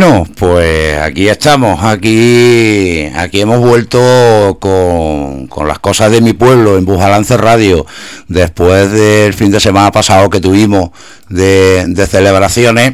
[0.00, 6.78] Bueno, pues aquí estamos, aquí, aquí hemos vuelto con, con las cosas de mi pueblo
[6.78, 7.84] en Bujalance Radio,
[8.28, 10.90] después del fin de semana pasado que tuvimos
[11.28, 12.92] de, de celebraciones.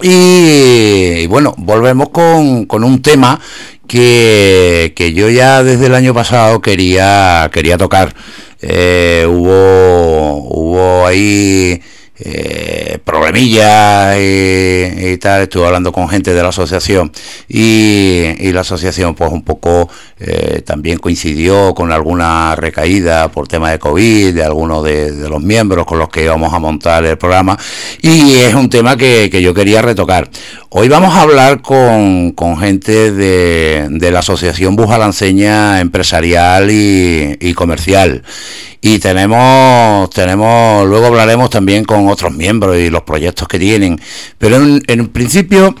[0.00, 3.40] Y, bueno, volvemos con, con un tema
[3.88, 8.14] que, que, yo ya desde el año pasado quería, quería tocar.
[8.62, 11.82] Eh, hubo, hubo ahí
[12.20, 17.12] eh, problemillas y, tal, estuve hablando con gente de la asociación
[17.48, 19.88] y, la asociación pues un poco
[20.20, 25.86] eh, también coincidió con alguna recaída por tema de COVID de algunos de, los miembros
[25.86, 27.56] con los que íbamos a montar el programa.
[28.02, 30.28] Y es un tema que, yo quería retocar.
[30.70, 37.54] Hoy vamos a hablar con, con gente de, de, la Asociación Bujalanceña Empresarial y, y
[37.54, 38.24] Comercial.
[38.80, 44.00] Y tenemos, tenemos, luego hablaremos también con otros miembros y los proyectos que tienen,
[44.38, 45.74] pero en, en principio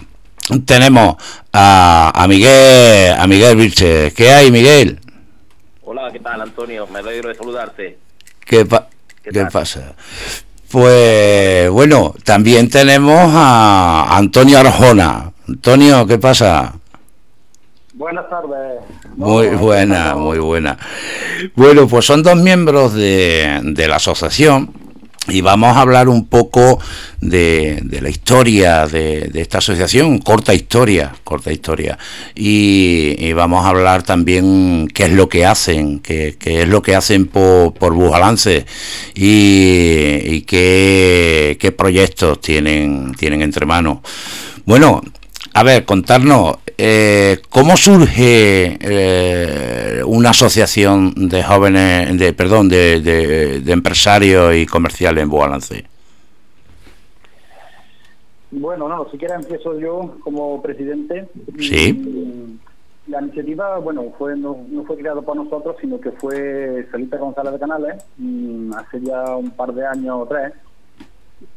[0.64, 1.16] tenemos
[1.52, 4.12] a, a Miguel, a Miguel Vilche.
[4.12, 5.00] ¿Qué hay, Miguel?
[5.82, 6.86] Hola, ¿qué tal, Antonio?
[6.86, 7.98] Me alegro de saludarte.
[8.44, 8.66] ¿Qué,
[9.22, 9.94] ¿Qué, pasa?
[10.70, 15.32] Pues bueno, también tenemos a Antonio Arjona.
[15.46, 16.74] Antonio, ¿qué pasa?
[17.94, 18.80] Buenas tardes.
[19.16, 20.78] Muy buena, muy buena.
[21.56, 24.72] Bueno, pues son dos miembros de, la asociación
[25.28, 26.78] y vamos a hablar un poco
[27.20, 31.98] de, la historia de, esta asociación, corta historia, corta historia.
[32.34, 37.26] Y, vamos a hablar también qué es lo que hacen, qué, es lo que hacen
[37.26, 38.64] por, por Bujalance
[39.14, 43.98] y, qué, qué, proyectos tienen, tienen entre manos.
[44.64, 45.02] Bueno,
[45.54, 54.54] a ver, contarnos, eh, ¿cómo surge eh, una asociación de jóvenes, de perdón, de, empresarios
[54.54, 55.84] y comerciales en Bualance?
[58.50, 61.28] Bueno, no, si quieres empiezo yo como presidente.
[61.58, 62.58] Sí.
[63.08, 67.58] La iniciativa, bueno, fue no, fue creada por nosotros, sino que fue Felipe González de
[67.58, 70.52] Canales, mm, hace ya un par de años o tres,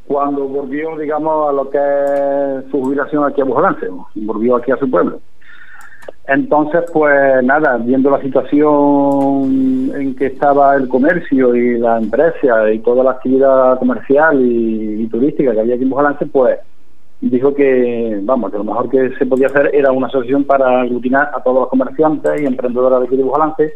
[0.06, 4.76] cuando volvió, digamos, a lo que es su jubilación aquí a Bujolance, volvió aquí a
[4.76, 5.20] su pueblo.
[6.28, 12.78] Entonces, pues nada, viendo la situación en que estaba el comercio y la empresa y
[12.78, 16.58] toda la actividad comercial y, turística que había aquí en Bujolance, pues
[17.28, 21.30] dijo que, vamos, que lo mejor que se podía hacer era una asociación para aglutinar
[21.32, 23.72] a todos los comerciantes y emprendedores de de Bujolance,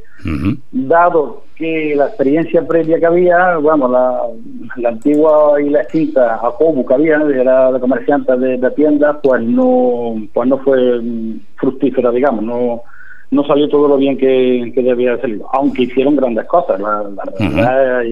[0.73, 6.95] dado que la experiencia previa que había, bueno, la, antigua y la extinta ACOBU que
[6.95, 11.01] había, era de comerciantes de, tiendas, pues no, pues no fue
[11.57, 12.83] fructífera, digamos, no
[13.28, 17.03] no salió todo lo bien que, que debía haber salido, aunque hicieron grandes cosas, la,
[17.39, 18.03] realidad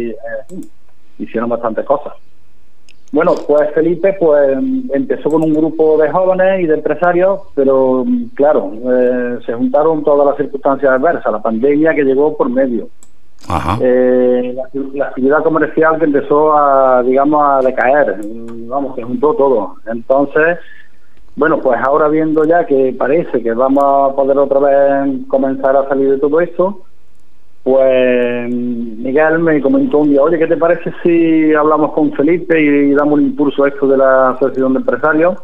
[1.19, 2.12] hicieron bastantes cosas.
[3.15, 4.59] Bueno, pues Felipe pues
[4.93, 8.05] empezó con un grupo de jóvenes y de empresarios, pero
[8.35, 12.89] claro, eh, se juntaron todas las circunstancias adversas, la pandemia que llegó por medio,
[13.81, 14.57] eh,
[14.95, 18.17] la, actividad comercial que empezó a, digamos, a decaer,
[18.67, 19.77] vamos, se juntó todo.
[19.87, 20.59] Entonces,
[21.37, 25.89] bueno, pues ahora viendo ya que parece que vamos a poder otra vez comenzar a
[25.89, 26.81] salir de todo esto,
[27.65, 32.93] pues Miguel me comentó un día, oye, ¿qué te parece si hablamos con Felipe y,
[32.93, 35.39] damos un impulso a esto de la asociación de empresarios?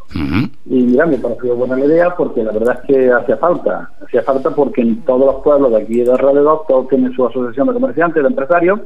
[0.66, 4.22] Y mira, me pareció buena la idea porque la verdad es que hacía falta, hacía
[4.22, 7.72] falta porque en todos los pueblos de aquí de alrededor todos tienen su asociación de
[7.72, 8.80] comerciantes, de empresarios,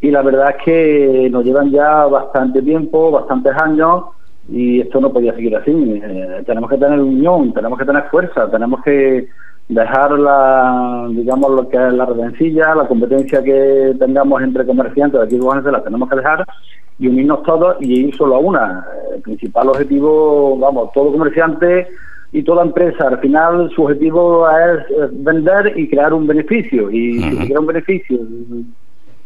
[0.00, 4.04] y la verdad es que nos llevan ya bastante tiempo, bastantes años,
[4.48, 5.72] y esto no podía seguir así.
[5.72, 9.28] Eh, tenemos que tener unión, tenemos que tener fuerza, tenemos que
[9.68, 15.26] dejar la, digamos, lo que es la redencilla, la competencia que tengamos entre comerciantes de
[15.26, 16.44] aquí de la tenemos que dejar
[16.98, 18.86] y unirnos todos y ir solo a una.
[19.14, 21.88] El principal objetivo, vamos, todo comerciante
[22.32, 26.90] y toda empresa, al final su objetivo es vender y crear un beneficio.
[26.90, 28.18] Y si se crea un beneficio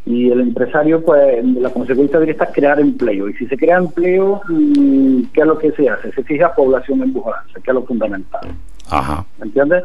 [0.06, 3.28] y el empresario, pues la consecuencia directa es crear empleo.
[3.28, 6.12] Y si se crea empleo, mm, ¿qué es lo que se hace?
[6.12, 8.40] Se fija población en que es lo fundamental.
[8.90, 9.24] Ajá.
[9.38, 9.84] ¿Me entiendes?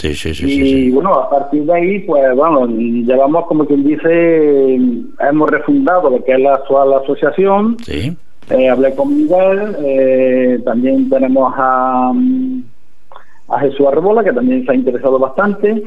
[0.00, 0.46] Sí, sí, sí.
[0.46, 6.24] Y bueno, a partir de ahí, pues bueno, llevamos como quien dice, hemos refundado lo
[6.24, 7.76] que es la actual asociación.
[7.84, 8.16] Sí.
[8.48, 12.12] Eh, hablé con Miguel, eh, también tenemos a,
[13.50, 15.82] a Jesús Arrebola, que también se ha interesado bastante.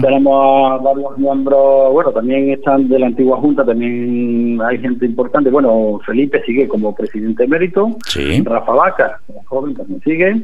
[0.00, 5.50] Tenemos a varios miembros, bueno, también están de la antigua Junta, también hay gente importante.
[5.50, 7.96] Bueno, Felipe sigue como presidente emérito.
[8.06, 8.40] Sí.
[8.42, 10.42] Rafa Vaca, joven, también sigue.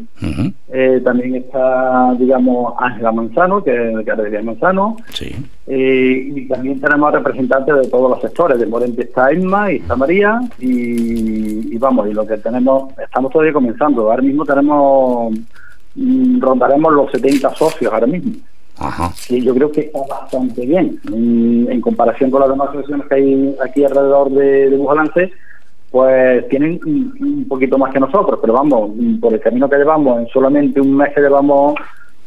[0.73, 4.97] Eh, también está, digamos, Ángela Manzano, que es de Manzano.
[5.11, 5.35] Sí.
[5.67, 8.59] Eh, y también tenemos representantes de todos los sectores.
[8.59, 10.41] De Morente está Emma y está María.
[10.59, 14.11] Y, y vamos, y lo que tenemos, estamos todavía comenzando.
[14.11, 15.35] Ahora mismo tenemos
[15.97, 18.33] rondaremos los 70 socios ahora mismo.
[18.79, 19.13] Ajá.
[19.29, 20.99] Que yo creo que está bastante bien.
[21.05, 25.33] Mm, en, comparación con las demás asociaciones que hay aquí alrededor de, de Bujalance,
[25.91, 30.19] pues tienen un, poquito más que nosotros, pero vamos, mm, por el camino que llevamos,
[30.19, 31.75] en solamente un mes que llevamos,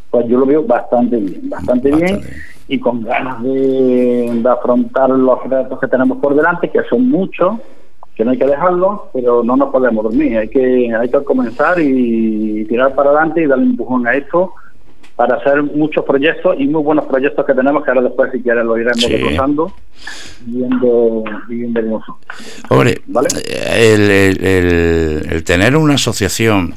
[0.10, 2.22] pues yo lo veo bastante bien, bastante, bien,
[2.70, 7.58] y con ganas de, de afrontar los retos que tenemos por delante, que son muchos,
[8.18, 10.40] que no hay que dejarlo, pero no nos podemos dormir.
[10.40, 14.54] Hay que, hay que comenzar y tirar para adelante y darle un empujón a esto
[15.16, 18.66] para hacer muchos proyectos y muy buenos proyectos que tenemos que ahora después si quieres
[18.66, 19.16] lo iremos sí.
[19.18, 19.72] viendo
[21.48, 22.04] viendo
[22.70, 23.02] Hombre,
[23.76, 26.76] el, el, el tener una asociación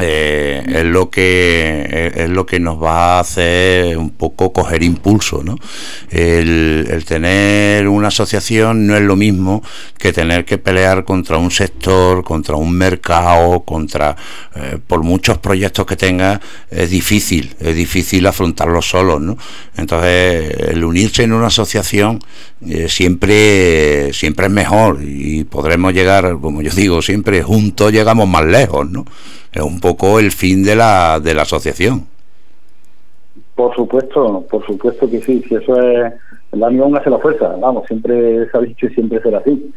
[0.00, 5.42] eh, es lo que es lo que nos va a hacer un poco coger impulso
[5.44, 5.58] ¿no?
[6.10, 9.62] el, tener una asociación no es lo mismo
[9.98, 14.16] que tener que pelear contra un sector contra un mercado contra
[14.56, 16.40] eh, por muchos proyectos que tenga
[16.70, 19.36] es difícil es difícil afrontarlo solo ¿no?
[19.76, 22.18] entonces el unirse en una asociación
[22.66, 28.46] eh, siempre siempre es mejor y podremos llegar como yo digo siempre juntos llegamos más
[28.46, 29.04] lejos ¿no?
[29.52, 32.06] Es un poco el fin de la, de la asociación.
[33.54, 36.12] Por supuesto, por supuesto que sí, si eso es,
[36.52, 39.72] la unión hace la fuerza, vamos, siempre se ha dicho y siempre será así.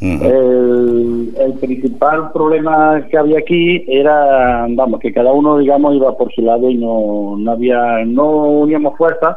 [0.00, 6.32] el, el, principal problema que había aquí era, vamos, que cada uno, digamos, iba por
[6.32, 9.36] su lado y no, no había, no uníamos fuerzas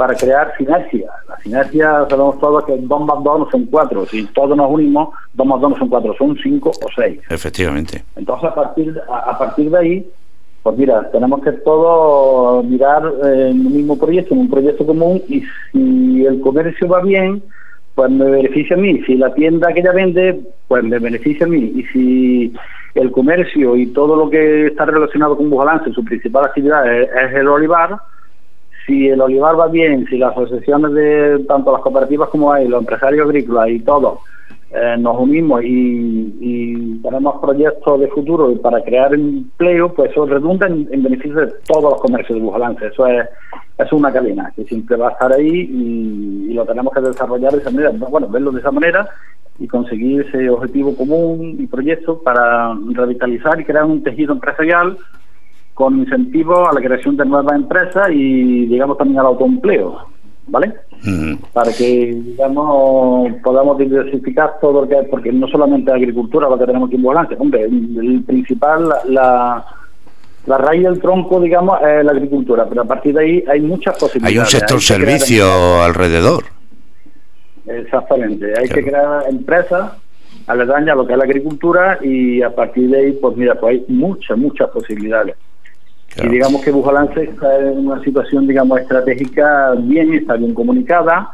[0.00, 1.10] para crear sinergia.
[1.28, 4.06] La sinergia, sabemos todos que dos más dos no son cuatro.
[4.06, 7.20] Si todos nos unimos, dos más dos no son cuatro, son cinco o seis.
[7.28, 8.02] Efectivamente.
[8.16, 10.10] Entonces, a partir, a, partir de ahí,
[10.62, 15.20] pues mira, tenemos que todos mirar eh, en un mismo proyecto, en un proyecto común,
[15.28, 17.42] y si el comercio va bien,
[17.94, 19.02] pues me beneficia a mí.
[19.02, 21.74] Si la tienda que ella vende, pues me beneficia a mí.
[21.76, 22.54] Y si
[22.94, 27.48] el comercio y todo lo que está relacionado con balance, su principal actividad es el
[27.48, 27.98] olivar,
[28.86, 32.80] si el olivar va bien, si las asociaciones de tanto las cooperativas como hay, los
[32.80, 34.20] empresarios agrícolas y todos
[34.72, 41.02] eh, nos unimos y, tenemos proyectos de futuro para crear empleo, pues eso redunda en,
[41.02, 42.86] beneficio de todos los comercios de Bujalance.
[42.86, 43.26] Eso es,
[43.78, 47.58] es una cadena que siempre va a estar ahí y, lo tenemos que desarrollar de
[47.58, 47.90] esa manera.
[47.90, 49.08] Bueno, verlo de esa manera
[49.58, 54.96] y conseguir ese objetivo común y proyecto para revitalizar y crear un tejido empresarial
[55.80, 59.96] con incentivos a la creación de nuevas empresas y, digamos, también al autoempleo,
[60.46, 60.74] ¿vale?
[61.54, 66.66] Para que, digamos, podamos diversificar todo lo que hay, porque no solamente agricultura lo que
[66.66, 69.64] tenemos aquí en Volante, hombre, el, principal, la,
[70.44, 73.96] la raíz del tronco, digamos, es la agricultura, pero a partir de ahí hay muchas
[73.96, 74.36] posibilidades.
[74.36, 76.44] Hay un sector servicio alrededor.
[77.66, 79.92] Exactamente, hay que crear empresas
[80.46, 83.78] aledañas a lo que es la agricultura y a partir de ahí, pues mira, pues
[83.78, 85.36] hay muchas, muchas posibilidades.
[86.16, 91.32] Y digamos que Bujalance está en una situación, digamos, estratégica bien, está bien comunicada,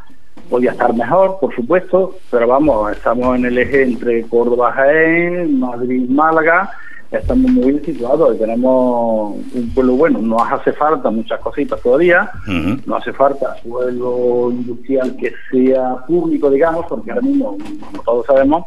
[0.51, 6.09] podía estar mejor, por supuesto, pero vamos, estamos en el eje entre Córdoba, Jaén, Madrid,
[6.09, 6.71] Málaga,
[7.11, 12.31] estamos muy bien situados, tenemos un pueblo bueno, nos hace falta muchas cositas todavía,
[12.85, 18.67] no hace falta suelo industrial que sea público, digamos, porque ahora mismo, como todos sabemos,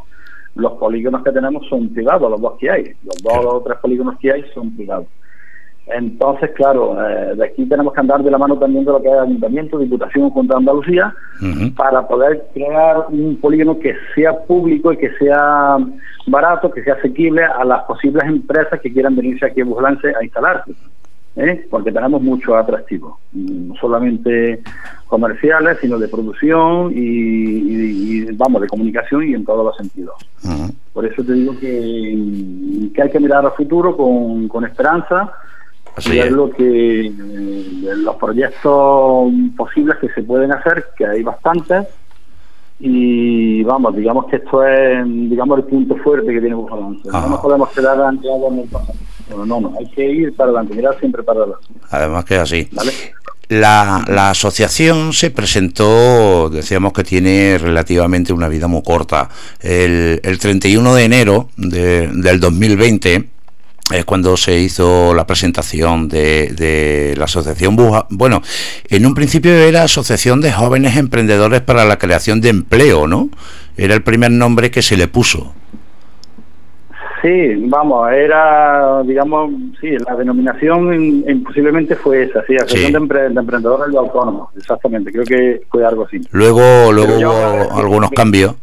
[0.56, 4.18] los polígonos que tenemos son privados, los dos que hay, los dos o tres polígonos
[4.20, 5.06] que hay son privados.
[5.92, 9.10] Entonces, claro, eh, de aquí tenemos que andar de la mano también de lo que
[9.10, 11.14] es Ayuntamiento, Diputación contra Andalucía,
[11.76, 15.78] para poder crear un polígono que sea público y que sea
[16.28, 20.24] barato, que sea asequible a las posibles empresas que quieran venirse aquí a Bujalance a
[20.24, 20.74] instalarse.
[21.36, 21.66] ¿eh?
[21.70, 24.62] Porque tenemos muchos atractivos, no solamente
[25.08, 30.16] comerciales, sino de producción y, vamos, de comunicación y en todos los sentidos.
[30.94, 35.32] Por eso te digo que, que hay que mirar al futuro con, con esperanza
[36.00, 36.32] Así es.
[36.32, 37.12] lo que eh,
[37.82, 41.88] los proyectos posibles que se pueden hacer, que hay bastantes,
[42.80, 47.10] y vamos, digamos que esto es digamos el punto fuerte que tiene Bujalance.
[47.10, 48.94] No nos podemos quedar anclados en el pasado.
[49.30, 51.68] No, no, no, hay que ir para adelante, mirar siempre para adelante.
[51.92, 52.70] Además que así.
[53.50, 59.28] La, la, asociación se presentó, decíamos que tiene relativamente una vida muy corta.
[59.60, 63.28] El, el 31 de enero de, del 2020
[63.92, 68.06] es cuando se hizo la presentación de, de la asociación Buja.
[68.10, 68.42] Bueno,
[68.90, 73.30] en un principio era Asociación de Jóvenes Emprendedores para la Creación de Empleo, ¿no?
[73.78, 75.54] Era el primer nombre que se le puso.
[77.22, 83.98] Sí, vamos, era, digamos, sí, la denominación posiblemente fue esa, sí, Asociación de, Emprendedores y
[83.98, 86.22] Autónomos, exactamente, creo que fue algo así.
[86.32, 88.56] Luego, luego hubo algunos cambios.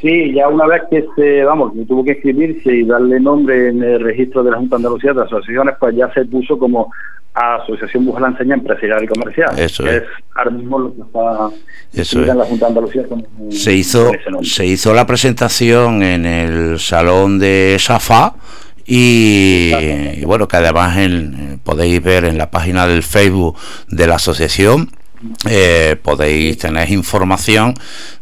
[0.00, 3.82] Sí, ya una vez que se, vamos, que tuvo que escribirse y darle nombre en
[3.82, 6.90] el registro de la Junta de Andalucía de asociaciones, pues ya se puso como
[7.34, 9.58] Asociación Enseña Empresarial y Comercial.
[9.58, 10.02] Eso es.
[10.34, 11.50] ahora mismo lo que está
[11.92, 13.02] Eso en la Junta de Andalucía.
[13.50, 14.10] se hizo,
[14.42, 18.34] se hizo la presentación en el salón de Safá.
[18.92, 20.98] Y, bueno, que además
[21.62, 23.56] podéis ver en la página del Facebook
[23.88, 24.90] de la asociación
[25.48, 27.74] eh, podéis tener información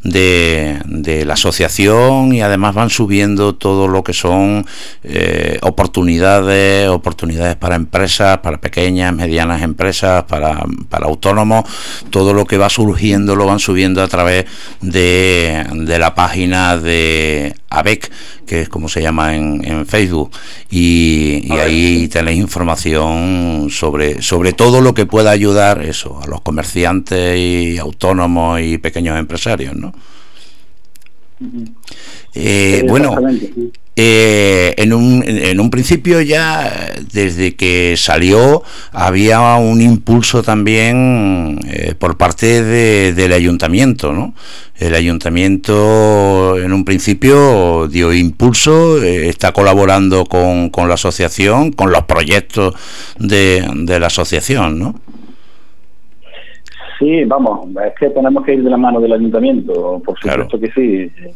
[0.03, 4.67] de, de, la asociación y además van subiendo todo lo que son
[5.05, 11.65] eh, oportunidades, oportunidades para empresas, para pequeñas, medianas empresas, para, para, autónomos,
[12.11, 14.47] todo lo que va surgiendo lo van subiendo a través
[14.81, 18.11] de, de la página de ABEC,
[18.47, 20.31] que es como se llama en, en Facebook,
[20.71, 27.39] y, ahí tenéis información sobre, sobre todo lo que pueda ayudar eso a los comerciantes
[27.39, 29.93] y autónomos y pequeños empresarios, ¿no?
[32.35, 33.17] Eh, bueno,
[34.01, 38.63] eh, en, un, en un principio ya, desde que salió,
[38.93, 44.35] había un impulso también eh, por parte del ayuntamiento, ¿no?
[44.77, 52.05] El ayuntamiento en un principio dio impulso, está colaborando con, con, la asociación, con los
[52.05, 52.77] proyectos
[53.19, 54.95] de, de la asociación, ¿no?
[56.99, 60.71] Sí, vamos, es que tenemos que ir de la mano del ayuntamiento, por supuesto que
[60.73, 61.13] sí.
[61.13, 61.33] Eh,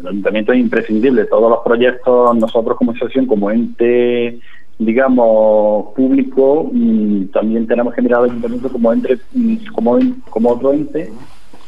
[0.00, 1.26] el ayuntamiento es imprescindible.
[1.26, 4.38] Todos los proyectos, nosotros como asociación, como ente,
[4.78, 9.98] digamos, público, mm, también tenemos que mirar al ayuntamiento como, entre, mm, como,
[10.30, 11.12] como otro ente,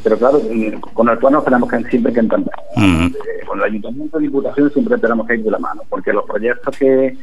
[0.03, 2.55] pero claro, mm, con el cual nos tenemos que siempre que entender.
[2.79, 6.25] Eh, con el ayuntamiento y diputación siempre tenemos que ir de la mano, porque los
[6.25, 7.17] proyectos que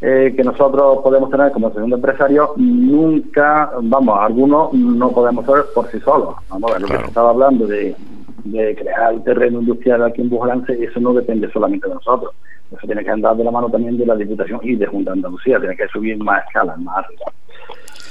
[0.00, 5.90] eh, que nosotros podemos tener como segundo empresario, nunca, vamos, algunos no podemos ser por
[5.90, 6.36] sí solos.
[6.48, 7.96] Vamos a ver, lo que estaba hablando de,
[8.44, 12.32] de crear el terreno industrial aquí en Bujolance, eso no depende solamente de nosotros.
[12.70, 15.18] Eso tiene que andar de la mano también de la Diputación y de Junta de
[15.18, 17.32] Andalucía, tiene que subir más escalas, más arriba.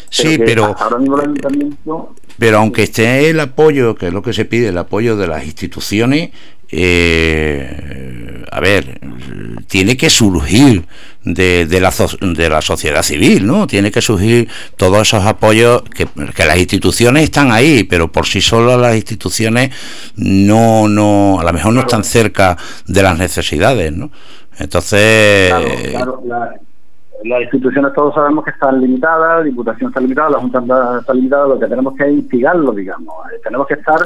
[0.09, 0.75] Sí, pero,
[1.43, 5.27] pero, pero aunque esté el apoyo, que es lo que se pide, el apoyo de
[5.27, 6.31] las instituciones,
[6.71, 8.99] eh, a ver,
[9.67, 10.85] tiene que surgir
[11.23, 13.67] de, de, la, de la sociedad civil, ¿no?
[13.67, 16.07] Tiene que surgir todos esos apoyos que,
[16.45, 19.71] las instituciones están ahí, pero por sí solas las instituciones
[20.15, 24.11] no, no, a lo mejor no están cerca de las necesidades, ¿no?
[24.59, 25.53] Entonces,
[25.91, 26.21] claro,
[27.23, 30.59] las instituciones todos sabemos que están limitadas, la Diputación está limitada, la Junta
[30.99, 33.13] está limitada, lo que tenemos que es instigarlo, digamos.
[33.31, 33.99] Eh, tenemos que estar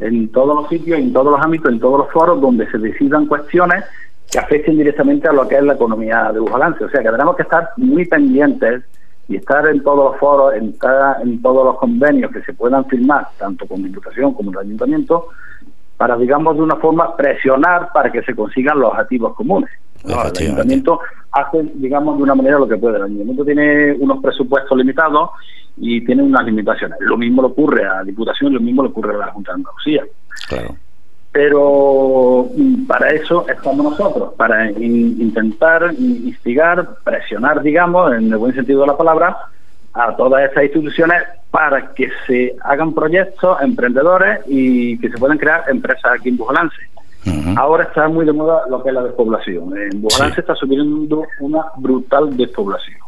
[0.00, 3.26] en todos los sitios, en todos los ámbitos, en todos los foros donde se decidan
[3.26, 3.84] cuestiones
[4.30, 6.84] que afecten directamente a lo que es la economía de balance.
[6.84, 8.84] O sea que tenemos que estar muy pendientes
[9.28, 10.74] y estar en todos los foros, en,
[11.22, 15.28] en todos los convenios que se puedan firmar, tanto con Diputación como el Ayuntamiento,
[15.96, 19.70] para, digamos, de una forma presionar para que se consigan los objetivos comunes.
[20.04, 21.00] El ayuntamiento
[21.32, 22.96] hace, digamos, de una manera lo que puede.
[22.96, 25.30] El ayuntamiento tiene unos presupuestos limitados
[25.76, 26.98] y tiene unas limitaciones.
[27.00, 29.56] Lo mismo le ocurre a la Diputación, lo mismo le ocurre a la Junta de
[29.56, 30.04] Andalucía.
[30.48, 30.76] Claro.
[31.32, 38.80] Pero mm, para eso estamos nosotros, para intentar instigar, presionar, digamos, en el buen sentido
[38.80, 39.36] de la palabra,
[39.92, 45.64] a todas esas instituciones para que se hagan proyectos emprendedores y que se puedan crear
[45.68, 46.76] empresas aquí en Bujolance.
[47.56, 49.76] Ahora está muy de moda lo que es la despoblación.
[49.76, 52.98] En Bujolance está subiendo una brutal despoblación.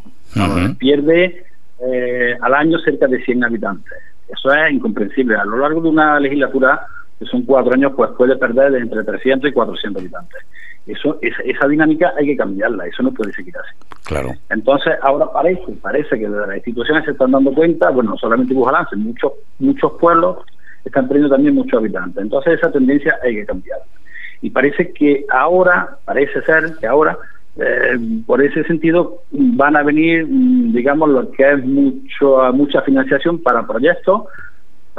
[0.77, 1.45] Pierde
[1.79, 3.93] eh, al año cerca de 100 habitantes.
[4.27, 5.35] Eso es incomprensible.
[5.35, 6.85] A lo largo de una legislatura,
[7.17, 10.43] que son cuatro años, pues puede perder de entre 300 y 400 habitantes.
[10.85, 13.75] Eso, esa, dinámica hay que cambiarla, eso no puede seguir así.
[14.05, 14.29] Claro.
[14.49, 18.95] Entonces, ahora parece, parece que las instituciones se están dando cuenta, bueno, no solamente Bujalance,
[18.95, 20.37] muchos, muchos pueblos
[20.85, 22.21] están perdiendo también muchos habitantes.
[22.21, 23.85] Entonces, esa tendencia hay que cambiarla.
[24.41, 27.17] Y parece que ahora, parece ser que ahora,
[27.57, 33.39] eh, por ese sentido, van a venir, mm, digamos, lo que es mucho, mucha financiación
[33.39, 34.23] para proyectos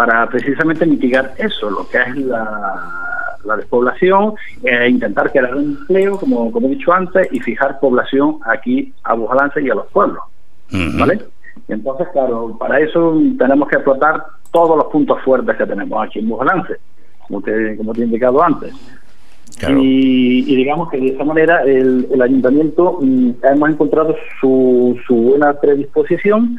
[0.00, 4.32] para precisamente mitigar eso, lo que es la, despoblación,
[4.62, 9.12] e intentar crear un empleo, como, como he dicho antes, y fijar población aquí a
[9.12, 10.22] Bujalance y a los pueblos.
[10.98, 11.20] ¿Vale?
[11.68, 16.28] entonces, claro, para eso tenemos que explotar todos los puntos fuertes que tenemos aquí en
[16.28, 16.76] Bujalance,
[17.26, 18.72] como te, como te he indicado antes.
[19.68, 26.56] Y, digamos que de esa manera el, ayuntamiento mm, hemos encontrado su, su buena predisposición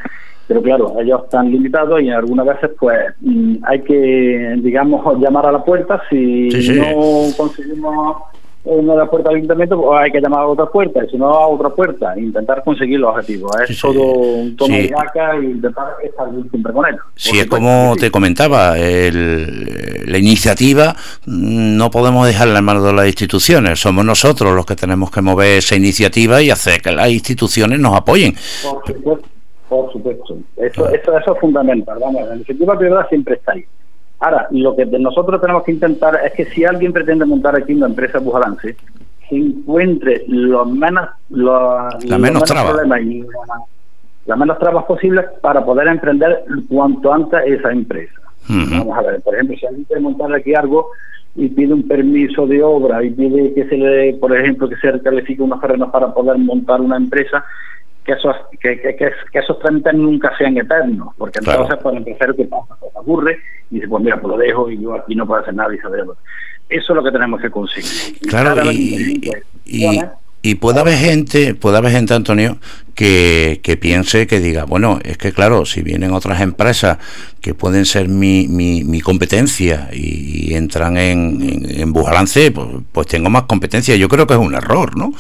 [0.52, 5.52] pero claro, ellos están limitados y algunas veces pues mm, hay que, digamos, llamar a
[5.54, 6.02] la puerta.
[6.10, 8.18] Si no conseguimos
[8.64, 11.18] una de las puertas del ayuntamiento, pues hay que llamar a otra puerta, y si
[11.18, 13.52] no a otra puerta, intentar conseguir los objetivos.
[13.68, 16.96] Es todo un tono de vaca y intentar estar siempre con él.
[17.16, 23.08] Sí, es como te comentaba, la iniciativa mm, no podemos dejarla en manos de las
[23.08, 27.80] instituciones, somos nosotros los que tenemos que mover esa iniciativa y hacer que las instituciones
[27.80, 28.36] nos apoyen.
[28.64, 29.28] Por supuesto.
[29.70, 30.38] Por supuesto.
[30.58, 31.98] Eso, eso, eso es fundamental.
[31.98, 33.66] Vamos, la iniciativa privada siempre está ahí.
[34.22, 37.88] Ahora, lo que nosotros tenemos que intentar es que si alguien pretende montar aquí una
[37.88, 38.76] empresa bujalance,
[39.28, 43.26] se encuentre los menos, los, la menos, problemas y
[44.28, 48.14] las menos trabas posibles para poder emprender cuanto antes esa empresa.
[48.48, 50.90] Vamos a ver, por ejemplo, si alguien quiere montar aquí algo
[51.36, 55.00] y pide un permiso de obra y pide que se le, por ejemplo, que se
[55.02, 57.44] califique unos terrenos para poder montar una empresa,
[58.06, 62.36] que esos, que, que, que, esos trámites nunca sean eternos, porque entonces por el empresario
[62.36, 63.40] que pasa, pues aburre
[63.70, 65.78] y dice, pues mira, pues lo dejo y yo aquí no puedo hacer nada y
[65.80, 66.04] saber.
[66.70, 68.18] Eso es lo que tenemos que conseguir.
[68.28, 69.22] Claro, y,
[69.66, 70.00] y
[70.60, 72.58] puede haber gente, puede haber gente, Antonio,
[72.96, 76.98] que, que, piense, que diga, bueno, es que claro, si vienen otras empresas
[77.42, 83.30] que pueden ser mi, mi, mi competencia y, entran en, en, Bujalance, pues, pues, tengo
[83.30, 83.96] más competencia.
[83.96, 85.14] Yo creo que es un error, ¿no?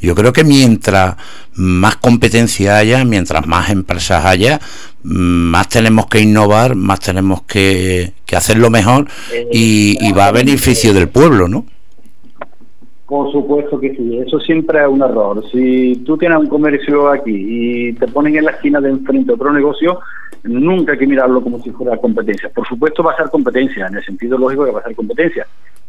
[0.00, 1.16] Yo creo que mientras
[1.54, 4.60] más competencia haya, mientras más empresas haya,
[5.02, 9.06] más tenemos que innovar, más tenemos que, que hacerlo mejor
[9.52, 11.66] y, y va a beneficio del pueblo, ¿no?
[13.14, 15.40] Por supuesto que sí, eso siempre es un error.
[15.52, 19.52] Si tú tienes un comercio aquí y te ponen en la esquina de enfrente otro
[19.52, 20.00] negocio,
[20.42, 22.48] nunca hay que mirarlo como si fuera competencia.
[22.52, 25.46] Por supuesto va a ser competencia, en el sentido lógico que va a ser competencia,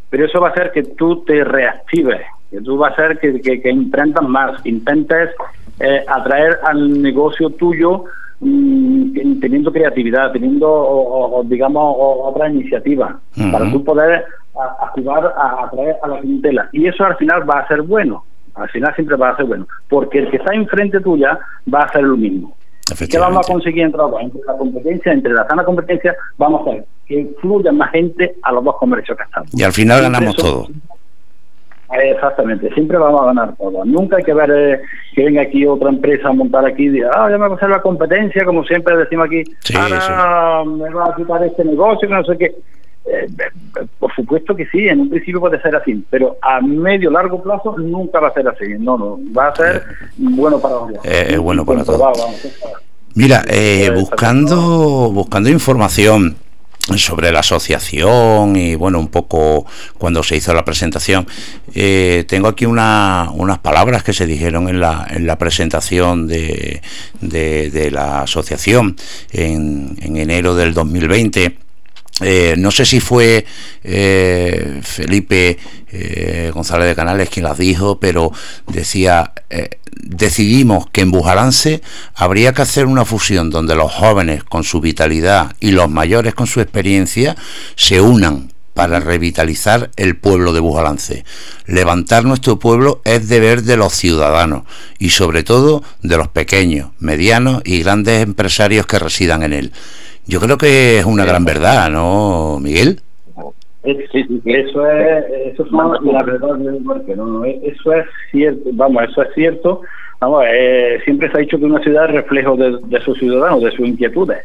[0.07, 3.41] pero eso va a hacer que tú te reactives, que tú va a hacer que,
[3.41, 5.31] que, emprendas más, intentes
[5.79, 8.03] eh, atraer al negocio tuyo
[8.39, 13.19] mm, teniendo creatividad, teniendo, digamos, otra iniciativa,
[13.51, 14.25] para tú poder
[14.57, 16.69] a, jugar a atraer a la clientela.
[16.71, 18.23] Y eso al final va a ser bueno.
[18.55, 19.67] Al final siempre va a ser bueno.
[19.89, 21.37] Porque el que está enfrente tuya
[21.73, 22.55] va a hacer lo mismo.
[23.09, 26.15] ¿Qué vamos a conseguir entre, entre la competencia, entre la sana competencia?
[26.37, 29.49] Vamos a hacer que fluya más gente a los dos comercios que estamos.
[29.53, 30.69] Y al final ganamos todos.
[31.91, 33.85] Exactamente, siempre vamos a ganar todos.
[33.85, 34.81] Nunca hay que ver eh,
[35.13, 37.57] que venga aquí otra empresa a montar aquí y diga, ah, ya me va a
[37.57, 39.43] hacer la competencia, como siempre decimos aquí,
[39.77, 42.55] ahora me va a quitar este negocio, que no sé qué.
[43.07, 43.27] Eh,
[43.99, 47.77] por supuesto que sí, en un principio puede ser así, pero a medio largo plazo
[47.77, 48.65] nunca va a ser así.
[48.79, 49.83] No, no, va a ser
[50.17, 50.91] bueno para todos.
[51.03, 52.17] Eh, bueno para todos.
[53.13, 56.35] Mira, eh, buscando buscando información
[56.97, 59.65] sobre la asociación y bueno un poco
[59.97, 61.25] cuando se hizo la presentación
[61.73, 66.83] tengo aquí una, unas palabras que se dijeron en la, en la presentación de,
[67.21, 68.95] de, la asociación
[69.31, 71.64] en, en enero del 2020
[72.21, 73.45] eh, no sé si fue
[73.83, 75.57] eh, Felipe
[75.89, 78.31] eh, González de Canales quien las dijo, pero
[78.67, 79.33] decía,
[79.91, 81.81] decidimos que en Bujalance
[82.13, 86.47] habría que hacer una fusión donde los jóvenes con su vitalidad y los mayores con
[86.47, 87.35] su experiencia
[87.75, 91.25] se unan para revitalizar el pueblo de Bujalance.
[91.65, 94.63] Levantar nuestro pueblo es deber de los ciudadanos
[94.99, 99.73] y sobre todo de los pequeños, medianos y grandes empresarios que residan en él.
[100.27, 102.99] Yo creo que es una gran verdad, ¿no, Miguel?
[104.11, 107.45] Sí, eso es, eso es la verdad del ¿no?
[107.45, 109.81] Eso es cierto, vamos, eso es cierto.
[110.19, 113.71] Vamos, eh, siempre se ha dicho que una ciudad es reflejo de, sus ciudadanos, de
[113.71, 114.39] sus inquietudes.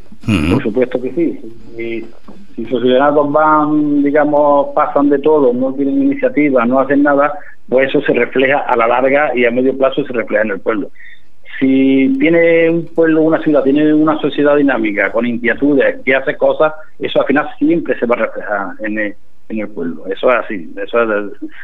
[0.53, 1.41] Por supuesto que sí.
[1.75, 2.07] Si,
[2.55, 7.33] si sus ciudadanos van, digamos, pasan de todo, no tienen iniciativa, no hacen nada,
[7.71, 10.61] pues eso se refleja a la larga y a medio plazo se refleja en el
[10.61, 10.91] pueblo
[11.61, 16.73] si tiene un pueblo, una ciudad, tiene una sociedad dinámica, con inquietudes, que hace cosas,
[16.99, 19.15] eso al final siempre se va a reflejar en el,
[19.51, 20.07] en el pueblo.
[20.07, 20.73] Eso es así.
[20.83, 21.09] Eso es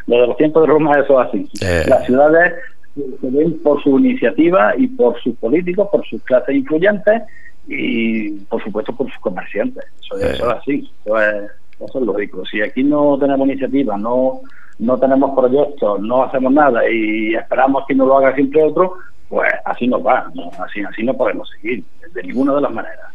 [0.07, 1.49] desde, los tiempos de Roma, eso es así.
[1.63, 1.85] Eh.
[1.89, 2.53] Las ciudades
[2.95, 7.23] se ven por su iniciativa y por sus políticos, por sus clases influyentes
[7.67, 9.85] y, por supuesto, por sus comerciantes.
[10.01, 10.91] Eso, eso es así.
[11.05, 12.45] Eso es, eso es lógico.
[12.45, 14.43] Si aquí no tenemos iniciativa, no
[14.79, 19.53] no tenemos proyectos, no hacemos nada y esperamos que nos lo haga siempre otro, pues
[19.65, 20.31] así no va,
[20.65, 23.07] así así no podemos seguir de ninguna de las maneras.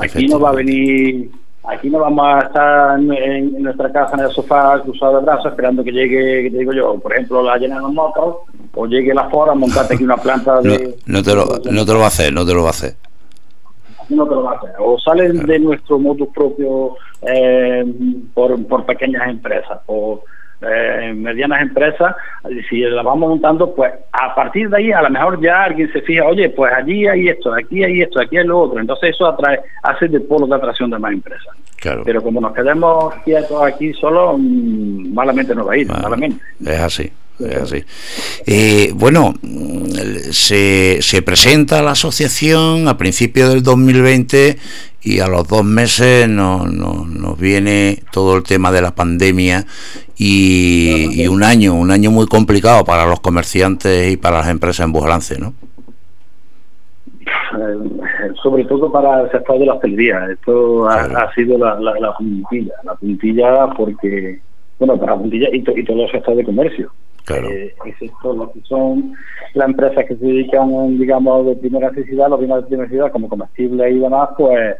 [0.00, 1.30] Aquí no va a venir,
[1.64, 5.84] aquí no vamos a estar en, nuestra casa en el sofá cruzado de brazos esperando
[5.84, 8.36] que llegue, que te digo yo, por ejemplo, la llena de los motos
[8.74, 10.96] o llegue la fora, montarte aquí una planta de...
[11.06, 12.94] No, te lo, no te lo va a hacer, no te lo va a hacer.
[14.08, 14.70] no te lo va a hacer.
[14.78, 17.84] O salen de nuestro modus propio eh,
[18.34, 20.22] por, por pequeñas empresas, por
[20.60, 22.14] eh, medianas empresas,
[22.68, 26.00] si las vamos montando, pues a partir de ahí a lo mejor ya alguien se
[26.02, 28.80] fija, oye, pues allí hay esto, aquí hay esto, aquí hay lo otro.
[28.80, 31.56] Entonces eso atrae, hace de polo de atracción de más empresas.
[32.04, 36.40] Pero como nos quedemos quietos aquí solo, mm, malamente nos va a ir, malamente.
[36.64, 37.12] Es así.
[37.62, 37.84] Así.
[38.46, 39.34] Eh, bueno,
[40.32, 44.58] se, se presenta la asociación a principios del 2020
[45.02, 49.64] y a los dos meses nos, nos, viene todo el tema de la pandemia
[50.16, 54.92] y, un año, un año muy complicado para los comerciantes y para las empresas en
[54.92, 55.54] Bujalance, ¿no?
[57.24, 60.26] Eh, sobre todo para el sector de la hostelería.
[60.30, 64.40] Esto ha, sido la, la, puntilla, la puntilla porque,
[64.78, 66.90] bueno, para la puntilla y, y todo el sector de comercio.
[67.28, 67.50] Claro.
[67.50, 67.74] Eh,
[68.24, 69.12] lo que son
[69.52, 73.28] las empresas que se dedican, digamos, de primera necesidad, los bienes de primera necesidad, como
[73.28, 74.76] comestibles y demás, pues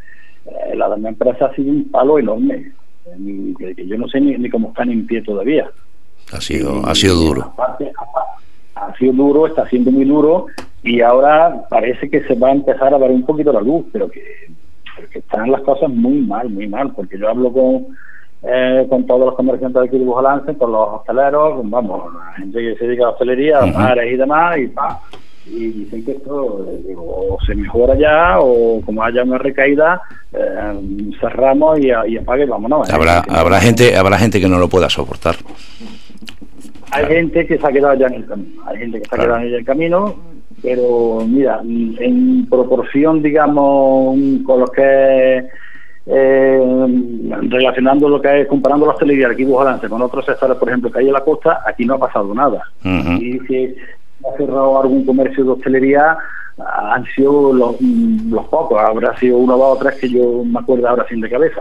[0.47, 2.73] eh, la de la empresa ha sido un palo enorme,
[3.59, 5.71] que, yo no sé ni, cómo están en pie todavía.
[6.33, 7.53] Ha sido, ha sido duro.
[8.77, 10.47] ha sido duro, está siendo muy duro,
[10.83, 14.09] y ahora parece que se va a empezar a ver un poquito la luz, pero
[14.09, 14.23] que,
[14.97, 17.89] pero que están las cosas muy mal, muy mal, porque yo hablo con
[18.42, 22.59] eh, con todos los comerciantes de aquí de Bujalance, con los hosteleros, vamos, la gente
[22.59, 25.01] que se dedica a hostelería, uh bares y demás, y pa,
[25.51, 30.01] y dicen que esto eh, o se mejora ya o como haya una recaída
[30.33, 32.90] eh, cerramos y, y apague vámonos.
[32.90, 35.37] Habrá habrá gente habrá gente que no lo pueda soportar.
[36.90, 39.18] Hay gente que se ha quedado ya en el camino hay gente que se ha
[39.18, 40.14] quedado en el camino
[40.62, 45.44] pero mira en proporción digamos con lo que
[46.11, 46.59] eh,
[47.51, 51.01] relacionando lo que es, comparando la hostelería aquí Bujalance con otros sectores, por ejemplo, que
[51.01, 52.62] hay en la costa, aquí no ha pasado nada.
[52.83, 53.77] Y si
[54.25, 56.16] ha cerrado algún comercio de hostelería,
[56.59, 60.88] han sido los, los, pocos, habrá sido uno, dos o tres que yo me acuerdo
[60.88, 61.61] ahora sin de cabeza.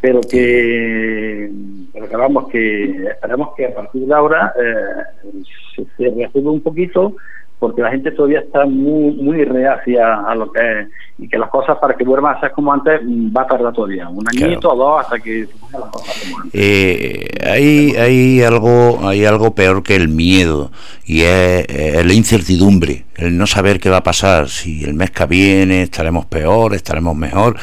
[0.00, 1.50] Pero que,
[1.92, 5.30] pero que vamos, que esperamos que a partir de ahora eh,
[5.74, 7.16] se, se reactive un poquito
[7.58, 11.48] porque la gente todavía está muy muy reacia a lo que es y que las
[11.48, 14.76] cosas para que vuelvan a ser como antes va a tardar todavía un añito o
[14.76, 16.60] dos hasta que se las cosas como antes.
[16.60, 20.72] Eh, hay, hay algo hay algo peor que el miedo
[21.06, 25.26] y es, la incertidumbre el no saber qué va a pasar si el mes que
[25.26, 27.56] viene estaremos peor estaremos mejor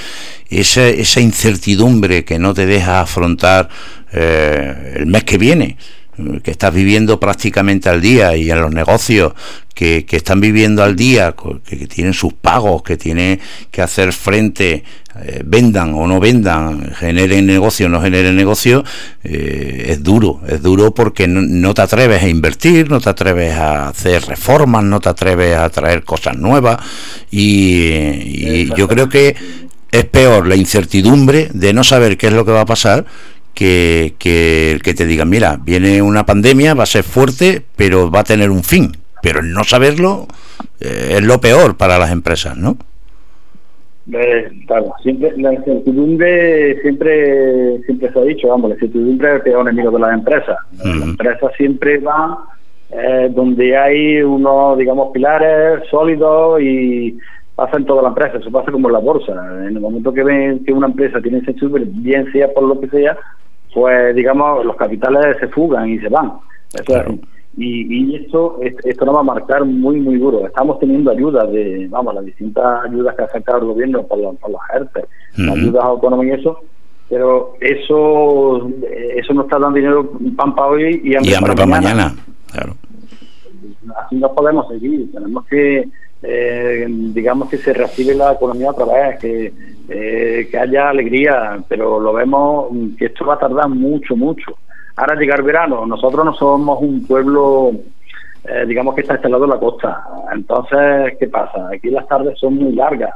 [0.49, 3.67] esa, esa incertidumbre que no te deja afrontar
[4.13, 5.77] eh, el mes que viene
[6.43, 9.33] que estás viviendo prácticamente al día y en los negocios
[9.73, 11.33] que, están viviendo al día,
[11.65, 13.39] que, tienen sus pagos, que tienen
[13.71, 14.83] que hacer frente,
[15.23, 18.83] eh, vendan o no vendan, generen negocio o no generen negocio,
[19.23, 23.89] eh, es duro, es duro porque no, te atreves a invertir, no te atreves a
[23.89, 26.77] hacer reformas, no te atreves a traer cosas nuevas
[27.31, 29.35] y yo creo que
[29.91, 33.05] es peor la incertidumbre de no saber qué es lo que va a pasar
[33.53, 38.21] que, que, que te digan, mira, viene una pandemia, va a ser fuerte, pero va
[38.21, 38.91] a tener un fin.
[39.21, 40.27] Pero el no saberlo
[40.79, 42.77] eh, es lo peor para las empresas, ¿no?
[44.11, 49.41] Eh, claro, siempre, la incertidumbre siempre siempre se ha dicho, vamos, la incertidumbre es el
[49.41, 50.57] peor enemigo de las empresas.
[50.83, 52.35] Las empresas siempre van
[52.89, 57.17] eh, donde hay unos, digamos, pilares sólidos y
[57.55, 59.33] pasa en toda la empresa, eso pasa como en la bolsa.
[59.59, 62.89] En el momento que ven que una empresa tiene incertidumbre, bien sea por lo que
[62.89, 63.17] sea,
[63.73, 66.33] pues digamos los capitales se fugan y se van.
[67.57, 70.47] Y, esto esto nos va a marcar muy muy duro.
[70.47, 74.37] Estamos teniendo ayudas de, vamos, las distintas ayudas que ha sacado el gobierno por los,
[74.37, 75.05] por los ERTE,
[75.37, 76.59] ayudas autónomas y eso,
[77.09, 78.69] pero eso
[79.15, 82.15] eso nos está dando dinero pan para hoy y hambre, para, mañana.
[82.53, 82.75] Claro.
[84.01, 85.89] Así no podemos seguir, tenemos que
[86.23, 89.53] eh, digamos que se reactive la economía otra vez, que,
[89.89, 94.57] eh, que haya alegría, pero lo vemos que esto va a tardar mucho, mucho.
[94.95, 97.71] Ahora llegar verano, nosotros no somos un pueblo,
[98.43, 100.03] eh, digamos que está instalado en la costa,
[100.33, 101.69] entonces, ¿qué pasa?
[101.73, 103.13] Aquí las tardes son muy largas.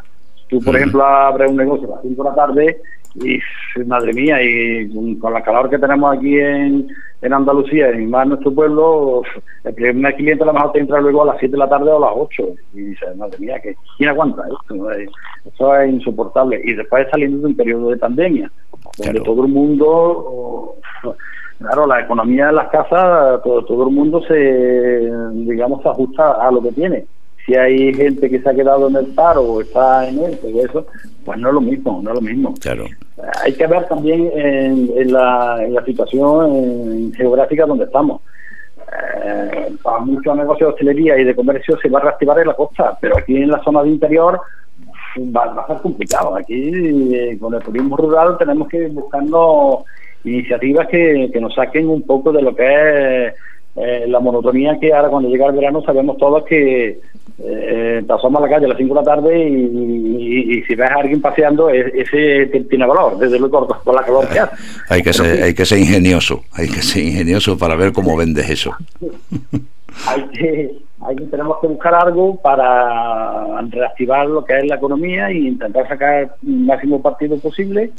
[0.48, 2.82] Tú, por ejemplo, abres un negocio a las 5 de la tarde
[3.15, 3.39] y,
[3.86, 6.88] madre mía, y con la calor que tenemos aquí en,
[7.21, 9.23] en Andalucía y más en nuestro pueblo,
[9.63, 11.91] el primer cliente a lo mejor te entra luego a las 7 de la tarde
[11.91, 14.91] o a las 8 y dices, madre mía, que ¿quién aguanta esto?
[14.91, 16.62] Eso es insoportable.
[16.63, 18.51] Y después saliendo de un periodo de pandemia,
[18.97, 20.75] donde todo el mundo,
[21.60, 26.51] claro, la economía de las casas, todo, todo el mundo se, digamos, se ajusta a
[26.51, 27.06] lo que tiene
[27.46, 30.66] si hay gente que se ha quedado en el paro o está en él, todo
[30.66, 30.88] eso,
[31.24, 32.54] pues no es lo mismo, no es lo mismo.
[32.60, 32.86] Claro.
[33.44, 38.22] Hay que ver también en, la, en la, situación geográfica donde estamos.
[39.24, 42.54] Eh, para muchos negocios de hostelería y de comercio se va a reactivar en la
[42.54, 44.40] costa, pero aquí en la zona de interior
[45.18, 46.36] va, a ser complicado.
[46.36, 46.72] Aquí
[47.16, 49.86] eh, con el turismo rural tenemos que ir buscando
[50.24, 53.34] iniciativas que, que nos saquen un poco de lo que es
[53.76, 57.02] eh, la monotonía que ahora cuando llega el verano sabemos todos que
[57.38, 60.95] eh, pasamos a la calle a las 5 de la tarde y, si ves a
[60.95, 64.56] alguien paseando, ese tiene valor, desde luego por la calor que hace.
[64.89, 68.50] hay, que ser, hay que ser ingenioso, hay que ser ingenioso para ver cómo vendes
[68.50, 68.71] eso.
[70.08, 75.48] hay que, hay tenemos que buscar algo para reactivar lo que es la economía y
[75.48, 77.91] intentar sacar el máximo partido posible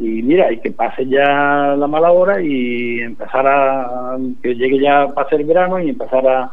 [0.00, 5.08] y mira, y que pase ya la mala hora y empezar a que llegue ya
[5.08, 6.52] pase el verano y empezar a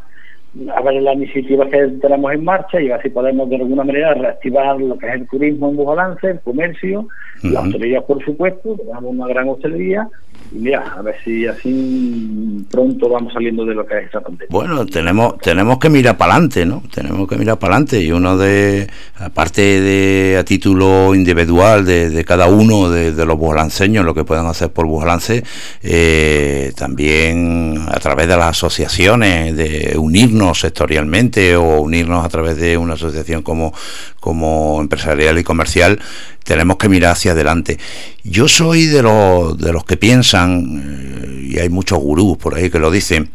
[0.73, 4.79] a ver las iniciativas que tenemos en marcha y así podemos de alguna manera reactivar
[4.79, 7.07] lo que es el turismo en Bujalance, el comercio,
[7.43, 10.07] la hostelería por supuesto, tenemos una gran hostelería
[10.51, 14.47] y mira, a ver si así pronto vamos saliendo de lo que es esta pandemia.
[14.49, 16.83] Bueno, tenemos tenemos que mirar para adelante, ¿no?
[16.93, 18.87] Tenemos que mirar para adelante y uno de,
[19.17, 24.71] aparte de a título individual de, cada uno de, los bujalanceños, lo que puedan hacer
[24.71, 25.43] por Bujalance,
[25.81, 32.77] eh, también a través de las asociaciones, de unirnos sectorialmente o unirnos a través de
[32.77, 33.73] una asociación como,
[34.19, 35.99] como empresarial y comercial,
[36.43, 37.79] tenemos que mirar hacia adelante.
[38.23, 40.83] Yo soy de los, de los que piensan,
[41.23, 43.29] eh, y hay muchos gurús por ahí que lo dicen,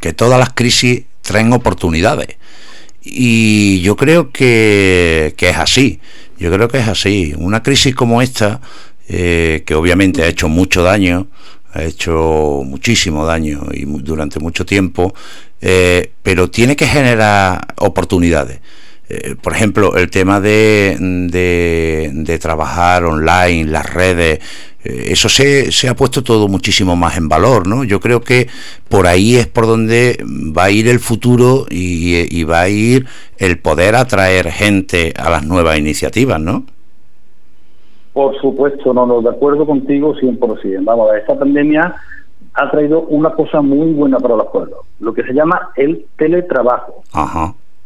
[0.00, 2.36] que todas las crisis traen oportunidades.
[3.02, 6.00] Y yo creo que, que es así.
[6.38, 7.34] Yo creo que es así.
[7.36, 8.60] Una crisis como esta,
[9.08, 11.28] eh, que obviamente ha hecho mucho daño,
[11.72, 15.14] ha hecho muchísimo daño y durante mucho tiempo,
[15.60, 18.60] eh, pero tiene que generar oportunidades.
[19.12, 24.38] Eh, por ejemplo, el tema de, de, trabajar online, las redes,
[24.84, 27.82] eh, eso se, se, ha puesto todo muchísimo más en valor, ¿no?
[27.82, 28.46] Yo creo que
[28.88, 30.24] por ahí es por donde
[30.56, 33.04] va a ir el futuro y, va a ir
[33.38, 36.64] el poder atraer gente a las nuevas iniciativas, ¿no?
[38.12, 40.84] Por supuesto, no, no, de acuerdo contigo 100%.
[40.84, 41.96] Vamos a ver, esta pandemia
[42.60, 47.02] ha traído una cosa muy buena para los pueblos, lo que se llama el teletrabajo.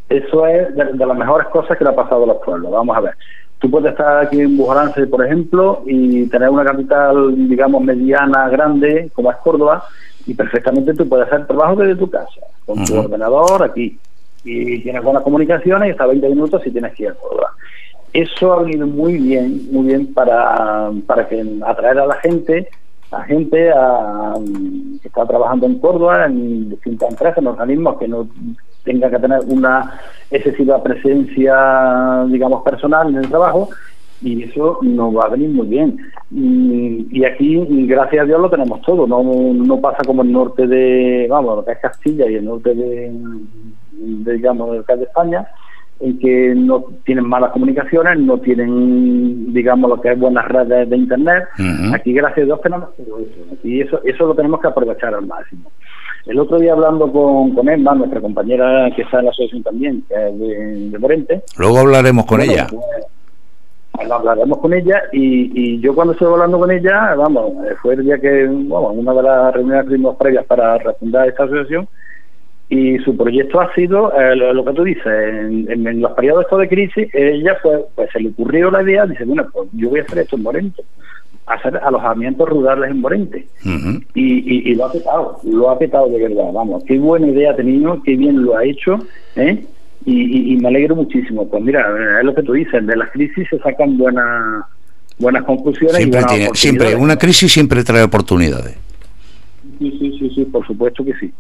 [0.09, 2.73] Eso es de, las mejores cosas que le ha pasado a los pueblos.
[2.73, 3.15] Vamos a ver.
[3.59, 9.11] Tú puedes estar aquí en Bujarance, por ejemplo, y tener una capital, digamos, mediana, grande,
[9.15, 9.85] como es Córdoba,
[10.27, 13.99] y perfectamente tú puedes hacer trabajo desde tu casa, con tu ordenador aquí,
[14.45, 17.51] y tienes buenas comunicaciones y hasta 20 minutos si tienes que ir a Córdoba.
[18.13, 22.69] Eso ha venido muy bien, muy bien para, para que atraer a la gente
[23.17, 24.35] a gente a,
[25.01, 28.29] que está trabajando en Córdoba, en distintas empresas, en organismos que no
[28.85, 29.99] tengan que tener una
[30.31, 33.69] excesiva presencia, digamos, personal en el trabajo,
[34.21, 35.99] y eso nos va a venir muy bien.
[36.31, 41.27] Y, aquí, gracias a Dios, lo tenemos todo, no, no pasa como el norte de,
[41.29, 43.13] vamos, lo que es Castilla y el norte de,
[43.93, 45.47] de digamos, del de España,
[46.01, 50.97] en que no tienen malas comunicaciones, no tienen, digamos, lo que es buenas redes de
[50.97, 51.45] Internet.
[51.95, 53.57] Aquí, gracias a Dios, tenemos todo eso.
[53.63, 55.71] Y eso, eso lo tenemos que aprovechar al máximo.
[56.27, 60.05] El otro día hablando con, con Emma, nuestra compañera que está en la asociación también,
[60.09, 61.43] que es de, Morente.
[61.59, 62.67] Luego hablaremos con ella.
[62.71, 68.05] Pues, hablaremos con ella y, y, yo cuando estuve hablando con ella, vamos, fue el
[68.05, 71.87] día que, bueno, una de las reuniones que tuvimos previas para refundar esta asociación,
[72.69, 77.09] y su proyecto ha sido eh, lo, que tú dices, en, los periodos de crisis,
[77.13, 80.19] ella pues, pues se le ocurrió la idea, dice, bueno, pues yo voy a hacer
[80.19, 80.83] esto en Morente,
[81.47, 83.47] hacer alojamientos rurales en Morente.
[84.15, 87.57] y, y, lo ha petado, lo ha petado de verdad, vamos, qué buena idea ha
[87.57, 88.99] tenido, qué bien lo ha hecho,
[89.37, 89.65] ¿eh?
[90.07, 91.49] y, me alegro muchísimo.
[91.49, 91.87] Pues mira,
[92.19, 94.65] es lo que tú dices, de las crisis se sacan buenas
[95.19, 95.97] buenas conclusiones.
[95.97, 98.77] Siempre, tiene, siempre una crisis siempre trae oportunidades.
[99.79, 101.33] Sí, sí, sí, sí, por supuesto que sí.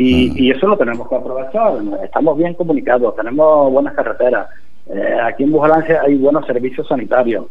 [0.00, 1.72] Y, eso lo tenemos que aprovechar.
[2.04, 4.48] Estamos bien comunicados, tenemos buenas carreteras.
[4.86, 7.46] Eh, aquí en Bujalance hay buenos servicios sanitarios.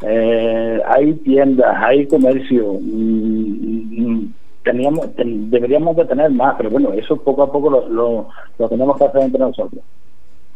[0.00, 2.78] Eh, hay tiendas, hay comercio.
[2.80, 8.28] Mm, mm, teníamos, deberíamos de tener más, pero bueno, eso poco a poco lo, lo,
[8.58, 9.82] lo tenemos que hacer entre nosotros.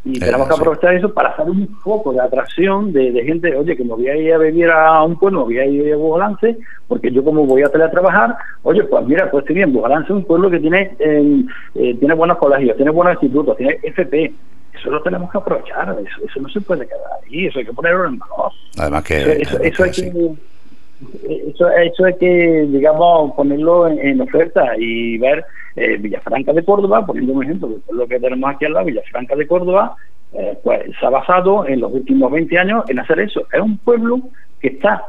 [0.07, 3.83] Y tenemos que aprovechar eso para hacer un foco de atracción de, gente, oye, que
[3.83, 6.59] me voy a ir a vivir a un pueblo, me voy a ir a Bujalance,
[6.87, 10.25] porque yo como voy a teletrabajar, oye, pues mira, pues estoy bien, Bujalance es un
[10.25, 14.33] pueblo que tiene eh, eh, tiene buenos colegios, tiene buenos institutos, tiene FP,
[14.79, 17.73] eso lo tenemos que aprovechar, eso, eso no se puede quedar ahí, eso hay que
[17.73, 18.53] ponerlo en valor.
[18.79, 19.43] Además que...
[19.43, 20.33] Eso, eso, hay que...
[21.29, 25.45] Eso, eso hay que, digamos, ponerlo en oferta y ver
[25.77, 29.37] eh, Villafranca de Córdoba, poniendo un ejemplo de lo que tenemos aquí al lado, Villafranca
[29.37, 29.95] de Córdoba,
[30.33, 33.47] eh, pues se ha basado en los últimos 20 años en hacer eso.
[33.53, 34.21] Es un pueblo
[34.61, 35.05] que está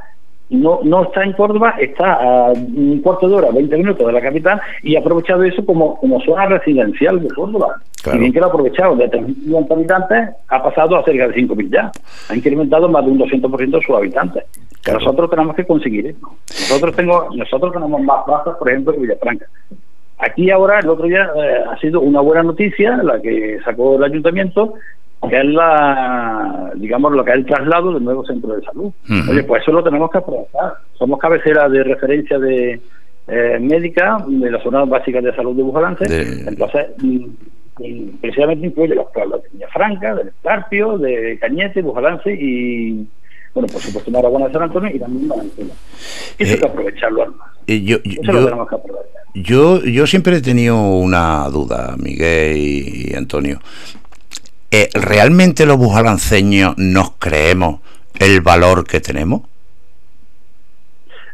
[0.49, 4.21] no, no está en Córdoba, está a un cuarto de hora, 20 minutos de la
[4.21, 7.75] capital y ha aprovechado eso como, como zona residencial de Córdoba.
[8.13, 11.69] Y bien que lo ha aprovechado, de 3.000 habitantes ha pasado a cerca de 5.000
[11.69, 11.91] ya.
[12.29, 14.45] Ha incrementado más de un 200% sus habitantes.
[14.93, 16.37] Nosotros tenemos que conseguir eso.
[16.47, 19.45] Nosotros, tengo, nosotros tenemos más plazas, por ejemplo, que Villafranca.
[20.19, 24.03] Aquí ahora, el otro día, eh, ha sido una buena noticia la que sacó el
[24.03, 24.73] ayuntamiento,
[25.29, 28.91] que es la, digamos, lo que es el traslado del nuevo centro de salud.
[29.29, 30.73] Oye, pues eso lo tenemos que aprovechar.
[30.93, 32.81] Somos cabecera de referencia de
[33.27, 36.05] eh, médica de la zona básica de salud de Bujalance.
[36.47, 37.25] Entonces, mm,
[38.21, 43.07] precisamente incluye los pueblos de Villafranca, del Escarpio, de Cañete, Bujalance y,
[43.57, 45.73] bueno, por supuesto, Marabona de San Antonio y también Valenzuela.
[46.37, 47.47] Eso hay que eh, aprovecharlo, además.
[47.65, 49.21] Eh, yo, yo, Eso lo tenemos que aprovechar.
[49.33, 53.59] Yo, yo siempre he tenido una duda, Miguel y Antonio.
[54.69, 57.79] Eh, ¿realmente los bujalanceños nos creemos
[58.19, 59.41] el valor que tenemos?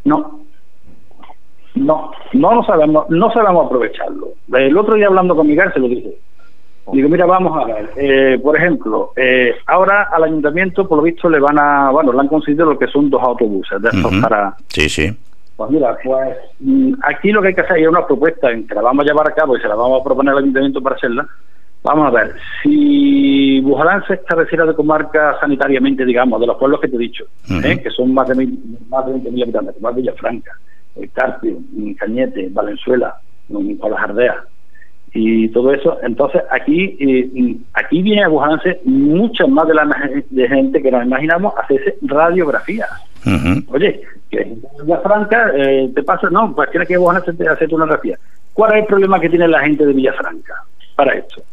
[0.06, 0.46] No,
[1.76, 4.30] no, no lo sabemos, no sabemos aprovecharlo.
[4.54, 6.16] El otro día hablando con Miguel se lo dije.
[6.92, 7.92] Digo, mira, vamos a ver.
[7.96, 12.20] Eh, por ejemplo, eh, ahora al ayuntamiento, por lo visto, le van a, bueno, le
[12.20, 14.56] han conseguido lo que son dos autobuses de estos para.
[14.68, 15.18] Sí, sí.
[15.56, 18.76] Pues mira, pues mm, aquí lo que hay que hacer es una propuesta en que
[18.76, 20.96] la vamos a llevar a cabo y se la vamos a proponer al ayuntamiento para
[20.96, 21.28] hacerla
[21.84, 26.88] Vamos a ver, si Bujalán se estableciera de comarca sanitariamente, digamos, de los pueblos que
[26.88, 27.26] te he dicho,
[27.62, 27.78] ¿eh?
[27.82, 28.36] que son más de,
[28.88, 30.52] más de 20.000 habitantes, como Villafranca,
[30.96, 31.58] el Carpio,
[31.98, 33.18] Cañete, Valenzuela,
[33.52, 34.38] con las Ardeas,
[35.14, 40.48] y todo eso, entonces aquí eh, aquí viene a Bujalance mucha más de la de
[40.48, 42.90] gente que nos imaginamos hacerse radiografías.
[43.68, 48.18] Oye, que en Villafranca eh, te pasa, no, pues tienes que Bujalance hacerte una radiografía.
[48.54, 50.56] ¿Cuál es el problema que tiene la gente de Villafranca
[50.96, 51.44] para esto?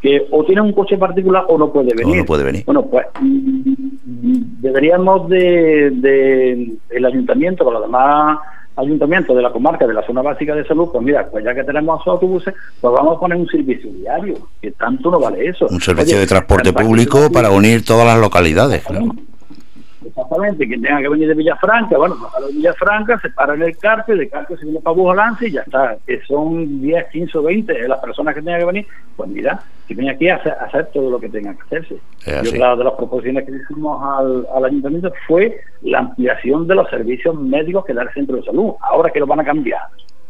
[0.00, 2.18] que o tiene un coche particular o no puede venir.
[2.18, 2.64] no puede venir.
[2.64, 8.38] Bueno, pues mm, deberíamos de, el ayuntamiento con los demás
[8.76, 11.64] ayuntamientos de la comarca de la zona básica de salud, pues mira, pues ya que
[11.64, 15.66] tenemos esos autobuses, pues vamos a poner un servicio diario, que tanto no vale eso.
[15.68, 19.14] Un servicio de transporte público para unir todas las localidades, claro.
[20.06, 23.76] Exactamente, quien tenga que venir de Villafranca, bueno, baja de Villafranca, se para en el
[23.76, 25.96] cárcel, de cárcel se viene para Bujolance y ya está.
[26.06, 29.94] Que son 10, 15 o 20 las personas que tengan que venir, pues mira, que
[29.94, 31.96] viene aquí a hacer, todo lo que tenga que hacerse.
[32.26, 36.88] y otra de las proposiciones que hicimos al, al, ayuntamiento fue la ampliación de los
[36.88, 39.82] servicios médicos que da el centro de salud, ahora que lo van a cambiar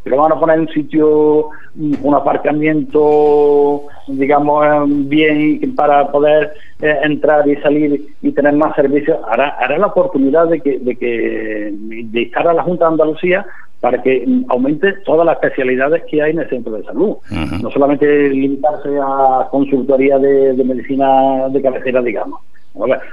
[0.06, 6.96] que lo van a poner en un sitio, un aparcamiento, digamos, bien para poder eh,
[7.02, 11.74] entrar y salir y tener más servicios, hará, hará la oportunidad de que, de que
[11.74, 13.46] de estar a la Junta de Andalucía
[13.80, 17.16] para que aumente todas las especialidades que hay en el centro de salud.
[17.60, 22.42] No solamente limitarse a consultoría de, medicina de cabecera, digamos.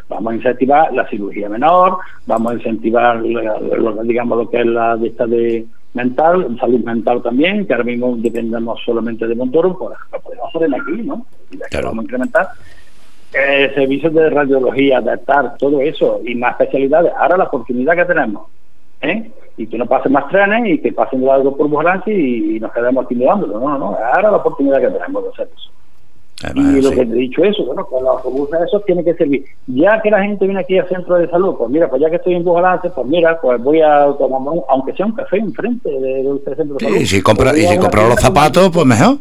[0.10, 5.08] Vamos a incentivar la cirugía menor, vamos a incentivar, digamos, lo que es la de
[5.08, 10.20] esta de mental, salud mental también, que ahora mismo dependemos solamente de Montoro, pues lo
[10.20, 11.26] podemos poner aquí, ¿no?
[11.52, 12.48] Y de aquí vamos a incrementar.
[13.34, 17.12] Eh, servicios de radiología, de estar, todo eso, y más especialidades.
[17.18, 18.48] Ahora la oportunidad que tenemos,
[19.02, 19.32] ¿eh?
[19.58, 22.72] Y que no pasen más trenes y que pasen de algo por Bujalance y, nos
[22.72, 23.98] quedemos aquí No, no, no.
[24.14, 25.70] Ahora la oportunidad que tenemos de hacer eso
[26.56, 29.46] y lo que he dicho eso, bueno, con los autobuses eso tiene que servir.
[29.68, 32.18] Ya que la gente viene aquí al centro de salud, pues mira, pues ya que
[32.18, 36.42] estoy en Bujalance, pues mira, pues voy a tomar, aunque sea un café enfrente del
[36.44, 36.98] centro de salud.
[36.98, 39.18] Y si compra, y si compra los zapatos, pues mejor.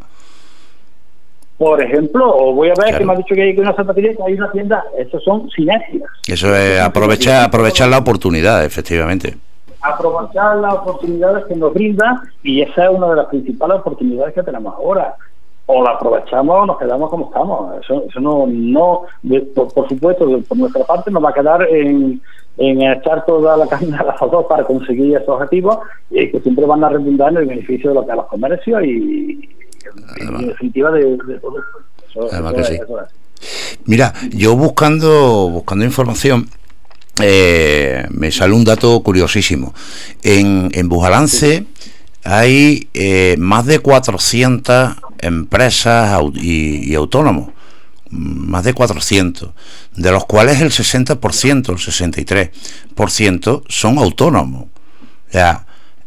[1.59, 4.23] Por ejemplo, o voy a ver que me ha dicho que hay una zapatería, que
[4.27, 6.11] hay una tienda, eso son sinergias.
[6.27, 9.37] Eso es aprovechar, aprovechar la oportunidad, efectivamente
[9.83, 14.43] aprovechar las oportunidades que nos brinda y esa es una de las principales oportunidades que
[14.43, 15.17] tenemos ahora
[15.73, 17.83] o la aprovechamos o nos quedamos como estamos.
[17.83, 19.03] Eso, eso no, no
[19.55, 22.21] por, supuesto, por nuestra parte nos va a quedar en,
[22.59, 25.79] en echar toda la carne a las dos para conseguir esos objetivos
[26.11, 28.83] y que siempre van a redundar en el beneficio de lo que a los comercios
[28.85, 29.49] y,
[30.19, 32.29] en definitiva de, todo eso.
[33.87, 36.47] Mira, yo buscando buscando información
[37.21, 39.75] eh, me sale un dato curiosísimo.
[40.23, 41.67] En, en Bujalance
[42.25, 47.51] hay eh, más de 400 empresas y, autónomos,
[48.11, 49.51] más de 400,
[49.97, 51.77] de los cuales el 60%, el
[52.95, 54.65] 63% son autónomos.
[54.65, 55.67] O sea,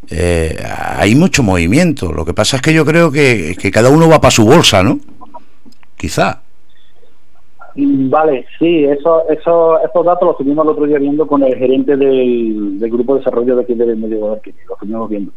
[0.10, 0.58] eh,
[0.98, 2.12] hay mucho movimiento.
[2.12, 5.00] Lo que pasa es que yo creo que, cada uno va para su bolsa, ¿no?
[5.98, 6.42] Quizá.
[7.78, 11.98] Vale, sí, eso, eso, esos datos los tuvimos el otro día viendo con el gerente
[11.98, 15.32] del, grupo de desarrollo de aquí del Medio de los estuvimos viendo.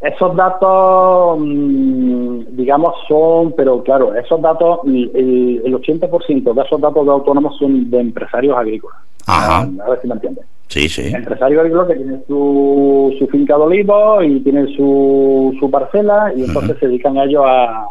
[0.00, 7.12] Esos datos, mm, digamos, son, pero claro, esos datos, el, 80% de esos datos de
[7.12, 8.98] autónomos son de empresarios agrícolas.
[9.26, 9.68] Ajá.
[9.84, 10.44] A ver si me entiendes.
[10.68, 11.12] Sí, sí.
[11.14, 16.44] Empresarios agrícolas que tienen su, su finca de olivos y tienen su, su parcela y
[16.44, 17.86] entonces se dedican a ellos a,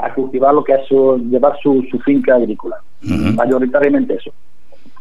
[0.00, 2.76] a cultivar lo que es su, llevar su, su finca agrícola.
[3.02, 4.32] Mayoritariamente eso.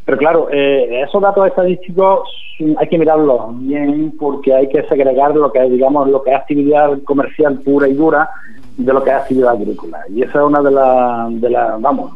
[0.08, 2.30] Pero claro, eh, esos datos estadísticos
[2.78, 6.38] hay que mirarlos bien porque hay que segregar lo que es, digamos, lo que es
[6.38, 8.30] actividad comercial pura y dura
[8.78, 10.00] de lo que es actividad agrícola.
[10.10, 12.14] Y esa es una de las, de la, vamos,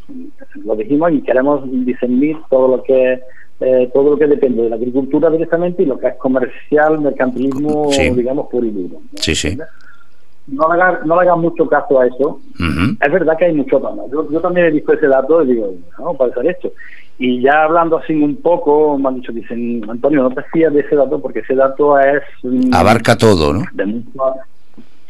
[0.64, 3.20] lo dijimos y queremos discernir todo lo que
[3.60, 7.90] eh, todo lo que depende de la agricultura directamente y lo que es comercial, mercantilismo,
[8.16, 9.02] digamos, puro y duro.
[9.16, 9.58] Sí, sí
[10.48, 12.40] no le hagan, no le hagan mucho caso a eso.
[13.00, 13.94] Es verdad que hay mucho más.
[14.12, 16.72] Yo, yo, también he visto ese dato y digo, no, puede ser esto.
[17.24, 20.80] Y ya hablando así un poco, me han dicho, dicen, Antonio, no te fías de
[20.80, 22.24] ese dato porque ese dato es...
[22.74, 23.64] Abarca todo, ¿no?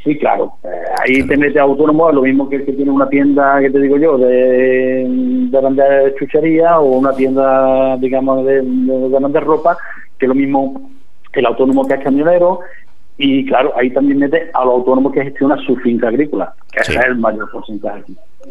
[0.03, 0.51] sí, claro.
[0.62, 0.68] Eh,
[1.01, 3.95] ahí te mete autónomo, lo mismo que el que tiene una tienda, que te digo
[3.95, 9.78] yo, de, de vender chuchería o una tienda, digamos, de, de, de vender ropa,
[10.20, 10.91] que lo mismo
[11.32, 12.59] el autónomo que es camionero,
[13.22, 16.93] y claro, ahí también mete a los autónomos que gestionan su finca agrícola, que ese
[16.93, 18.03] es el mayor porcentaje.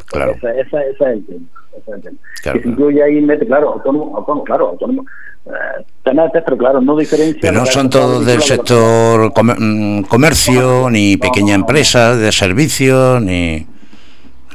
[0.06, 0.32] Claro.
[0.32, 1.46] Ese, ese, ese, es el tema.
[1.72, 2.16] Ese es el tema.
[2.42, 5.04] Claro, que se incluye ahí, mete, claro, autónomo, autónomo claro, autónomo.
[5.46, 7.40] Eh, pero claro, no diferencia.
[7.40, 13.66] Pero no son todos del sector mm, comercio, ni pequeña empresa, de servicios, ni.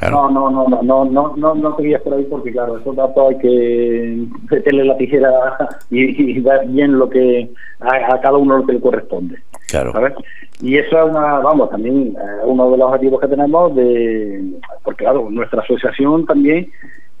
[0.02, 2.94] No, no, no, no, no, no, no, no te guías por ahí porque, claro, esos
[2.94, 5.30] datos hay que meterle la tijera
[5.90, 7.50] y, dar bien lo que
[7.80, 9.38] a, cada uno lo que le corresponde.
[9.82, 10.14] Claro.
[10.62, 14.42] Y eso es una, vamos, también eh, uno de los objetivos que tenemos de,
[14.82, 16.70] porque claro, nuestra asociación también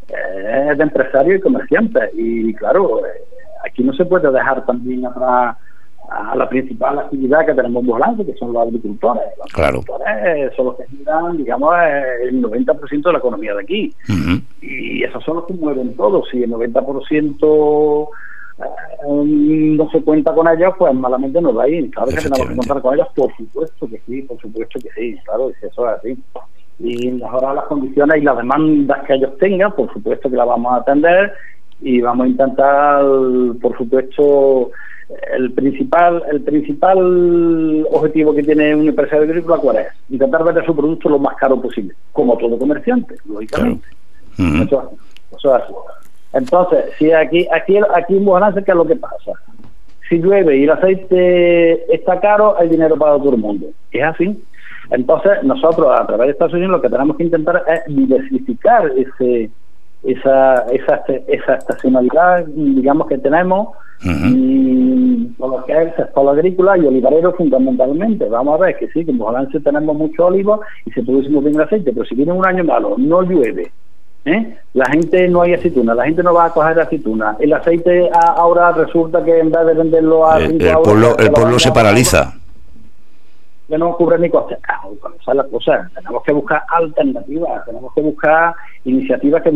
[0.08, 3.10] eh, es de empresarios y comerciantes y claro, eh,
[3.64, 5.56] aquí no se puede dejar también atrás
[6.08, 9.24] a la principal actividad que tenemos en Bolante, que son los agricultores.
[9.38, 9.80] Los claro.
[9.80, 11.74] agricultores son los que generan, digamos,
[12.22, 13.92] el 90% de la economía de aquí.
[14.60, 16.24] Y esos son los que mueven todo.
[16.30, 18.08] Si el 90% eh,
[19.06, 21.90] no se cuenta con ellos, pues malamente no va a ir.
[21.90, 25.18] Claro que tenemos que contar con ellos, por supuesto que sí, por supuesto que sí,
[25.24, 26.18] claro, eso es así.
[26.78, 30.72] Y mejorar las condiciones y las demandas que ellos tengan, por supuesto que las vamos
[30.72, 31.32] a atender
[31.80, 33.04] y vamos a intentar,
[33.60, 34.70] por supuesto,
[35.32, 40.74] el principal el principal objetivo que tiene un empresario agrícola cuál es intentar vender su
[40.74, 43.86] producto lo más caro posible como todo comerciante lógicamente.
[44.36, 44.92] Eso,
[45.36, 45.62] eso, es
[46.32, 48.24] entonces si aquí aquí aquí en
[48.64, 49.32] qué es lo que pasa
[50.08, 53.66] si llueve y el aceite está caro hay dinero para todo el mundo.
[53.90, 54.42] Es así
[54.90, 59.50] entonces nosotros a través de Estados Unidos lo que tenemos que intentar es diversificar ese
[60.04, 63.68] esa esa esa estacionalidad digamos que tenemos.
[64.04, 68.28] Y por lo que es el sector agrícola y olivarero fundamentalmente.
[68.28, 71.44] Vamos a ver que sí, que en balance tenemos mucho olivo y se produce muy
[71.44, 73.70] bien el aceite, pero si viene un año malo, no llueve,
[74.26, 74.58] ¿eh?
[74.74, 77.36] la gente no hay aceituna, la gente no va a coger aceituna.
[77.40, 80.38] El aceite ahora resulta que en vez de venderlo a...
[80.38, 82.34] el, pueblo, el pueblo se paraliza
[83.68, 84.58] que no cubre ni costes.
[85.26, 88.54] la cosa, tenemos que buscar alternativas, tenemos que buscar
[88.84, 89.50] iniciativas que,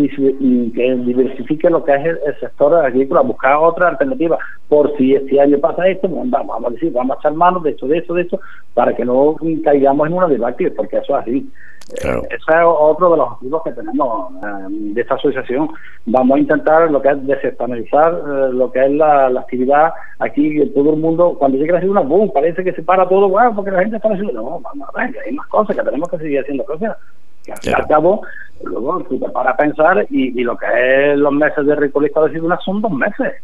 [0.74, 4.38] que diversifiquen lo que es el, sector agrícola, buscar otra alternativa.
[4.68, 7.70] Por si este año pasa esto, pues vamos, a decir, vamos a echar manos de
[7.70, 8.40] esto, de esto, de esto,
[8.74, 11.50] para que no caigamos en una debate, porque eso es así.
[11.94, 15.70] Ese es otro de los objetivos que tenemos eh, de esta asociación.
[16.06, 20.90] Vamos a intentar lo que es desestacionalizar eh, lo que es la, actividad aquí todo
[20.94, 21.36] el mundo.
[21.38, 24.08] Cuando llega la una boom, parece que se para todo, bueno, porque la gente está
[24.10, 26.96] diciendo, no, vamos a ver, que hay más cosas, que tenemos que seguir haciendo cosas.
[27.44, 28.22] Que al y al cabo,
[28.62, 30.66] luego tú te paras a pensar y, lo que
[31.12, 33.34] es los meses de recolecta de aceitunas son dos meses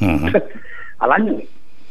[0.98, 1.38] al año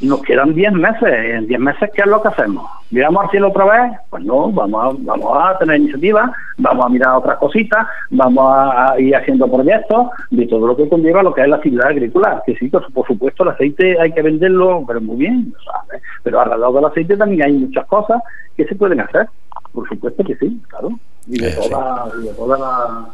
[0.03, 1.09] nos quedan 10 meses.
[1.11, 2.69] En 10 meses, ¿qué es lo que hacemos?
[2.91, 3.99] ¿Miramos al cielo otra vez?
[4.09, 8.95] Pues no, vamos a, vamos a tener iniciativa, vamos a mirar otras cositas, vamos a,
[8.99, 12.43] ir haciendo proyectos de todo lo que conlleva lo que es la actividad agrícola.
[12.45, 16.01] Que sí, por, supuesto, el aceite hay que venderlo, pero muy bien, ¿sabes?
[16.23, 18.21] Pero alrededor del aceite también hay muchas cosas
[18.55, 19.27] que se pueden hacer.
[19.71, 20.89] Por supuesto que sí, claro.
[21.27, 23.07] Y de, toda, y de toda la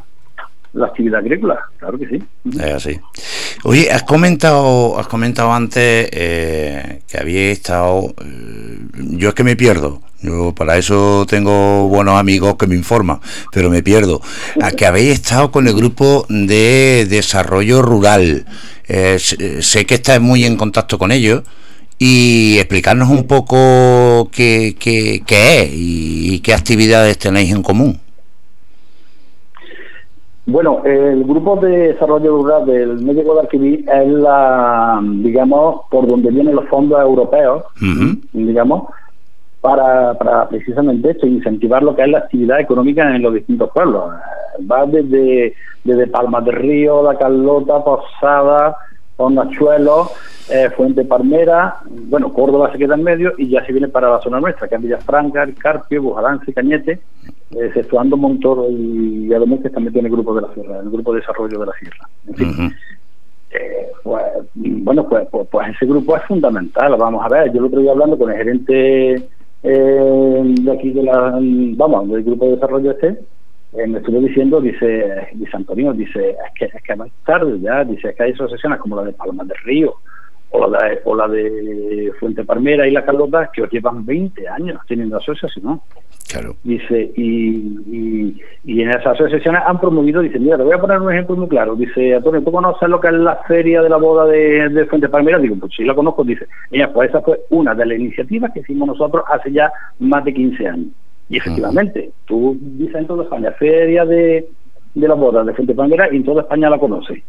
[0.73, 2.23] la actividad agrícola, claro que sí.
[2.53, 2.99] Es así.
[3.64, 8.16] Oye, has comentado, has comentado antes eh, que había estado.
[8.24, 10.01] Eh, yo es que me pierdo.
[10.22, 13.20] Yo para eso tengo buenos amigos que me informan,
[13.51, 14.22] pero me pierdo.
[14.78, 18.45] Que habéis estado con el grupo de desarrollo rural.
[18.88, 21.43] Eh, sé que estáis muy en contacto con ellos
[21.97, 27.99] y explicarnos un poco qué, qué es y qué actividades tenéis en común.
[30.51, 36.55] Bueno, el grupo de desarrollo rural del Medio Guadalquivir es la, digamos, por donde vienen
[36.55, 37.65] los fondos europeos,
[38.33, 38.89] digamos,
[39.61, 44.05] para, para precisamente esto, incentivar lo que es la actividad económica en los distintos pueblos.
[44.69, 48.75] Va desde, desde Palmas del Río, La Carlota, Posada,
[49.20, 50.11] Honachuelo,
[50.49, 54.22] eh, Fuente Palmera, bueno, Córdoba se queda en medio y ya se viene para la
[54.22, 56.99] zona nuestra, que es Villafranca, El Carpio, Bujalance, Cañete,
[57.51, 61.20] exceptuando Montoro y Además que también tiene el grupo de la sierra, el grupo de
[61.20, 62.09] desarrollo de la sierra.
[63.51, 64.24] Eh, pues,
[64.55, 66.95] bueno, pues, pues, pues, ese grupo es fundamental.
[66.97, 69.15] Vamos a ver, yo lo otro hablando con el gerente
[69.63, 71.38] eh, de aquí de la,
[71.76, 73.20] vamos, del grupo de desarrollo este,
[73.74, 77.84] eh, me estuvo diciendo, dice, dice Antonio, dice, es que, es que más tarde ya,
[77.84, 79.95] dice, es que hay asociaciones como la de Palma del Río,
[80.51, 84.47] o la de, o la de Fuente Palmera y la Carlota que os llevan 20
[84.47, 85.82] años teniendo asociación.
[86.28, 86.55] Claro.
[86.63, 91.11] Dice, y, y, en esas asociaciones han promovido, dice, mira, te voy a poner un
[91.11, 91.76] ejemplo muy claro.
[91.76, 95.09] Dice, Antonio, ¿tú conoces lo que es la feria de la boda de, de Fuente
[95.09, 95.39] Palmera?
[95.39, 96.24] Digo, pues sí, la conozco.
[96.24, 100.24] Dice, mira, pues esa fue una de las iniciativas que hicimos nosotros hace ya más
[100.24, 100.88] de 15 años.
[101.30, 104.49] Y efectivamente, tú dices en toda España, feria de,
[104.95, 107.21] de la boda de Fuente Palmera, y en toda España la conoces.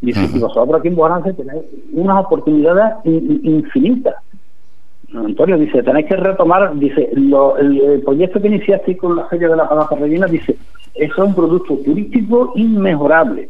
[0.00, 1.62] Dice, y vosotros aquí en Bojalance tenéis
[1.92, 4.16] unas oportunidades infinitas.
[5.14, 9.68] Antonio dice, tenéis que retomar, dice, el, proyecto que iniciaste con la Feria de la
[9.68, 10.56] Palaza Rellena, dice,
[10.94, 13.48] eso es un producto turístico inmejorable.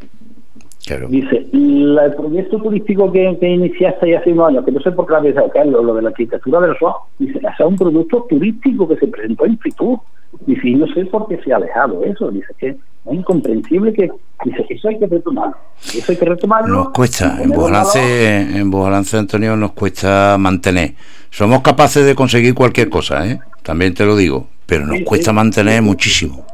[1.09, 5.65] Dice, el proyecto turístico que, que iniciaste hace unos años, que no sé por qué
[5.65, 9.47] lo, lo de la arquitectura del sol, dice, es un producto turístico que se presentó
[9.47, 9.99] en Fitur.
[10.47, 12.31] Dice, y no sé por qué se ha alejado eso.
[12.31, 12.77] Dice que es
[13.11, 14.11] incomprensible que
[14.45, 16.75] dice eso hay que retomarlo eso hay que retomarlo.
[16.75, 20.95] Nos cuesta en balance en balance Antonio nos cuesta mantener.
[21.31, 23.41] Somos capaces de conseguir cualquier cosa ¿eh?
[23.63, 26.45] también te lo digo pero nos cuesta mantener muchísimo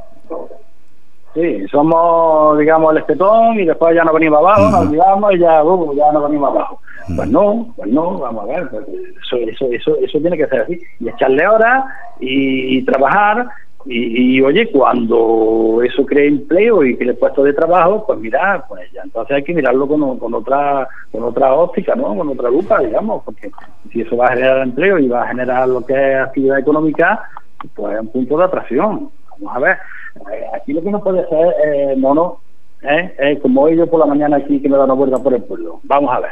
[1.40, 5.64] sí somos digamos el espetón y después ya nos venimos abajo nos olvidamos y ya
[5.64, 6.80] uh, ya nos venimos abajo
[7.16, 8.84] pues no pues no vamos a ver pues
[9.22, 11.84] eso eso eso eso tiene que ser así y echarle horas
[12.20, 13.48] y trabajar
[13.90, 18.90] y, oye, cuando eso cree empleo y que le puesto de trabajo, pues mira, pues
[18.92, 22.14] ya entonces hay que mirarlo con, con otra con otra óptica, ¿no?
[22.14, 23.50] Con otra lupa, digamos, porque
[23.90, 27.22] si eso va a generar empleo y va a generar lo que es actividad económica,
[27.74, 29.10] pues es un punto de atracción.
[29.40, 29.78] Vamos a ver,
[30.32, 32.38] eh, aquí lo que no puede ser, eh, mono,
[32.82, 33.14] ¿eh?
[33.18, 35.80] es como ellos por la mañana aquí que me dan una vuelta por el pueblo.
[35.84, 36.30] Vamos a ver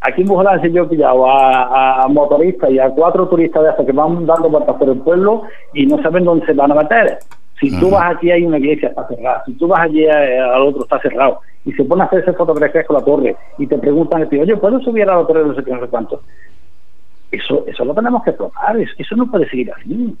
[0.00, 3.92] Aquí en Bujolán yo he pillado a, motoristas y a cuatro turistas de esos que
[3.92, 5.42] van dando vueltas por el pueblo
[5.74, 7.18] y no saben dónde se van a meter.
[7.58, 9.42] Si tú vas aquí hay una iglesia, está cerrada.
[9.46, 11.40] Si tú vas allí eh, al otro, está cerrado.
[11.64, 15.10] Y se pone a hacerse fotografías con la torre y te preguntan, oye, ¿puedo subir
[15.10, 16.22] a la torre no sé qué, no sé cuánto?
[17.32, 18.76] Eso, eso lo tenemos que probar.
[18.78, 20.16] Eso no puede seguir así.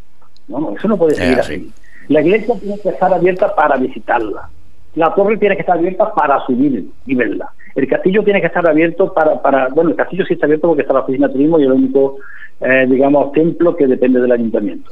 [0.48, 1.72] No, no, eso no puede seguir así.
[2.08, 4.48] La iglesia tiene que estar abierta para visitarla.
[4.94, 7.50] La torre tiene que estar abierta para subir y verla.
[7.74, 10.82] El castillo tiene que estar abierto para, para bueno, el castillo sí está abierto porque
[10.82, 12.16] está la oficina de turismo y el único,
[12.60, 14.90] eh, digamos, templo que depende del ayuntamiento,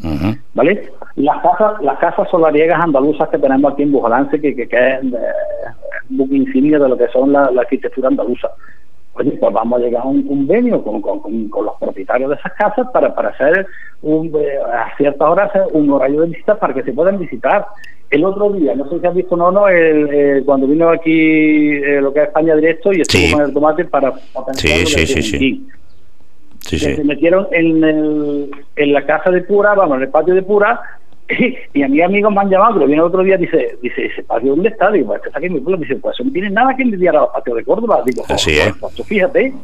[0.55, 0.91] ¿vale?
[1.17, 5.03] Las casas, las casas solariegas andaluzas que tenemos aquí en Bujalance, que, que, que es
[5.03, 8.49] un buque insignia de lo que son la, arquitectura andaluza.
[9.19, 12.53] Oye, pues vamos a llegar a un convenio con, con, con, los propietarios de esas
[12.53, 13.67] casas para, para hacer
[14.03, 17.67] un, eh, a ciertas horas un horario de visita para que se puedan visitar.
[18.11, 22.01] El otro día, no sé si has visto o no, el, cuando vino aquí eh,
[22.01, 24.13] lo que es España Directo y estuvo con el tomate para
[24.53, 25.67] sí, sí, sí, sí.
[26.61, 30.43] Sí, Se metieron en, el, en la casa de Pura, vamos, en el patio de
[30.43, 30.81] Pura,
[31.75, 34.51] y, a mis amigos me han llamado, pero viene otro día, dice, dice, ¿ese patio
[34.51, 34.91] dónde está?
[34.91, 35.81] Digo, pues está aquí en mi pueblo.
[35.81, 38.03] Dice, pues eso no tiene nada que envidiar a los patios de Córdoba.
[38.05, 38.77] Digo, así pues, es.
[38.77, 39.55] Pues, fíjate,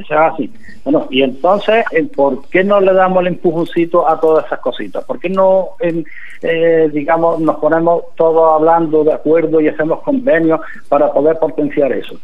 [0.00, 0.52] eso es así.
[0.84, 1.84] Bueno, y entonces,
[2.14, 5.04] ¿por qué no le damos el empujoncito a todas esas cositas?
[5.04, 11.12] ¿Por qué no, eh, digamos, nos ponemos todos hablando de acuerdo y hacemos convenios para
[11.12, 12.18] poder potenciar eso?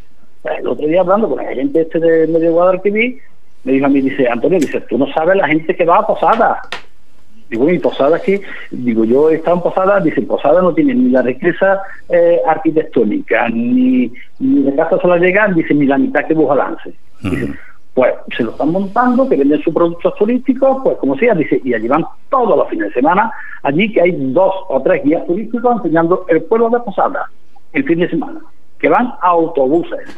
[0.45, 3.21] El otro día hablando con el gente este de Medio Guadalquivir,
[3.64, 6.07] me dijo a mí, dice, Antonio, dice, tú no sabes la gente que va a
[6.07, 6.62] Posada.
[7.51, 8.40] Digo, y Posada aquí,
[8.70, 13.49] digo, yo he estado en Posada, dice, Posada no tiene ni la riqueza eh, arquitectónica,
[13.49, 16.92] ni, ni de casa sola llegar, dice, ni la mitad que Bujalance.
[17.22, 17.55] Dice,
[17.94, 21.72] pues se lo están montando, que venden sus productos turísticos, pues como sea, dice, y
[21.72, 23.32] allí van todos los fines de semana,
[23.62, 27.30] allí que hay dos o tres guías turísticos enseñando el pueblo de Posada,
[27.72, 28.40] el fin de semana,
[28.78, 30.16] que van a autobuses.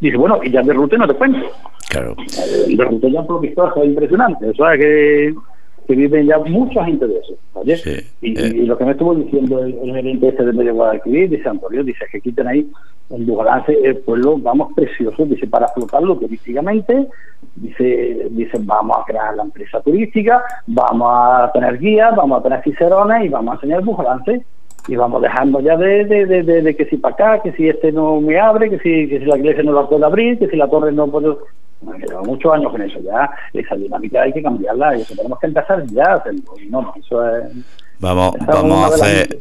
[0.00, 1.46] Dice, bueno, y ya de ruta no te cuento.
[1.88, 2.16] Claro.
[2.18, 5.34] Eh, de ruta ya por lo es impresionante, eso es que
[5.86, 7.76] que viven ya mucha gente de eso, ¿vale?
[7.84, 8.04] Eh.
[8.20, 12.04] y, lo que me estuvo diciendo el, gerente este de Medio Guadalquivir, dice Antonio, dice
[12.10, 12.68] que quiten ahí
[13.10, 17.08] en Dugalance el pueblo, vamos, precioso, dice, para explotarlo turísticamente,
[17.56, 22.62] dice, dice, vamos a crear la empresa turística, vamos a tener guías, vamos a tener
[22.62, 24.44] cicerones y vamos a enseñar Bujalance
[24.88, 28.20] y vamos dejando ya de, de, de, que si para acá, que si este no
[28.20, 30.68] me abre, que si, que si la iglesia no la puede abrir, que si la
[30.68, 31.36] torre no puede
[31.98, 35.46] llevamos muchos años con eso ya, esa dinámica hay que cambiarla, y eso tenemos que
[35.46, 36.22] empezar ya
[36.70, 37.44] no, no, eso es...
[37.98, 39.38] Vamos, vamos a hacer...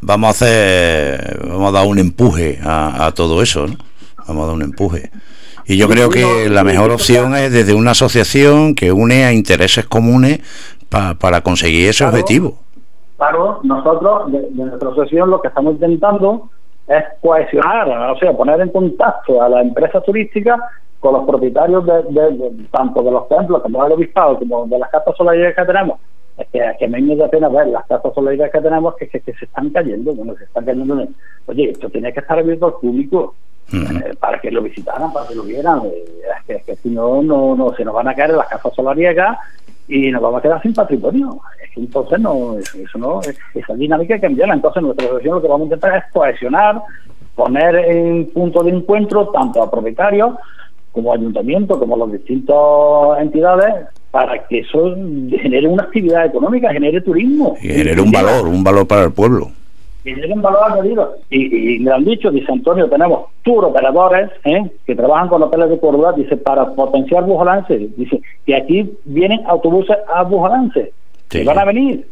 [0.00, 3.74] Vamos, a hacer, vamos a dar un empuje a, todo eso, ¿no?
[4.28, 5.10] Vamos a dar un empuje.
[5.66, 9.86] Y yo creo que la mejor opción es desde una asociación que une a intereses
[9.86, 10.40] comunes
[10.88, 12.58] para conseguir ese objetivo.
[13.18, 16.50] Claro, nosotros, de, nuestra asociación, lo que estamos intentando
[16.86, 20.60] es cohesionar, o sea, poner en contacto a las empresas turísticas
[21.00, 25.16] con los propietarios de, tanto de los templos como del obispado como de las casas
[25.16, 25.98] solares que tenemos
[26.36, 29.44] es que, que me da pena ver las casas solares que tenemos que, que, se
[29.44, 31.06] están cayendo bueno se están cayendo
[31.46, 33.34] oye esto tiene que estar abierto al público
[33.72, 36.04] eh, para que lo visitaran para que lo vieran eh,
[36.48, 39.38] es, que, si no, no no se nos van a caer las casas solarias
[39.88, 41.40] y nos vamos a quedar sin patrimonio.
[41.64, 43.20] Es que entonces no eso, no
[43.54, 44.54] esa dinámica hay que cambiarla.
[44.54, 46.82] Entonces nuestra asociación lo que vamos a intentar es cohesionar
[47.34, 50.34] poner en punto de encuentro tanto a propietarios
[50.92, 52.56] como ayuntamiento, como las distintas
[53.20, 54.94] entidades, para que eso
[55.40, 57.56] genere una actividad económica, genere turismo.
[57.62, 59.50] Y genere un valor, un valor para el pueblo.
[60.04, 61.16] Genere un valor añadido.
[61.30, 64.70] Y, y me han dicho, dice Antonio, tenemos tour operadores ¿eh?
[64.86, 67.76] que trabajan con hoteles de Córdoba, dice, para potenciar Bujolance.
[67.96, 70.92] Dice que aquí vienen autobuses a Bujolance.
[71.28, 72.06] Que van a venir.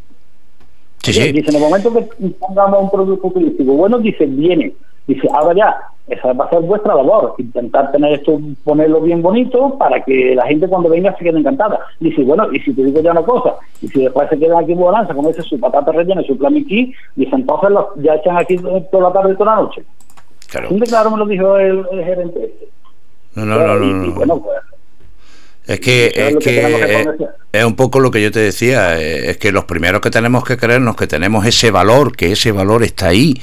[1.03, 1.33] Sí, sí.
[1.33, 4.72] Dice, en el momento que pongamos un producto turístico, bueno, dice, viene.
[5.07, 5.77] Dice, ahora ya,
[6.09, 10.47] esa va a ser vuestra labor, intentar tener esto, ponerlo bien bonito para que la
[10.47, 11.81] gente cuando venga se quede encantada.
[11.99, 14.73] Dice, bueno, y si te digo ya una cosa, y si después se quedan aquí
[14.73, 18.37] en Balanza, como dice, su patata rellena y su plamiquí, dice, entonces los, ya echan
[18.37, 19.83] aquí toda la tarde y toda la noche.
[20.49, 20.69] Claro.
[20.89, 22.69] claro me lo dijo el, gerente este.
[23.35, 24.57] No, no, no, no, y, bueno, pues
[25.67, 27.05] es que, es, que,
[27.53, 30.45] es, un poco lo que yo te decía, eh, es que los primeros que tenemos
[30.45, 33.35] que creernos que tenemos ese valor, que ese valor está ahí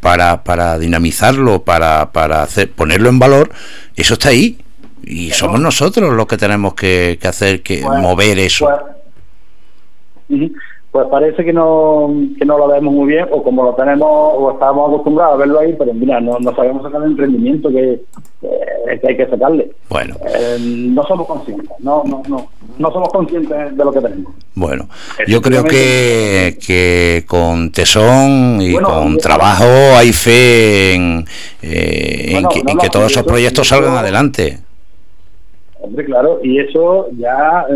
[0.00, 3.50] para, para dinamizarlo, para, para hacer, ponerlo en valor,
[3.94, 4.58] eso está ahí.
[5.04, 8.68] Y somos nosotros los que tenemos que, hacer, que mover eso.
[10.28, 10.50] Pues,
[10.90, 14.52] pues parece que no, que no lo vemos muy bien, o como lo tenemos, o
[14.52, 18.00] estábamos acostumbrados a verlo ahí, pero mira, no, no sabemos sacar el emprendimiento que,
[19.06, 19.70] hay que sacarle.
[19.90, 20.16] Bueno.
[20.26, 24.32] Eh, no somos conscientes, no, no, no, no somos conscientes de lo que tenemos.
[24.54, 24.88] Bueno,
[25.26, 31.24] yo creo que, que con tesón y con trabajo hay fe en,
[31.60, 34.60] eh, en, que, en que todos esos proyectos salgan adelante.
[35.80, 37.66] Hombre, claro, y eso ya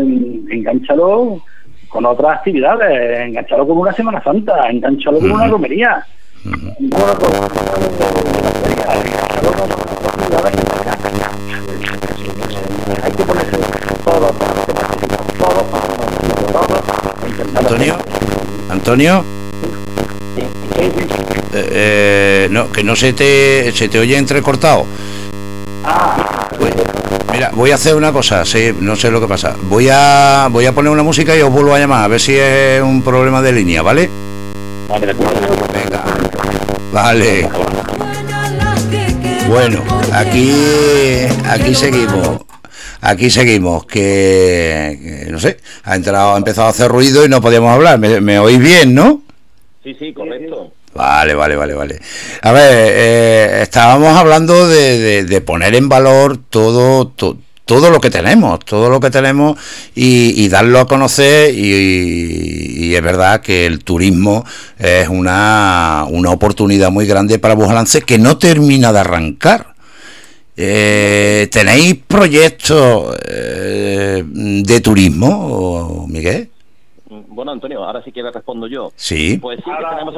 [0.49, 1.41] enganchalo
[1.93, 6.03] con otras actividades, engancharlo con una Semana Santa, engancharlo con una romería.
[13.03, 13.57] Hay que ponerse
[14.03, 14.33] todo,
[17.55, 17.95] Antonio,
[18.71, 19.23] Antonio.
[21.55, 24.87] Eh, eh, no, que no se te, se te oye entrecortado.
[25.83, 26.49] Ah,
[27.31, 29.55] Mira, voy a hacer una cosa, sí, no sé lo que pasa.
[29.63, 32.35] Voy a voy a poner una música y os vuelvo a llamar a ver si
[32.35, 34.09] es un problema de línea, ¿vale?
[34.87, 36.03] Vale, Venga.
[36.91, 37.49] Vale.
[39.47, 40.53] Bueno, aquí
[41.45, 42.41] aquí seguimos.
[43.01, 47.71] Aquí seguimos, que, no sé, ha entrado, ha empezado a hacer ruido y no podíamos
[47.71, 47.99] hablar.
[47.99, 49.23] ¿Me, me oís bien, no?
[49.83, 50.71] Sí, sí, correcto.
[50.95, 51.99] Vale, vale, vale, vale.
[52.41, 57.11] A ver, eh, estábamos hablando de, poner en valor todo,
[57.65, 59.57] todo lo que tenemos, todo lo que tenemos
[59.95, 64.45] y, darlo a conocer y, es verdad que el turismo
[64.77, 69.73] es una, una oportunidad muy grande para Bujalance que no termina de arrancar.
[70.55, 76.52] Eh, ¿Tenéis proyectos eh, de turismo, Miguel?
[77.33, 78.91] Bueno, Antonio, ahora sí que le respondo yo.
[78.95, 79.37] Sí.
[79.41, 80.15] Pues sí, que tenemos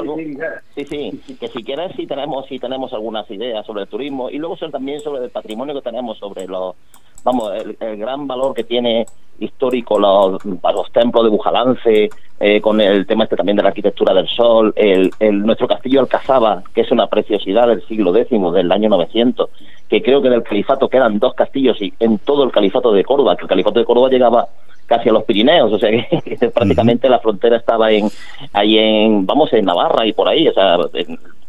[0.75, 4.37] sí, sí, que si quieres sí tenemos, sí tenemos algunas ideas sobre el turismo y
[4.37, 6.75] luego también sobre el patrimonio que tenemos, sobre los,
[7.23, 9.05] vamos, el, gran valor que tiene
[9.39, 12.09] histórico los, los templos de Bujalance,
[12.39, 15.99] eh, con el tema este también de la arquitectura del sol, el, el, nuestro castillo
[15.99, 19.49] Alcazaba, que es una preciosidad del siglo X, del año 900,
[19.89, 23.35] que creo que del califato quedan dos castillos y en todo el califato de Córdoba,
[23.35, 24.47] que el califato de Córdoba llegaba
[24.85, 25.89] casi a los Pirineos, o sea
[26.23, 28.09] que, prácticamente la frontera estaba en
[28.53, 30.77] ahí en vamos en Navarra y por ahí, o sea,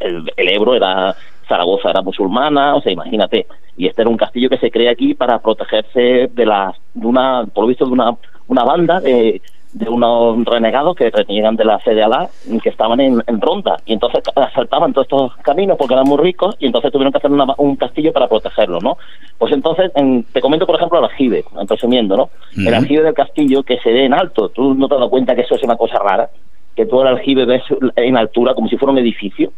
[0.00, 1.14] el, Ebro era
[1.48, 5.14] Zaragoza era musulmana, o sea, imagínate, y este era un castillo que se crea aquí
[5.14, 8.16] para protegerse de las de una por lo visto de una
[8.48, 9.40] una banda de
[9.76, 12.30] de unos renegados que reniegan de la sede Alá
[12.62, 13.76] que estaban en, ronda.
[13.84, 17.30] Y entonces asaltaban todos estos caminos porque eran muy ricos y entonces tuvieron que hacer
[17.30, 18.96] un castillo para protegerlo, ¿no?
[19.36, 19.92] Pues entonces,
[20.32, 22.30] te comento por ejemplo el aljibe, resumiendo, ¿no?
[22.56, 25.42] El aljibe del castillo que se ve en alto, tú no te das cuenta que
[25.42, 26.30] eso es una cosa rara,
[26.74, 27.62] que todo el aljibe ves
[27.96, 29.52] en altura como si fuera un edificio,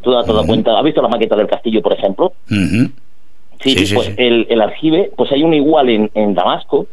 [0.00, 2.32] tú te das cuenta, ¿has visto la maqueta del castillo, por ejemplo?
[3.60, 6.86] Sí, pues El, el aljibe, pues hay un igual en, en Damasco,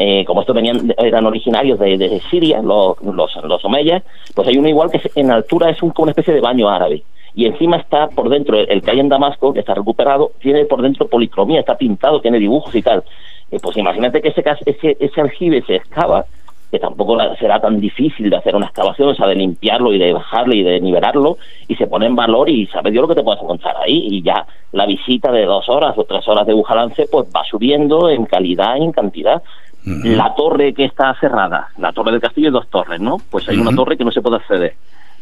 [0.00, 4.68] eh, como estos venían, eran originarios de, Siria, los, los, los omeyas, pues hay uno
[4.68, 7.02] igual que en altura es un, como una especie de baño árabe.
[7.34, 10.82] Y encima está por dentro, el, que hay en Damasco, que está recuperado, tiene por
[10.82, 13.02] dentro policromía, está pintado, tiene dibujos y tal.
[13.50, 16.26] Eh, pues imagínate que ese, ese, ese aljibe se excava
[16.70, 20.12] que tampoco será tan difícil de hacer una excavación, o sea, de limpiarlo y de
[20.12, 23.22] bajarlo y de nivelarlo, y se pone en valor y sabes Dios lo que te
[23.22, 27.06] puedes encontrar ahí, y ya la visita de dos horas o tres horas de Bujalance
[27.10, 29.42] pues va subiendo en calidad y en cantidad.
[29.84, 33.18] La torre que está cerrada, la torre del castillo, dos torres, ¿no?
[33.30, 34.74] Pues hay una torre que no se puede acceder.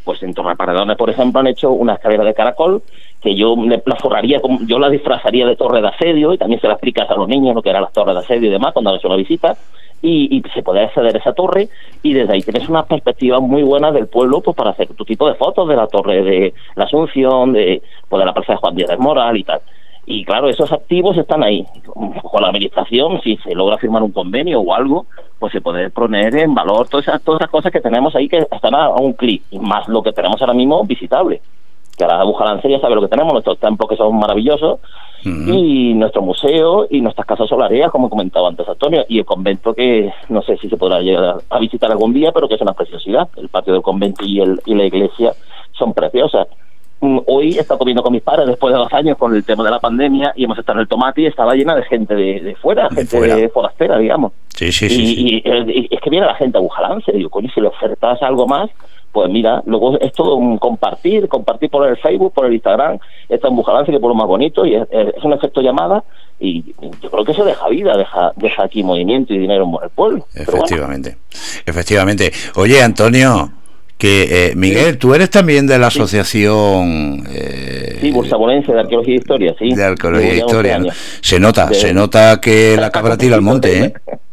[0.04, 2.82] Pues en Torre Paredones, por ejemplo, han hecho una escalera de caracol
[3.20, 6.74] que yo la forraría, yo la disfrazaría de torre de asedio y también se la
[6.74, 9.04] explicas a los niños lo que eran las torres de asedio y demás cuando hagas
[9.04, 9.56] una visita
[10.02, 11.68] y, se puede acceder a esa torre
[12.02, 15.26] y desde ahí tienes una perspectiva muy buena del pueblo pues para hacer tu tipo
[15.28, 18.76] de fotos de la torre de la Asunción, de, pues, de la plaza de Juan
[18.76, 19.60] Díaz de Moral y tal.
[20.06, 21.66] Y claro, esos activos están ahí.
[22.22, 25.06] Con la administración, si se logra firmar un convenio o algo,
[25.38, 28.38] pues se puede poner en valor todas esas, todas esas cosas que tenemos ahí que
[28.38, 31.42] están a, un clic, y más lo que tenemos ahora mismo visitable.
[31.98, 34.78] Que ahora Bujalance ya sabe lo que tenemos, nuestros templos que son maravillosos,
[35.24, 40.12] y nuestro museo y nuestras casas solareas, como comentaba antes Antonio, y el convento que
[40.28, 43.28] no sé si se podrá llegar a visitar algún día, pero que es una preciosidad.
[43.36, 45.32] El patio del convento y, el, y la iglesia
[45.72, 46.46] son preciosas.
[47.00, 49.62] Mm, hoy he estado comiendo con mis padres después de dos años con el tema
[49.62, 52.56] de la pandemia y hemos estado en el tomate y estaba llena de gente de,
[52.60, 54.32] fuera, gente de forastera, digamos.
[54.48, 55.42] Sí, sí, sí.
[55.44, 58.70] Y, es que viene la gente a Bujalance, digo, coño, si le ofertas algo más,
[59.12, 63.48] pues mira, luego es todo un compartir, compartir por el Facebook, por el Instagram, está
[63.48, 64.86] en Bujalance, que por lo más bonito, y es,
[65.22, 66.02] un efecto llamada,
[66.40, 69.90] y yo creo que eso deja vida, deja, deja aquí movimiento y dinero en el
[69.90, 70.26] pueblo.
[70.34, 71.16] Efectivamente,
[71.66, 72.30] efectivamente.
[72.56, 73.50] Oye, Antonio,
[73.98, 79.18] que eh, Miguel, tú eres también de la asociación eh, sí, Bursabolense de Arqueología e
[79.18, 79.74] Historia, sí.
[79.74, 80.80] De Arqueología e Historia.
[81.20, 83.94] Se nota, se nota que la cabra tira al monte, ¿eh?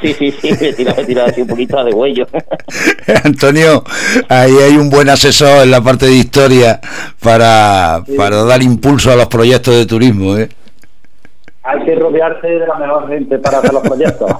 [0.00, 2.28] Sí, sí, sí, me tira, me tira así un poquito de huello.
[3.24, 3.82] Antonio,
[4.28, 6.80] ahí hay un buen asesor en la parte de historia
[7.20, 10.48] para, para dar impulso a los proyectos de turismo, ¿eh?
[11.68, 14.30] Hay que rodearse de la mejor gente para hacer los proyectos.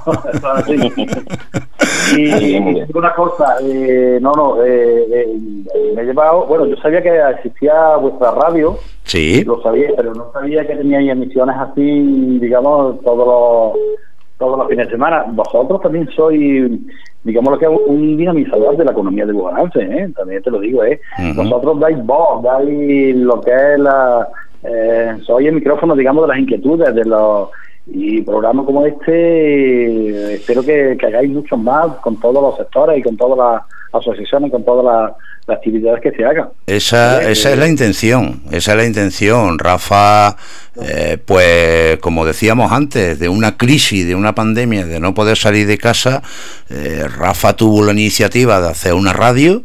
[2.17, 5.37] y una cosa, eh, no, no, eh, eh,
[5.95, 9.43] me he llevado, bueno, yo sabía que existía vuestra radio, sí.
[9.43, 13.73] lo sabía, pero no sabía que teníais emisiones así, digamos, todos los
[14.39, 15.25] todos los fines de semana.
[15.27, 16.71] Vosotros también sois,
[17.23, 20.09] digamos, lo que un dinamizador de la economía de Bugalance, ¿eh?
[20.15, 20.99] también te lo digo, ¿eh?
[21.35, 24.27] Vosotros dais voz, dais lo que es la
[24.63, 27.49] eh, soy el micrófono, digamos, de las inquietudes, de los
[27.91, 33.17] y programas como este, espero que, hagáis muchos más con todos los sectores y con
[33.17, 35.11] todas las asociaciones, con todas las,
[35.49, 36.49] actividades que se hagan.
[36.67, 39.57] Esa, esa es la intención, esa es la intención.
[39.57, 40.35] Rafa,
[40.79, 45.65] eh, pues como decíamos antes, de una crisis, de una pandemia, de no poder salir
[45.65, 46.21] de casa,
[46.69, 49.63] eh, Rafa tuvo la iniciativa de hacer una radio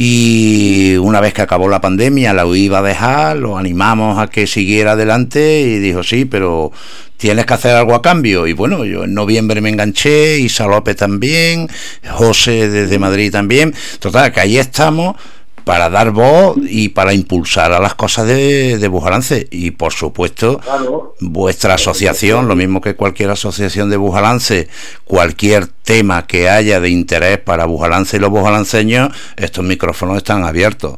[0.00, 4.46] y una vez que acabó la pandemia la iba a dejar, lo animamos a que
[4.46, 6.70] siguiera adelante y dijo sí, pero
[7.16, 8.46] tienes que hacer algo a cambio.
[8.46, 11.68] Y bueno, yo en noviembre me enganché, Isa López también,
[12.08, 13.74] José desde Madrid también.
[13.98, 15.16] Total, que ahí estamos
[15.68, 19.48] para dar voz y para impulsar a las cosas de, de Bujalance.
[19.50, 20.62] Y por supuesto,
[21.20, 24.66] vuestra asociación, lo mismo que cualquier asociación de Bujalance,
[25.04, 30.96] cualquier tema que haya de interés para Bujalance y los bujalanceños, estos micrófonos están abiertos.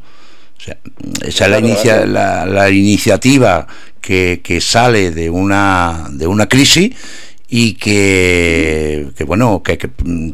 [1.23, 3.67] esa es la, la, iniciativa
[4.01, 6.95] que, que, sale de una, de una crisis
[7.53, 9.77] y que, bueno, que,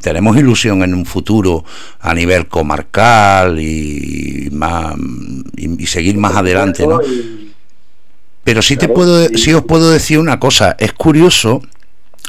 [0.03, 1.65] tenemos ilusión en un futuro
[1.99, 4.95] a nivel comarcal y, más,
[5.57, 7.01] y, seguir más adelante, ¿no?
[8.45, 11.63] Pero sí te puedo, sí os puedo decir una cosa, es curioso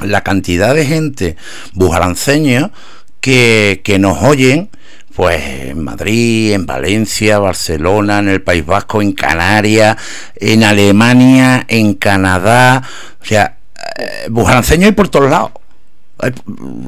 [0.01, 1.35] la cantidad de gente
[1.73, 2.71] bujaranceña
[3.19, 4.69] que, que nos oyen
[5.17, 9.97] pues en Madrid, en Valencia, Barcelona, en el País Vasco, en Canarias,
[10.35, 12.83] en Alemania, en Canadá,
[13.19, 13.56] o sea,
[13.97, 15.51] eh, bujaranceño hay por todos lados.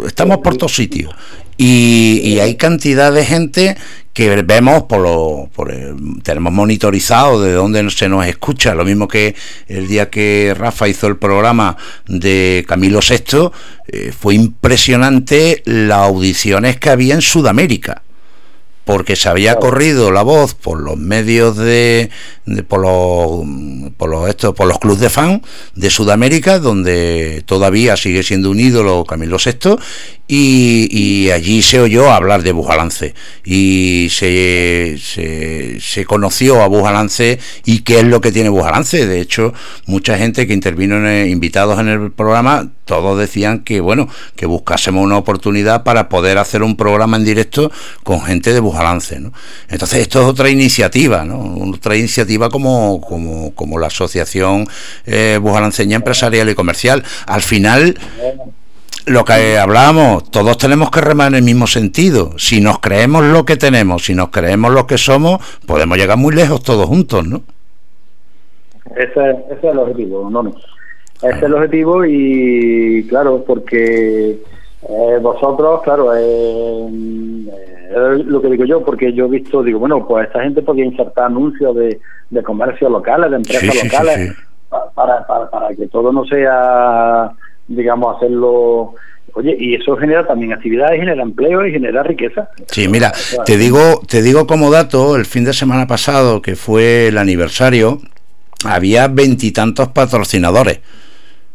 [0.06, 1.14] Estamos por todos sitios.
[1.58, 3.76] Y, hay cantidad de gente
[4.14, 5.74] que vemos por lo por
[6.24, 9.36] tenemos monitorizado de dónde se nos escucha lo mismo que
[9.68, 11.76] el día que Rafa hizo el programa
[12.08, 13.52] de Camilo VI
[13.88, 18.04] eh, fue impresionante las audiciones que había en Sudamérica
[18.90, 22.10] porque se había corrido la voz por los medios de,
[22.68, 23.48] por los
[23.98, 25.44] por los esto, por los clubes de fan
[25.76, 29.78] de Sudamérica donde todavía sigue siendo un ídolo Camilo VI
[30.32, 38.00] y, allí se oyó hablar de Bujalance y se, se, conoció a Bujalance y qué
[38.00, 39.08] es lo que tiene Bujalance.
[39.08, 39.54] De hecho,
[39.88, 45.04] mucha gente que intervino en invitados en el programa, todos decían que bueno, que buscásemos
[45.04, 47.72] una oportunidad para poder hacer un programa en directo
[48.04, 48.79] con gente de Bujalance.
[49.20, 49.32] ¿No?
[49.68, 51.70] Entonces, esto es otra iniciativa, ¿no?
[51.70, 54.68] otra iniciativa como, como, como la Asociación
[55.06, 57.04] eh, Bujalanceña Empresarial y Comercial.
[57.26, 57.98] Al final
[59.06, 62.38] lo que hablábamos, todos tenemos que remar en el mismo sentido.
[62.38, 66.36] Si nos creemos lo que tenemos, si nos creemos lo que somos, podemos llegar muy
[66.36, 67.42] lejos todos juntos, ¿no?
[68.96, 70.54] Ese, es el objetivo, no, no.
[71.22, 74.40] Ese es el objetivo y claro, porque
[74.88, 76.88] eh, vosotros, claro, eh,
[77.92, 80.86] eh, lo que digo yo, porque yo he visto, digo, bueno, pues esta gente podía
[80.86, 82.00] insertar anuncios de,
[82.30, 84.36] de comercios locales, de empresas locales,
[84.70, 87.32] para, para, para que todo no sea,
[87.68, 88.96] digamos, hacerlo
[89.34, 92.50] Oye, y eso genera también actividades, genera empleo y genera riqueza.
[92.68, 93.12] Sí, mira,
[93.46, 98.00] te digo, te digo como dato, el fin de semana pasado, que fue el aniversario,
[98.66, 100.80] había veintitantos patrocinadores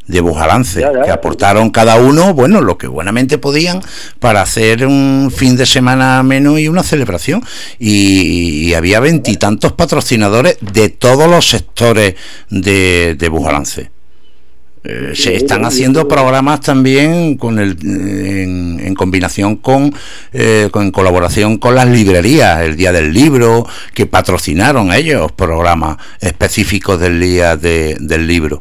[0.07, 3.81] de Bujalance, que aportaron cada uno, bueno, lo que buenamente podían
[4.19, 7.43] para hacer un fin de semana menos y una celebración.
[7.79, 12.17] Y, había veintitantos patrocinadores de todos los sectores
[12.51, 13.91] de, de Bujalance.
[14.87, 19.95] Eh, se están haciendo programas también con el, en, combinación con,
[20.35, 27.01] eh, con colaboración con las librerías, el Día del Libro, que patrocinaron ellos programas específicos
[27.01, 28.61] del Día del Libro.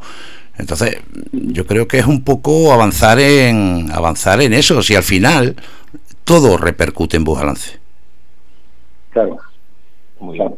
[0.58, 0.98] Entonces,
[1.32, 5.56] yo creo que es un poco avanzar en avanzar en eso, si al final
[6.24, 7.80] todo repercute en Bujalance.
[9.12, 9.38] Claro.
[10.20, 10.56] Muy bien.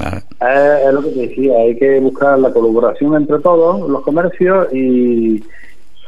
[0.00, 4.72] Eh, es lo que te decía, hay que buscar la colaboración entre todos los comercios
[4.72, 5.42] y,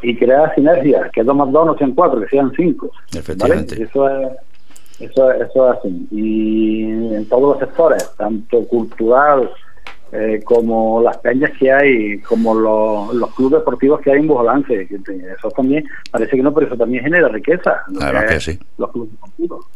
[0.03, 2.91] y crear sinergias, que dos más dos no sean cuatro, que sean cinco.
[3.13, 3.83] Efectivamente.
[3.83, 4.29] Eso es,
[5.01, 6.07] eso, eso es así.
[6.13, 9.51] Y en todos los sectores, tanto cultural
[10.13, 14.83] eh, como las peñas que hay, como los, los clubes deportivos que hay en Bujolance,
[14.83, 17.83] eso también, parece que no, pero eso también genera riqueza.
[17.97, 18.59] Claro que sí.
[18.77, 19.67] Los clubes deportivos.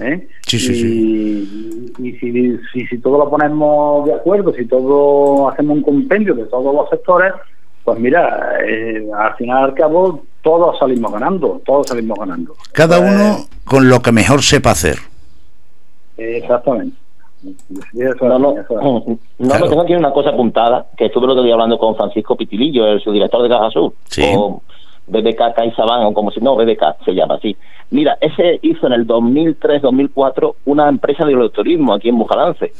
[0.00, 0.28] ¿eh?
[0.46, 6.44] y, si, si, si, todo lo ponemos de acuerdo, si todo hacemos un compendio de
[6.46, 7.32] todos los sectores,
[7.84, 12.56] pues mira, eh, al final al cabo todos salimos ganando, todos salimos ganando.
[12.72, 14.98] Cada pues, uno con lo que mejor sepa hacer.
[16.16, 16.96] Exactamente.
[18.22, 18.54] No, no,
[19.38, 22.86] no, tengo aquí una cosa apuntada, que estuve el otro día hablando con Francisco Pitilillo,
[22.86, 23.92] el subdirector de Caja Sur,
[24.34, 24.62] o
[25.06, 27.56] BBK CaixaBank, o como si no, BBK se llama así.
[27.90, 32.72] Mira, ese hizo en el 2003-2004 una empresa de turismo aquí en Bujalance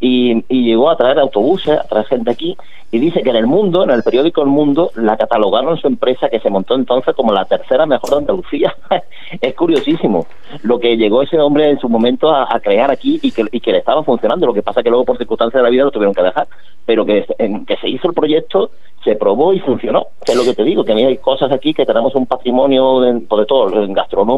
[0.00, 2.56] y, y, llegó a traer autobuses, a traer gente aquí
[2.92, 6.28] y dice que en el mundo, en el periódico El Mundo, la catalogaron su empresa
[6.28, 8.74] que se montó entonces como la tercera mejor de Andalucía.
[9.40, 10.26] es curiosísimo
[10.62, 13.70] lo que llegó ese hombre en su momento a, crear aquí y que, y que
[13.70, 14.46] le estaba funcionando.
[14.46, 16.48] Lo que pasa que luego por circunstancias de la vida lo tuvieron que dejar,
[16.84, 18.72] pero que, en, que se hizo el proyecto,
[19.04, 20.08] se probó y funcionó.
[20.24, 22.26] Que es lo que te digo, que a mí hay cosas aquí que tenemos un
[22.26, 23.70] patrimonio de, de todo,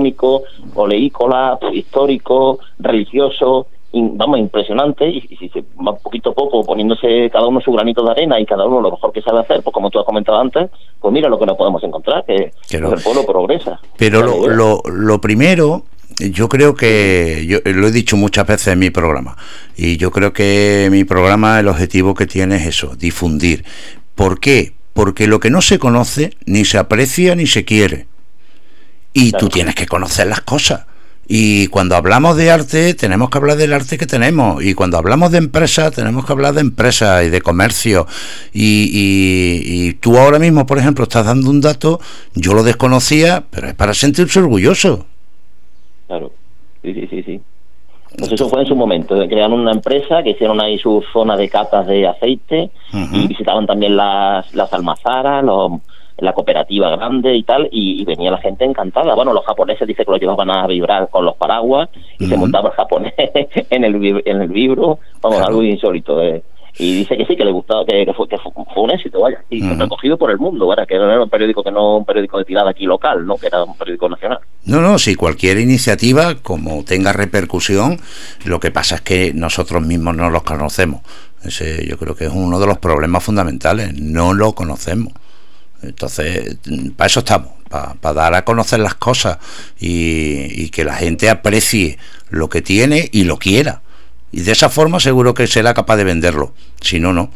[0.03, 0.43] gastronómico,
[0.75, 7.61] oleícola, histórico, religioso, vamos, impresionante y, si se va poquito a poco poniéndose cada uno
[7.61, 9.99] su granito de arena y cada uno lo mejor que sabe hacer, pues como tú
[9.99, 13.81] has comentado antes, pues mira lo que nos podemos encontrar, que, el pueblo progresa.
[13.97, 15.85] Pero lo, lo, lo primero
[16.19, 19.37] yo creo que yo lo he dicho muchas veces en mi programa
[19.77, 23.65] y yo creo que mi programa el objetivo que tiene es eso, difundir.
[24.15, 24.75] ¿Por qué?
[24.93, 28.12] Porque lo que no se conoce ni se aprecia ni se quiere.
[29.13, 30.87] Y tú tienes que conocer las cosas.
[31.29, 34.63] Y cuando hablamos de arte, tenemos que hablar del arte que tenemos.
[34.63, 38.07] Y cuando hablamos de empresa, tenemos que hablar de empresa y de comercio.
[38.53, 42.01] Y, y, tú ahora mismo, por ejemplo, estás dando un dato,
[42.35, 45.07] yo lo desconocía, pero es para sentirse orgulloso.
[46.09, 46.33] Claro,
[46.83, 47.23] sí, sí, sí.
[47.23, 47.41] sí.
[48.19, 51.49] Pues eso fue en su momento, crearon una empresa que hicieron ahí su zona de
[51.49, 55.81] catas de aceite y visitaban también las, las almazaras, los
[56.23, 59.15] la cooperativa grande y tal, y, venía la gente encantada.
[59.15, 62.71] Bueno, los japoneses dice que lo llevaban a vibrar con los paraguas y se montaba
[62.71, 66.23] el japonés en el, en el vibro, vamos, algo insólito.
[66.23, 66.43] Eh.
[66.79, 69.61] Y dice que sí, que le gustaba, que, fue, que fue, un éxito, vaya, y
[69.75, 70.87] recogido por el mundo, ¿verdad?
[70.87, 73.37] que no era un periódico que no un periódico de tirada aquí local, ¿no?
[73.37, 74.39] que era un periódico nacional.
[74.65, 77.99] No, no, si cualquier iniciativa, como tenga repercusión,
[78.47, 81.03] lo que pasa es que nosotros mismos no los conocemos.
[81.45, 85.13] Ese yo creo que es uno de los problemas fundamentales, no lo conocemos.
[85.83, 86.57] Entonces,
[86.97, 89.39] para eso estamos, para, dar a conocer las cosas
[89.79, 91.99] y, que la gente aprecie
[92.31, 93.83] lo que tiene y lo quiera.
[94.31, 96.55] Y de esa forma seguro que será capaz de venderlo.
[96.81, 97.31] Si no, no.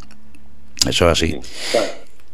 [0.87, 1.39] Eso es así.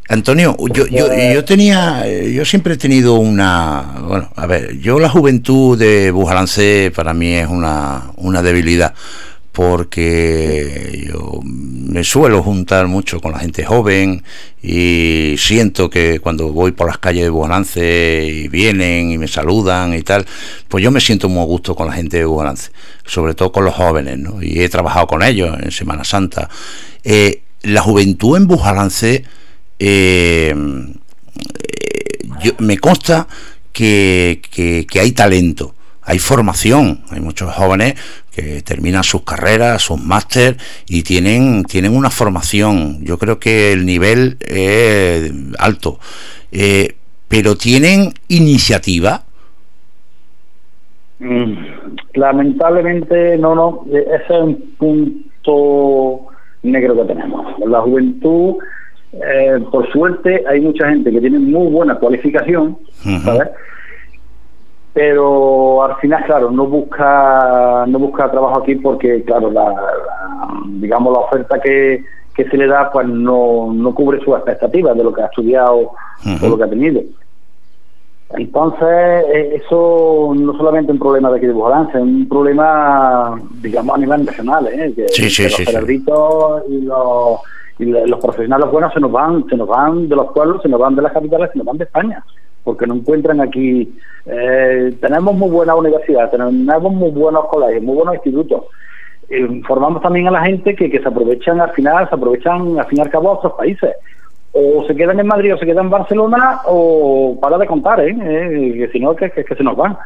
[0.08, 5.08] Antonio, yo, yo, yo tenía, yo siempre he tenido una, bueno, a ver, yo la
[5.08, 8.94] juventud de Bujalance para mí es una, una debilidad
[9.54, 14.24] porque yo me suelo juntar mucho con la gente joven
[14.60, 19.94] y siento que cuando voy por las calles de Buenance y vienen y me saludan
[19.94, 20.26] y tal,
[20.66, 22.72] pues yo me siento muy a gusto con la gente de Buenance,
[23.06, 24.42] sobre todo con los jóvenes, ¿no?
[24.42, 26.50] Y he trabajado con ellos en Semana Santa.
[27.04, 29.22] Eh, la juventud en Bujalance,
[29.78, 30.52] eh,
[32.42, 33.28] eh, me consta
[33.72, 34.40] que,
[35.00, 35.76] hay talento
[36.06, 37.94] hay formación, hay muchos jóvenes
[38.34, 43.04] que terminan sus carreras, sus máster y tienen, tienen una formación.
[43.04, 45.98] Yo creo que el nivel es alto,
[46.52, 46.96] eh,
[47.28, 49.22] pero tienen iniciativa.
[51.20, 51.54] Mm,
[52.14, 56.26] lamentablemente no, no, ese es un punto
[56.62, 57.58] negro que tenemos.
[57.66, 58.56] La juventud,
[59.12, 62.76] eh, por suerte, hay mucha gente que tiene muy buena cualificación,
[63.24, 63.48] ¿sabes?
[64.94, 69.74] Pero al final, claro, no busca no busca trabajo aquí porque, claro, la,
[70.68, 75.04] digamos la oferta que, que se le da pues no, no cubre sus expectativas de
[75.04, 75.90] lo que ha estudiado
[76.42, 77.02] o lo que ha tenido.
[78.30, 83.94] Entonces, eh, eso no solamente un problema de aquí de Bujalance, es un problema, digamos,
[83.94, 84.92] a nivel nacional, ¿eh?
[84.94, 87.40] que, sí, sí, los cerebritos y los,
[87.78, 90.80] y los profesionales buenos se nos van, se nos van de los pueblos, se nos
[90.80, 92.24] van de las capitales, se nos van de España,
[92.64, 93.94] porque no encuentran aquí.
[94.26, 98.64] Eh, tenemos muy buena universidad, tenemos muy buenos colegios, muy buenos institutos.
[99.68, 102.98] formamos también a la gente que, que se aprovechan al final, se aprovechan al fin
[102.98, 103.94] y al cabo a otros países
[104.54, 108.16] o se quedan en Madrid o se quedan en Barcelona o para de contar, ¿eh?
[108.20, 109.98] eh que si no, que, que, se nos van.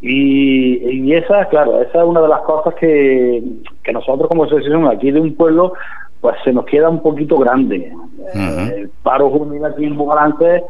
[0.00, 3.42] Y, y, esa, claro, esa es una de las cosas que,
[3.82, 5.74] que nosotros como asociación aquí de un pueblo,
[6.22, 7.92] pues se nos queda un poquito grande.
[8.34, 10.64] El paro juvenil aquí en Bugalance,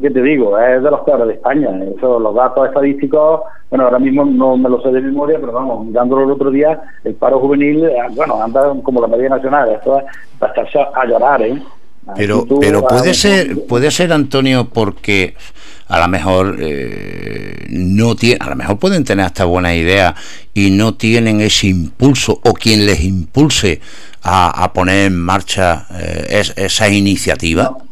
[0.00, 0.58] ¿qué te digo?
[0.58, 1.68] Es de los peores de España.
[1.96, 5.86] Eso, los datos estadísticos, bueno, ahora mismo no me lo sé de memoria, pero vamos,
[5.86, 9.70] mirándolo el otro día, el paro juvenil, eh, bueno, anda como la media nacional.
[9.70, 10.04] Esto es
[10.38, 11.62] para estarse a llorar, ¿eh?
[12.16, 15.34] Pero, pero puede ser, puede ser Antonio, porque
[15.88, 20.14] a lo mejor eh, no tiene, a lo mejor pueden tener hasta buena idea
[20.54, 23.80] y no tienen ese impulso o quien les impulse
[24.22, 27.64] a, poner en marcha eh, esa iniciativa.
[27.64, 27.89] No.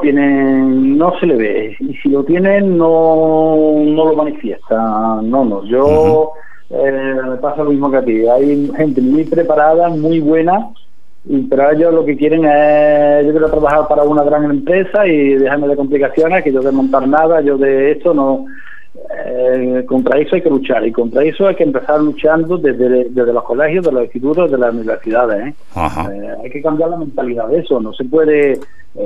[0.00, 5.20] Tienen, no se le ve y si lo tienen no, no lo manifiesta.
[5.22, 5.64] No, no.
[5.64, 6.32] Yo
[6.70, 8.26] eh, me pasa lo mismo que a ti.
[8.26, 10.70] Hay gente muy preparada, muy buena
[11.48, 15.68] pero ellos lo que quieren es, yo quiero trabajar para una gran empresa y dejarme
[15.68, 18.46] de complicaciones, que yo de montar nada, yo de esto no...
[19.26, 23.32] Eh, contra eso hay que luchar y contra eso hay que empezar luchando desde, desde
[23.32, 25.48] los colegios, de los institutos, de las universidades.
[25.48, 25.54] ¿eh?
[25.76, 27.80] Eh, hay que cambiar la mentalidad de eso.
[27.80, 28.58] No se puede,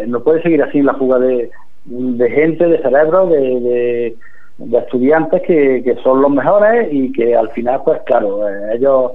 [0.07, 1.51] no puede seguir así en la fuga de,
[1.85, 4.15] de gente, de cerebro, de,
[4.59, 9.13] de, estudiantes que, que, son los mejores y que al final, pues claro, ellos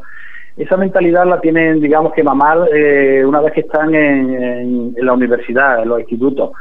[0.59, 5.81] esa mentalidad la tienen, digamos que mamar eh, una vez que están en, la universidad,
[5.81, 6.51] en los institutos.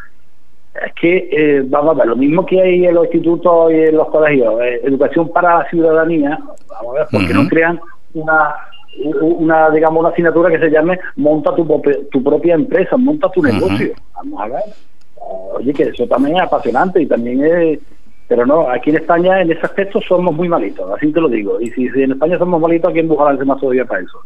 [0.85, 3.97] Es que, eh, vamos a ver, lo mismo que hay en los institutos y en
[3.97, 7.81] los colegios, eh, educación para la ciudadanía, vamos a ver, porque no crean
[8.15, 8.55] una,
[9.21, 11.67] una, digamos, una asignatura que se llame monta tu,
[12.11, 13.93] tu propia empresa, monta tu negocio.
[14.15, 14.63] Vamos a ver.
[15.57, 17.81] Oye, que eso también es apasionante y también es
[18.29, 21.59] pero no, aquí en España en ese aspecto somos muy malitos, así te lo digo.
[21.63, 24.19] Y si, en España somos malitos, aquí en Bujalance más todavía para eso.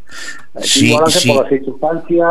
[0.56, 2.28] Aquí en Bujalance, por las circunstancias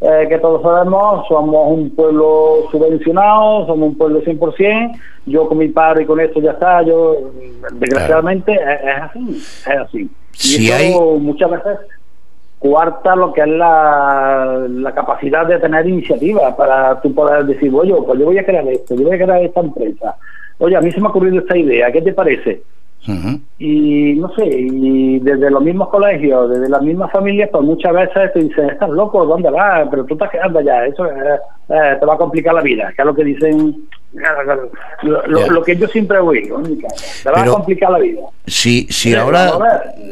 [0.00, 5.00] eh, que todos sabemos, somos un pueblo subvencionado, somos un pueblo 100%.
[5.26, 6.82] Yo con mi padre y con esto ya está.
[6.82, 7.32] Yo,
[7.72, 9.30] desgraciadamente, es, así.
[9.30, 10.10] Es así.
[10.58, 11.78] Y eso muchas veces
[12.58, 17.94] cuarta lo que es la, la, capacidad de tener iniciativa para tú poder decir, oye,
[18.06, 20.16] pues yo voy a crear esto, yo voy a crear esta empresa
[20.58, 22.62] oye, a mí se me ha ocurrido esta idea, ¿qué te parece?
[23.58, 28.32] Y no sé, y desde los mismos colegios, desde las mismas familias, pues muchas veces
[28.32, 29.86] te dicen, estás loco, ¿dónde vas?
[29.90, 31.38] Pero tú estás quedando allá, eso eh,
[31.68, 33.76] eh, te va a complicar la vida, que es lo que dicen,
[35.02, 36.60] lo, que yo siempre oigo,
[37.22, 38.22] te va a complicar la vida.
[38.46, 39.52] Si, si, ahora,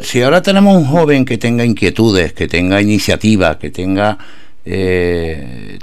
[0.00, 4.18] si ahora tenemos un joven que tenga inquietudes, que tenga iniciativa, que tenga...
[4.66, 5.78] Eh,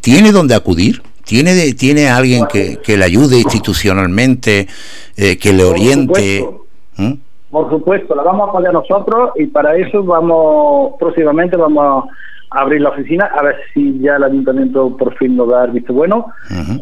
[0.00, 1.02] ¿Tiene dónde acudir?
[1.28, 4.66] ¿Tiene, tiene alguien que, que le ayude institucionalmente,
[5.14, 6.48] eh, que le oriente?
[6.96, 7.12] ¿Mm?
[7.50, 12.06] Por supuesto, la vamos a apoyar nosotros y para eso vamos, próximamente vamos
[12.50, 15.72] a abrir la oficina, a ver si ya el ayuntamiento por fin nos da el
[15.72, 16.32] visto bueno.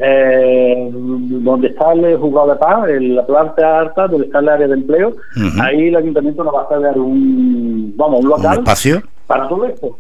[0.01, 4.68] eh, donde está el juzgado de paz, en la planta alta, donde está el área
[4.68, 5.16] de empleo,
[5.61, 8.59] ahí el ayuntamiento nos va a dar un, vamos, un local.
[8.59, 9.03] espacio?
[9.26, 9.99] Para todo esto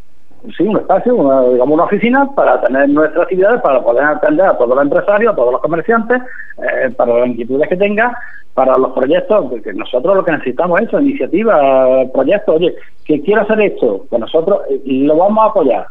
[0.56, 4.56] sí, un espacio, una, digamos una oficina para tener nuestras actividades, para poder atender a
[4.56, 6.22] todos los empresarios, a todos los comerciantes,
[6.58, 8.16] eh, para las inquietudes que tenga,
[8.54, 12.74] para los proyectos, porque nosotros lo que necesitamos es eso, iniciativa, proyectos, oye,
[13.04, 15.86] que quiero hacer esto, pues nosotros eh, lo vamos a apoyar,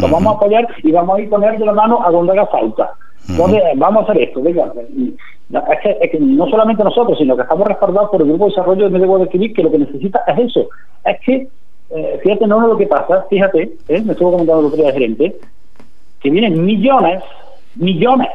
[0.00, 2.92] lo vamos a apoyar y vamos a ir de la mano a donde haga falta.
[3.28, 4.70] Entonces, vamos a hacer esto, venga,
[5.50, 8.50] es que, es que no solamente nosotros, sino que estamos respaldados por el Grupo de
[8.50, 10.68] Desarrollo de Medio de que lo que necesita es eso,
[11.04, 11.48] es que
[11.90, 15.36] eh, fíjate, no, lo que pasa, fíjate, eh, me estuvo comentando el otro día gerente,
[16.20, 17.22] que vienen millones,
[17.76, 18.28] millones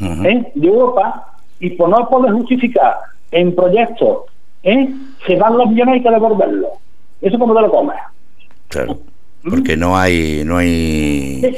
[0.00, 0.52] ¿eh?
[0.54, 2.96] de Europa y por no poder justificar
[3.30, 4.24] en proyectos,
[4.62, 4.88] ¿eh?
[5.26, 6.70] se dan los millones y hay que devolverlos.
[7.20, 7.96] Eso como te lo comes.
[8.68, 8.98] Claro.
[9.48, 11.56] Porque no hay, no hay,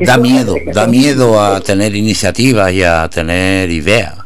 [0.00, 4.18] da miedo, da miedo a tener iniciativas y a tener ideas.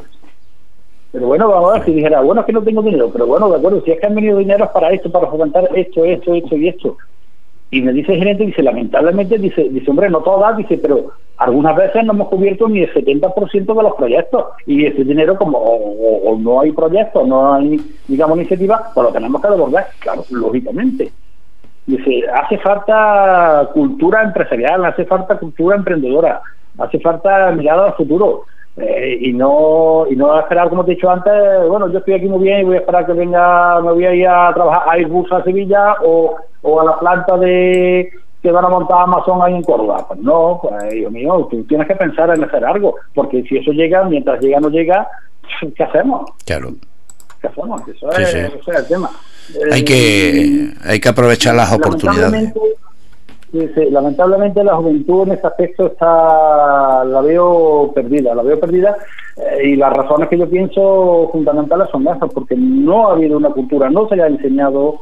[1.12, 3.50] Pero bueno, vamos a ver si dijera, bueno, es que no tengo dinero, pero bueno,
[3.50, 6.56] de acuerdo, si es que han venido dinero para esto, para fomentar esto, esto, esto
[6.56, 6.96] y esto.
[7.70, 11.74] Y me dice el gerente, dice, lamentablemente, dice, dice hombre, no todas, dice, pero algunas
[11.74, 14.44] veces no hemos cubierto ni el 70% de los proyectos.
[14.66, 19.40] Y ese dinero, como o, no hay proyectos, no hay, digamos, iniciativa, pues lo tenemos
[19.40, 21.12] que devolver, claro, lógicamente.
[21.86, 26.40] Dice, hace falta cultura empresarial, hace falta cultura emprendedora,
[26.78, 28.44] hace falta mirada al futuro.
[28.74, 31.34] Eh, y no y no esperar como te he dicho antes
[31.68, 34.14] bueno yo estoy aquí muy bien y voy a esperar que venga me voy a
[34.14, 38.10] ir a trabajar a Airbus a Sevilla o, o a la planta de
[38.42, 40.06] que van a montar Amazon ahí en Córdoba.
[40.08, 43.72] Pues no pues Dios mío tú tienes que pensar en hacer algo porque si eso
[43.72, 45.06] llega mientras llega no llega
[45.76, 46.30] ¿qué hacemos?
[46.46, 46.70] claro.
[47.42, 47.82] ¿qué hacemos?
[47.88, 49.10] eso, es, el tema.
[49.70, 52.54] Hay que hay que aprovechar las oportunidades
[53.52, 58.96] lamentablemente la juventud en este aspecto está la veo perdida, la veo perdida
[59.36, 63.50] eh, y las razones que yo pienso fundamentales son esas, porque no ha habido una
[63.50, 65.00] cultura, no se ha enseñado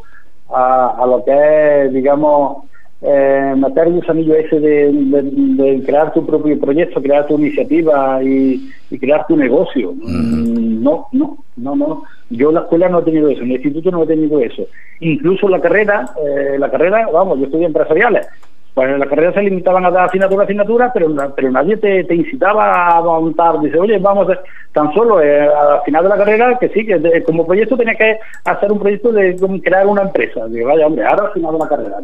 [0.52, 2.64] a, lo que es, digamos,
[3.02, 8.70] eh, meter el gusanillo ese de, crear tu propio proyecto, crear tu iniciativa y,
[9.00, 9.92] crear tu negocio.
[9.94, 12.02] Mm, no, no, no, no.
[12.28, 14.66] Yo en la escuela no he tenido eso, en el instituto no he tenido eso.
[15.00, 18.26] Incluso la carrera, eh, la carrera, vamos, yo estudié empresariales.
[18.74, 22.14] Pues en la carrera se limitaban a dar asignatura a asignatura, pero, pero nadie te,
[22.14, 23.60] incitaba a montar.
[23.60, 24.28] Dice, oye, vamos,
[24.72, 28.18] tan solo eh, al final de la carrera, que sí, que como proyecto tenía que
[28.44, 30.46] hacer un proyecto de crear una empresa.
[30.46, 31.96] Digo, vaya, hombre, ahora al final de la carrera.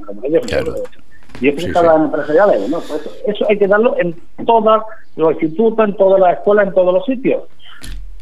[1.40, 2.68] Y eso sí, estaba en empresariales.
[2.68, 2.78] ¿no?
[2.80, 4.14] Pues eso hay que darlo en
[4.44, 4.82] todos
[5.16, 7.42] los institutos, en todas las escuelas, en todos los sitios.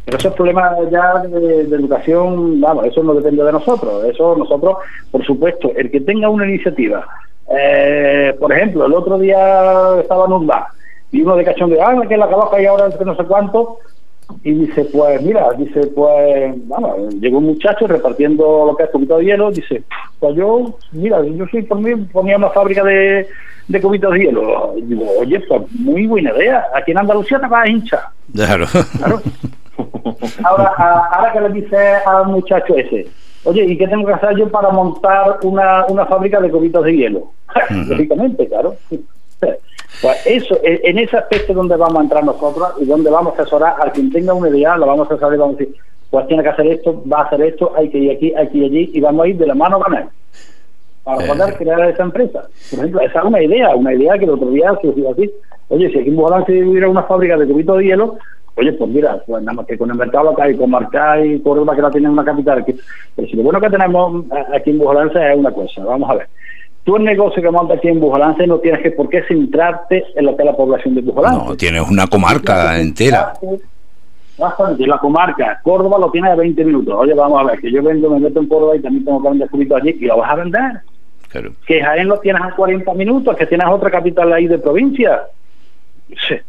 [0.04, 4.04] Pero esos problemas ya de, educación, vamos, eso no depende de nosotros.
[4.04, 4.76] Eso nosotros,
[5.10, 7.06] por supuesto, el que tenga una iniciativa,
[7.48, 10.66] eh, por ejemplo, el otro día estaba en un bar
[11.12, 13.78] y uno de cachón de, ah, que la calaca y ahora entre no sé cuánto,
[14.42, 19.18] y dice, pues mira, dice, pues, vamos, llegó un muchacho repartiendo lo que es cubitos
[19.18, 19.82] de hielo, dice,
[20.18, 23.28] pues yo, mira, yo soy por mí, ponía una fábrica de,
[23.68, 24.74] de cubitos de hielo.
[24.76, 28.02] Y digo, oye, pues muy buena idea, aquí en Andalucía te vas a hinchar.
[28.32, 28.66] Claro.
[28.98, 29.20] claro.
[30.44, 31.76] Ahora, ahora que le dice
[32.06, 33.08] al muchacho ese,
[33.44, 36.96] oye, ¿y qué tengo que hacer yo para montar una, una fábrica de cubitos de
[36.96, 37.30] hielo?
[37.70, 38.74] Lógicamente, claro.
[40.02, 43.76] Pues eso, en ese aspecto donde vamos a entrar nosotros y donde vamos a asesorar
[43.80, 45.76] al quien tenga una idea, lo vamos a asesorar y vamos a decir,
[46.10, 48.58] pues tiene que hacer esto, va a hacer esto, hay que ir aquí, hay que
[48.58, 50.04] ir allí y vamos a ir de la mano con él
[51.04, 52.48] para poder crear esa empresa.
[52.70, 55.30] Por ejemplo, esa es una idea, una idea que el otro día surgió así.
[55.68, 58.16] Oye, si aquí en Bojolán se hubiera una fábrica de cubitos de hielo,
[58.56, 61.40] Oye, pues mira, pues nada más que con el mercado local y con Marcá y
[61.40, 62.64] Córdoba que la tienen una capital.
[62.64, 62.76] Que,
[63.16, 64.24] pero si lo bueno que tenemos
[64.54, 66.28] aquí en Bujolance es una cosa, vamos a ver.
[66.84, 70.26] Tú el negocio que montas aquí en Bujolance no tienes que por qué centrarte en
[70.26, 71.44] lo que es la población de Bujolance.
[71.44, 73.32] No, tienes una comarca entera.
[74.38, 75.60] Bastante, la comarca.
[75.62, 76.94] Córdoba lo tiene a 20 minutos.
[76.96, 79.28] Oye, vamos a ver, que yo vendo, me meto en Córdoba y también tengo que
[79.30, 80.80] vender allí y lo vas a vender.
[81.28, 81.50] Claro.
[81.66, 85.22] Que Jaén lo tienes a 40 minutos, que tienes otra capital ahí de provincia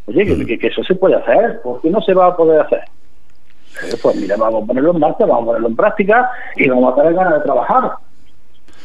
[0.05, 2.81] oye, que, que, eso se puede hacer, ¿por qué no se va a poder hacer?
[3.83, 6.93] Eh, pues mira, vamos a ponerlo en marcha, vamos a ponerlo en práctica y vamos
[6.93, 7.91] a tener ganas de trabajar.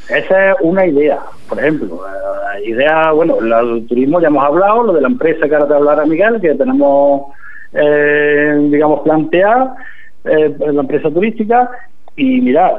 [0.09, 2.01] Esa es una idea, por ejemplo.
[2.05, 5.75] La idea, bueno, el turismo ya hemos hablado, lo de la empresa que ahora te
[5.75, 7.33] hablará Miguel, que tenemos,
[7.73, 9.77] eh, digamos, planteada,
[10.25, 11.71] eh, la empresa turística,
[12.17, 12.73] y mira,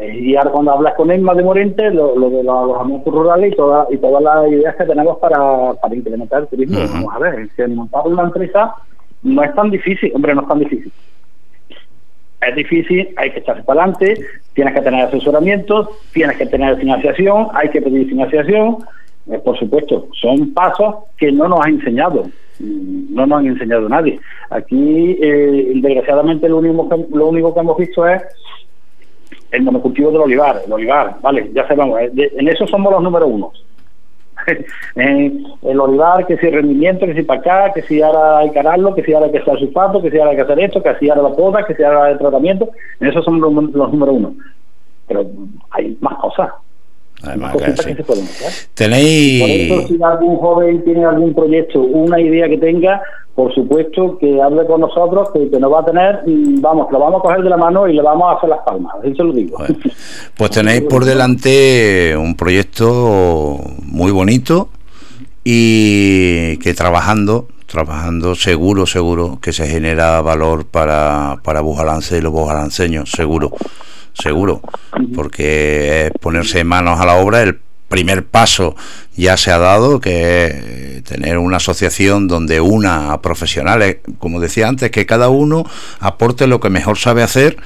[0.00, 3.56] eh, y ahora cuando hablas con Emma de Morente, lo, de los alojamientos rurales y,
[3.56, 6.78] toda, y todas las ideas que tenemos para, para implementar el turismo.
[6.92, 8.74] Vamos a ver, que montar una empresa
[9.22, 10.92] no es tan difícil, hombre, no es tan difícil.
[12.40, 14.14] Es difícil, hay que echarse para adelante,
[14.54, 18.78] tienes que tener asesoramiento, tienes que tener financiación, hay que pedir financiación.
[19.30, 22.24] Eh, por supuesto, son pasos que no nos ha enseñado,
[22.58, 24.18] mm, no nos han enseñado nadie.
[24.48, 28.22] Aquí, eh, desgraciadamente, lo único, lo único que hemos visto es
[29.50, 33.26] el monocultivo del olivar, el olivar, vale, ya sabemos, eh, en eso somos los número
[33.26, 33.52] uno.
[34.94, 38.60] el olivar, que si rendimiento, que si para acá, que si ahora hay que
[38.94, 40.94] que si ahora hay que hacer sulfato, que si ahora hay que hacer esto, que
[40.96, 42.70] si ahora la poda, que si ahora el tratamiento,
[43.00, 44.34] en eso somos los número uno.
[45.06, 45.26] Pero
[45.70, 46.50] hay más cosas.
[47.22, 48.28] Además, que se pueden
[48.74, 49.68] Tenéis.
[49.68, 53.02] Por eso, si algún joven tiene algún proyecto, una idea que tenga,
[53.34, 56.20] por supuesto que hable con nosotros, que, nos va a tener,
[56.60, 58.94] vamos, lo vamos a coger de la mano y le vamos a hacer las palmas,
[59.02, 59.58] eso lo digo.
[60.36, 64.68] pues tenéis por delante un proyecto muy bonito
[65.44, 72.32] y que trabajando trabajando seguro, seguro que se genera valor para, para Bujalance y los
[72.32, 73.52] bujalanceños, seguro,
[74.14, 74.62] seguro,
[75.14, 77.58] porque es ponerse manos a la obra, el
[77.88, 78.76] primer paso
[79.16, 84.68] ya se ha dado, que es tener una asociación donde una a profesionales, como decía
[84.68, 85.66] antes, que cada uno
[85.98, 87.56] aporte lo que mejor sabe hacer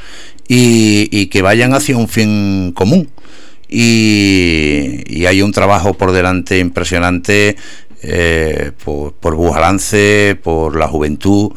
[0.49, 3.11] y, que vayan hacia un fin común.
[3.69, 7.57] Y, hay un trabajo por delante impresionante
[8.03, 11.53] eh, por, por Bujalance, por la juventud.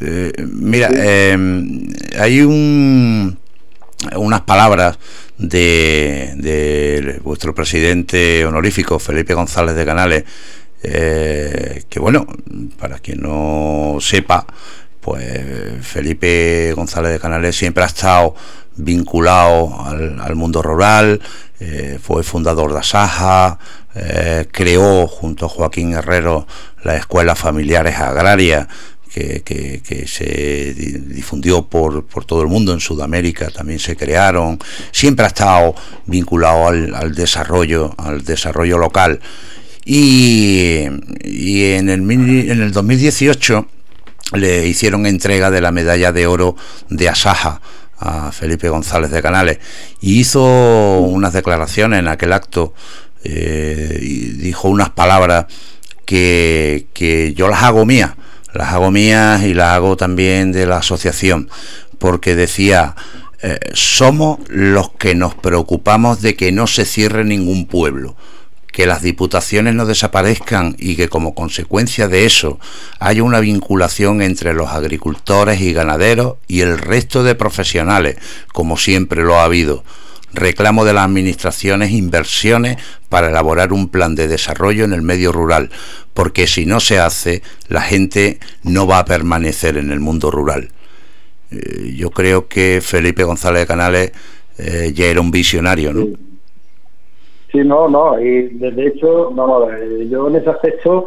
[0.00, 1.36] Eh, mira, eh,
[2.18, 3.38] hay un,
[4.16, 4.98] unas palabras
[5.38, 10.24] de, vuestro presidente honorífico, Felipe González de Canales,
[10.82, 12.26] que bueno,
[12.78, 14.46] para quien no sepa,
[15.00, 15.44] pues
[15.82, 18.34] Felipe González de Canales siempre ha estado
[18.76, 21.20] vinculado al, mundo rural,
[22.02, 23.58] fue fundador de Asaja,
[23.94, 26.46] eh, creó junto a Joaquín Herrero
[26.82, 28.66] las escuelas familiares agrarias
[29.12, 34.58] que, se difundió por, por, todo el mundo, en Sudamérica también se crearon,
[34.90, 35.74] siempre ha estado
[36.06, 39.20] vinculado al, desarrollo, al desarrollo local.
[39.84, 40.86] Y,
[41.24, 43.66] y en, el, en el 2018
[44.34, 46.56] le hicieron entrega de la medalla de oro
[46.88, 47.60] de Asaja
[47.98, 49.58] a Felipe González de Canales
[50.00, 52.74] y hizo unas declaraciones en aquel acto
[53.24, 55.46] eh, y dijo unas palabras
[56.04, 58.12] que, que yo las hago mías,
[58.52, 61.48] las hago mías y las hago también de la asociación,
[61.98, 62.94] porque decía,
[63.42, 68.16] eh, somos los que nos preocupamos de que no se cierre ningún pueblo,
[68.72, 72.58] que las diputaciones no desaparezcan y que como consecuencia de eso
[72.98, 78.16] haya una vinculación entre los agricultores y ganaderos y el resto de profesionales,
[78.52, 79.84] como siempre lo ha habido
[80.32, 82.76] reclamo de las administraciones inversiones
[83.08, 85.70] para elaborar un plan de desarrollo en el medio rural,
[86.14, 90.68] porque si no se hace, la gente no va a permanecer en el mundo rural.
[91.50, 94.12] Eh, yo creo que Felipe González Canales
[94.58, 96.06] eh, ya era un visionario, ¿no?
[97.50, 101.04] Sí, no, no, y de hecho, no, eh, yo en ese aspecto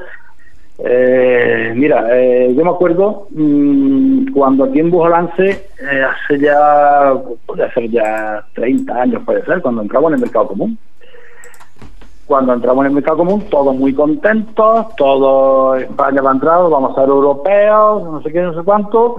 [0.77, 7.13] eh, mira, eh, yo me acuerdo mmm, cuando aquí en Bujalance, eh, hace ya,
[7.45, 10.77] puede ser ya 30 años, puede ser, cuando entramos en el mercado común.
[12.25, 16.91] Cuando entramos en el mercado común, todos muy contentos, todo España va a entrar, vamos
[16.91, 19.17] a ser europeos, no sé qué, no sé cuánto,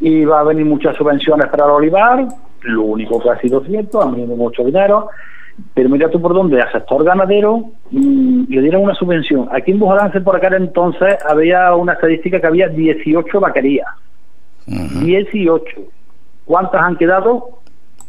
[0.00, 2.24] y va a venir muchas subvenciones para el olivar,
[2.62, 5.08] lo único que ha sido cierto, han venido mucho dinero,
[5.74, 9.48] pero mira tú por dónde, al sector ganadero mm, le dieron una subvención.
[9.52, 13.88] Aquí en Bujalance por acá entonces había una estadística que había 18 vaquerías.
[14.66, 15.64] 18.
[16.44, 17.60] ¿Cuántas han quedado?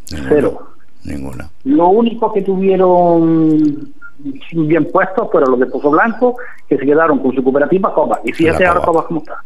[0.06, 0.70] Cero.
[1.04, 1.50] Ninguna.
[1.64, 3.94] Lo único que tuvieron
[4.54, 6.38] bien puestos fueron los de Pozo Blanco,
[6.68, 8.20] que se quedaron con su cooperativa Copa.
[8.24, 9.44] Y fíjate ahora Copa cómo está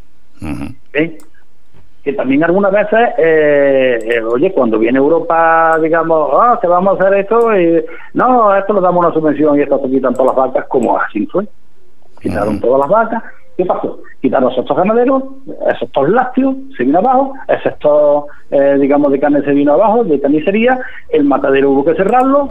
[2.03, 7.03] que también algunas veces, eh, eh, oye, cuando viene Europa, digamos, ah, te vamos a
[7.03, 7.83] hacer esto, y,
[8.13, 11.27] no, esto le damos una subvención y esto te quitan todas las vacas, como así
[11.27, 11.47] fue.
[12.19, 13.23] Quitaron todas las vacas.
[13.57, 13.99] ¿Qué pasó?
[14.21, 15.23] Quitaron esos ganaderos,
[15.67, 20.03] esos sector lácteos se vino abajo, el sector, eh, digamos, de carne se vino abajo,
[20.03, 20.79] de carnicería,
[21.09, 22.49] el matadero hubo que cerrarlo,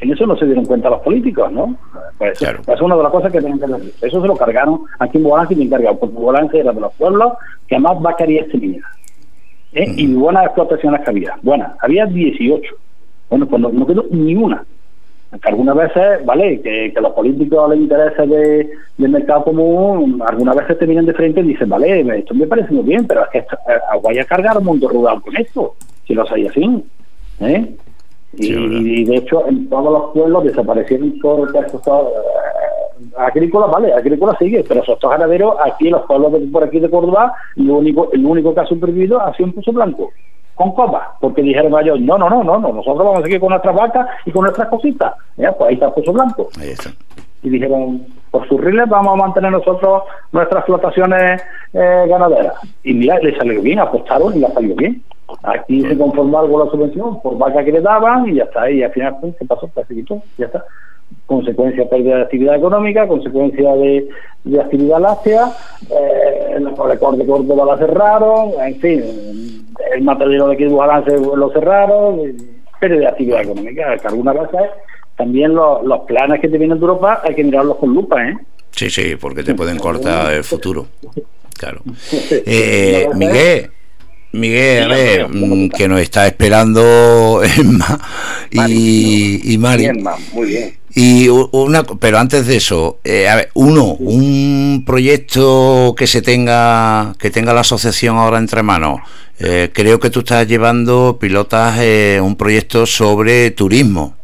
[0.00, 1.76] en eso no se dieron cuenta los políticos, ¿no?
[2.18, 2.60] Pues claro.
[2.66, 3.80] es una de las cosas que tienen que hacer.
[4.02, 6.92] Eso se lo cargaron aquí en Bolance y me encargado, porque Bolance era de los
[6.94, 7.32] pueblos
[7.66, 8.82] que más vaquerías tenía.
[9.72, 9.86] ¿eh?
[9.96, 11.38] Y buenas explotaciones que había.
[11.42, 12.74] Buenas, había 18.
[13.30, 14.64] Bueno, pues no, quedó ni una.
[15.42, 20.22] Que algunas veces, vale, que, que a los políticos les interesa de, del mercado común,
[20.26, 23.24] algunas veces te vienen de frente y dicen, vale, esto me parece muy bien, pero
[23.24, 23.58] es que esto,
[24.02, 25.74] voy a cargar un mundo rural con esto,
[26.06, 26.84] si lo hacéis así.
[27.40, 27.76] ¿eh?
[28.38, 34.64] Y, de hecho, en todos los pueblos desaparecieron todos los eh, agrícolas, vale, agrícola sigue,
[34.66, 38.24] pero esos ganaderos, aquí en los pueblos de, por aquí de Córdoba, lo único, el
[38.24, 40.10] único que ha supervivido ha sido un pozo blanco,
[40.54, 43.50] con copa, porque dijeron ellos, no, no, no, no, no, nosotros vamos a seguir con
[43.50, 46.48] nuestras vacas y con nuestras cositas, pues ahí está el pozo blanco.
[47.42, 50.02] Y dijeron, por sus riles vamos a mantener nosotros
[50.32, 51.42] nuestras explotaciones
[51.72, 52.54] eh, ganaderas.
[52.82, 55.02] Y mira, le salió bien, apostaron y le salió bien.
[55.42, 58.70] Aquí se conformó algo la subvención por vaca que le daban y ya está.
[58.70, 59.68] Y al final, pues, ¿qué pasó?
[59.68, 60.64] Pues se quitó, ya está.
[61.26, 64.08] Consecuencia pérdida de actividad económica, consecuencia de,
[64.44, 65.52] de actividad láctea,
[65.90, 71.50] eh, el record de Córdoba la cerraron, en fin, el matadero de aquí de lo
[71.50, 72.20] cerraron,
[72.80, 74.70] pérdida de actividad económica, que algunas veces
[75.16, 78.34] también los, los planes que te vienen de Europa hay que mirarlos con lupa, ¿eh?
[78.70, 80.86] Sí, sí, porque te pueden cortar el futuro.
[81.58, 81.82] Claro.
[82.30, 83.70] Eh, Miguel,
[84.32, 87.98] Miguel, a ver, mm, que nos está esperando Emma
[88.50, 89.88] y, y Mari.
[90.32, 90.76] muy bien.
[90.94, 97.14] Y una, pero antes de eso, eh, a ver, uno, un proyecto que se tenga,
[97.18, 99.00] que tenga la asociación ahora entre manos.
[99.38, 104.15] Eh, creo que tú estás llevando, pilotas, eh, un proyecto sobre turismo.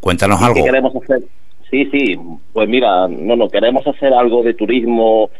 [0.00, 0.54] Cuéntanos algo.
[0.54, 1.22] ¿Qué queremos hacer?
[1.70, 2.18] Sí, sí,
[2.52, 5.30] pues mira, no, no, queremos hacer algo de turismo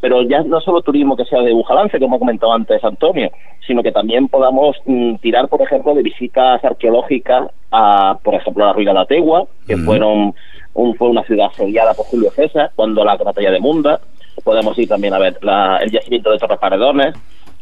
[0.00, 3.30] pero ya no solo turismo que sea de Bujalance, como ha comentado antes Antonio,
[3.66, 8.72] sino que también podamos mm, tirar, por ejemplo, de visitas arqueológicas a, por ejemplo, la
[8.72, 10.32] ruina de Ategua, que fueron
[10.74, 14.00] un, fue una ciudad asediada por Julio César cuando la batalla de Munda.
[14.42, 15.38] Podemos ir también a ver
[15.82, 17.14] el yacimiento de Torres Paredones.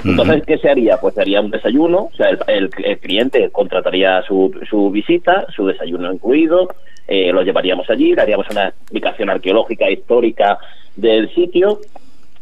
[0.05, 0.99] Entonces, ¿qué se haría?
[0.99, 2.71] Pues sería un desayuno, o sea, el,
[3.01, 6.69] cliente contrataría su, su visita, su desayuno incluido,
[7.09, 10.59] eh, lo llevaríamos allí, daríamos una explicación arqueológica, histórica
[10.97, 11.81] del sitio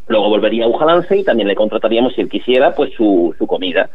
[0.09, 3.91] Luego volvería a Ujalance y también le contrataríamos, si él quisiera, pues su, su comida.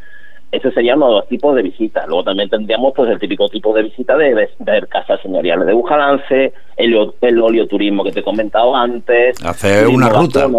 [0.51, 2.05] Ese sería uno de los tipos de visitas.
[2.07, 6.53] Luego también tendríamos pues el típico tipo de visita de ver, casas señoriales de Ujalance,
[6.75, 9.37] el, el oleoturismo que te he comentado antes.
[9.45, 10.49] Hacer una ruta.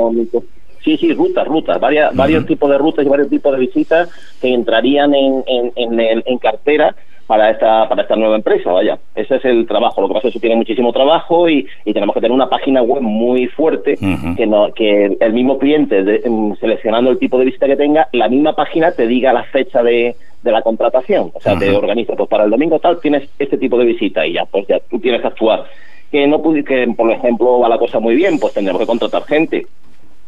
[0.85, 4.11] Sí, sí, rutas, rutas, varias, varios tipos de rutas y varios tipos de visitas
[4.41, 6.95] que entrarían en, en, en, en cartera
[7.27, 8.99] para esta para esta nueva empresa, vaya.
[9.15, 10.01] Ese es el trabajo.
[10.01, 13.01] Lo que pasa es que tiene muchísimo trabajo y, tenemos que tener una página web
[13.01, 13.97] muy fuerte
[14.37, 18.29] que no que el mismo cliente, em, seleccionando el tipo de visita que tenga, la
[18.29, 21.31] misma página te diga la fecha de, de la contratación.
[21.33, 24.35] O sea, te organiza, pues para el domingo tal tienes este tipo de visita y
[24.35, 25.65] ya, pues ya tú tienes que actuar.
[26.11, 29.67] Que no que por ejemplo va la cosa muy bien, pues tendremos que contratar gente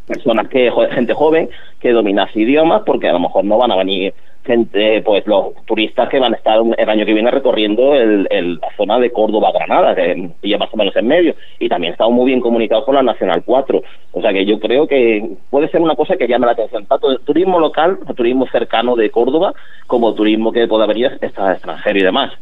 [0.06, 1.48] personas que gente joven
[1.80, 4.14] que domina idiomas porque a lo mejor no van a venir
[4.44, 8.68] gente, pues los turistas que van a estar el año que viene recorriendo el, la
[8.76, 12.26] zona de Córdoba, Granada, que ya más o menos en medio, y también estamos muy
[12.26, 13.82] bien comunicados con la Nacional 4.
[14.12, 17.10] O sea que yo creo que puede ser una cosa que llame la atención, tanto
[17.10, 19.54] el turismo local, el turismo cercano de Córdoba,
[19.86, 22.32] como turismo que pueda venir extranjero y demás.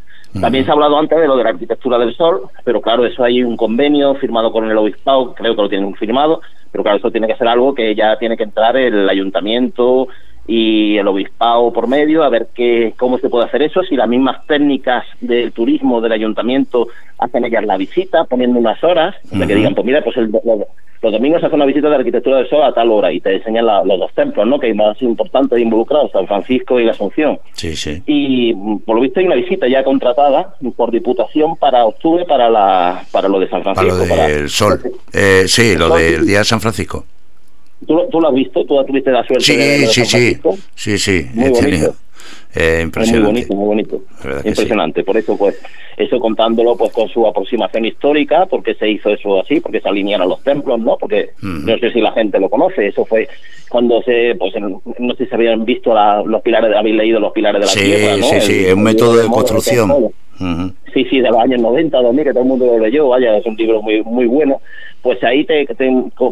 [0.40, 3.22] También se ha hablado antes de lo de la arquitectura del sol, pero claro, eso
[3.22, 6.40] hay un convenio firmado con el obispado, creo que lo tienen firmado,
[6.72, 10.08] pero claro, eso tiene que ser algo que ya tiene que entrar el ayuntamiento,
[10.46, 14.08] y el obispado por medio, a ver qué, cómo se puede hacer eso, si las
[14.08, 16.88] mismas técnicas del turismo del ayuntamiento
[17.18, 20.32] hacen ellas la visita, poniendo unas horas, de que digan, pues mira, pues el,
[21.02, 23.66] los domingos hace una visita de arquitectura del sol a tal hora y te enseñan
[23.66, 24.60] los dos templos, ¿no?
[24.60, 27.40] Que hay más importantes involucrados, San Francisco y la Asunción.
[27.54, 28.00] Sí, sí.
[28.06, 28.54] Y
[28.86, 33.28] por lo visto hay una visita ya contratada por diputación para octubre para la para
[33.28, 34.04] lo de San Francisco.
[34.08, 34.80] Para lo del sol.
[35.12, 37.04] Eh, sí, lo del día de San Francisco.
[37.86, 38.64] ¿Tú, ¿Tú, lo has visto?
[38.64, 40.38] ¿Tú tuviste la suerte sí, de, sí, sí,
[40.74, 41.94] sí, sí, muy bonito.
[42.54, 43.32] Eh, impresionante.
[43.32, 44.02] muy bonito, muy bonito.
[44.44, 45.04] Impresionante.
[45.04, 45.58] Por eso, pues,
[45.96, 50.28] eso contándolo pues con su aproximación histórica, porque se hizo eso así, porque se alinearon
[50.28, 50.96] los templos, ¿no?
[50.98, 51.66] Porque mm.
[51.66, 53.28] no sé si la gente lo conoce, eso fue
[53.68, 54.52] cuando se, pues,
[54.98, 55.94] no sé si habían visto
[56.26, 58.26] los pilares, habéis leído los pilares de la tierra, ¿no?
[58.26, 60.12] Sí, sí, es un método de, construcción.
[60.92, 63.46] Sí, sí, de los años 90, 2000, que todo el mundo lo leyó, vaya, es
[63.46, 64.60] un libro muy, muy bueno.
[65.02, 65.90] Pues ahí te, te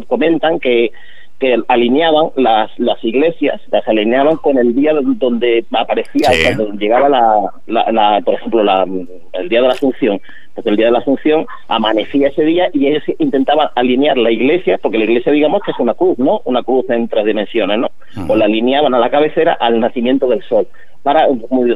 [0.09, 0.93] comentan que
[1.41, 7.91] que alineaban las, las iglesias, las alineaban con el día donde aparecía, cuando llegaba la,
[7.91, 8.87] la, por ejemplo, la,
[9.33, 10.21] el día de la Asunción,
[10.61, 14.79] porque el día de la Asunción amanecía ese día y ellos intentaban alinear la iglesia,
[14.83, 16.43] porque la iglesia digamos que es una cruz, ¿no?
[16.45, 17.91] Una cruz en tres dimensiones, ¿no?
[18.29, 20.67] O la alineaban a la cabecera al nacimiento del sol,
[21.03, 21.27] para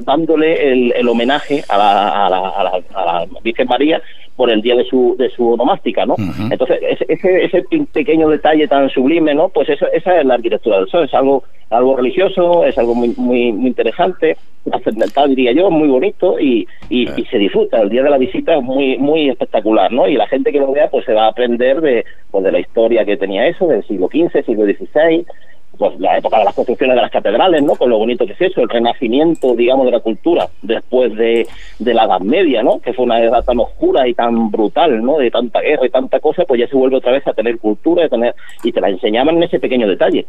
[0.02, 4.02] dándole el, el homenaje a la, a la, a la Virgen María
[4.36, 6.16] por el día de su de su onomástica, ¿no?
[6.50, 6.78] Entonces,
[7.08, 9.48] ese, ese pequeño detalle tan sublime, ¿no?
[9.48, 13.14] Pues eso, esa es la arquitectura del sol, es algo algo religioso, es algo muy
[13.16, 17.80] muy, muy interesante, trascendental diría yo, muy bonito y, y, se disfruta.
[17.80, 20.08] El día de la visita es muy muy espectacular, ¿no?
[20.08, 22.60] Y la gente que lo vea pues se va a aprender de pues de la
[22.60, 25.24] historia que tenía eso, del siglo XV, siglo XVI,
[25.76, 27.74] pues la época de las construcciones de las catedrales, ¿no?
[27.74, 31.46] Con lo bonito que es eso, el renacimiento, digamos, de la cultura después de,
[31.78, 32.78] de la Edad Media, ¿no?
[32.78, 35.18] Que fue una edad tan oscura y tan brutal, ¿no?
[35.18, 38.06] De tanta guerra y tanta cosa, pues ya se vuelve otra vez a tener cultura
[38.06, 40.26] y, tener, y te la enseñaban en ese pequeño detalle.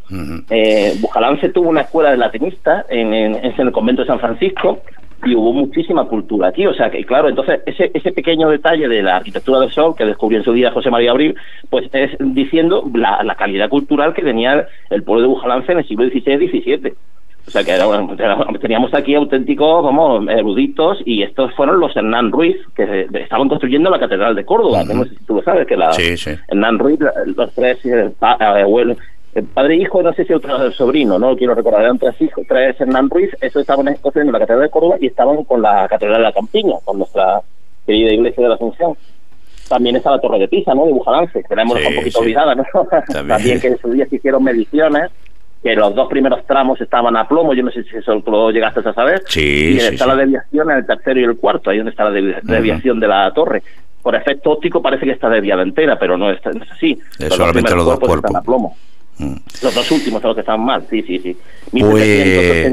[0.49, 4.80] eh, Bujalance tuvo una escuela de latinista en, en, en el convento de San Francisco
[5.26, 6.65] y hubo muchísima cultura aquí.
[6.68, 10.06] O sea que, claro, entonces ese, ese pequeño detalle de la arquitectura del sol que
[10.06, 11.35] descubrió en su día José María Abril,
[11.69, 15.88] pues es diciendo la, la calidad cultural que tenía el pueblo de Bujalance en el
[15.88, 16.93] siglo XVI y XVII.
[17.47, 17.73] O sea que
[18.60, 23.99] teníamos aquí auténticos, vamos, eruditos, y estos fueron los Hernán Ruiz, que estaban construyendo la
[23.99, 24.84] Catedral de Córdoba.
[24.84, 25.91] No sé si tú lo sabes, que la
[26.47, 26.99] Hernán Ruiz,
[27.35, 29.03] los tres eh, abuelos, el
[29.44, 32.80] padre e hijo, no sé si otro sobrino, no quiero recordar, eran tres hijos, tres
[32.80, 36.24] Hernán Ruiz, esos estaban construyendo la Catedral de Córdoba y estaban con la Catedral de
[36.24, 37.41] la Campiña, con nuestra
[37.86, 38.95] querida iglesia de la Asunción.
[39.68, 40.86] También está la Torre de Pisa, ¿no?
[40.86, 42.64] De Bujalance, que tenemos un poquito olvidada, ¿no?
[43.28, 43.60] También.
[43.60, 45.12] que en su día se hicieron mediciones
[45.66, 48.88] que los dos primeros tramos estaban a plomo, yo no sé si eso lo llegaste
[48.88, 49.24] a saber.
[49.26, 52.12] Sí, y está la desviación en el tercero y el cuarto, ahí donde está la
[52.12, 53.64] desviación de la torre.
[54.03, 56.40] Por efecto óptico parece que está desviada entera, pero no es,
[56.72, 56.99] así.
[57.30, 58.18] solamente los dos cuerpos.
[58.18, 58.78] Están a plomo.
[59.18, 59.36] Mm.
[59.62, 61.38] Los dos últimos son los que están mal, sí, sí, sí.
[61.72, 62.72] Pues,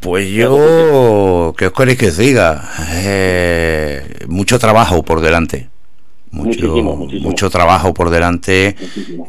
[0.00, 2.70] pues yo, ¿qué os queréis que os diga?
[2.92, 5.68] Eh, mucho trabajo por delante
[6.34, 6.76] mucho,
[7.20, 8.76] mucho trabajo por delante.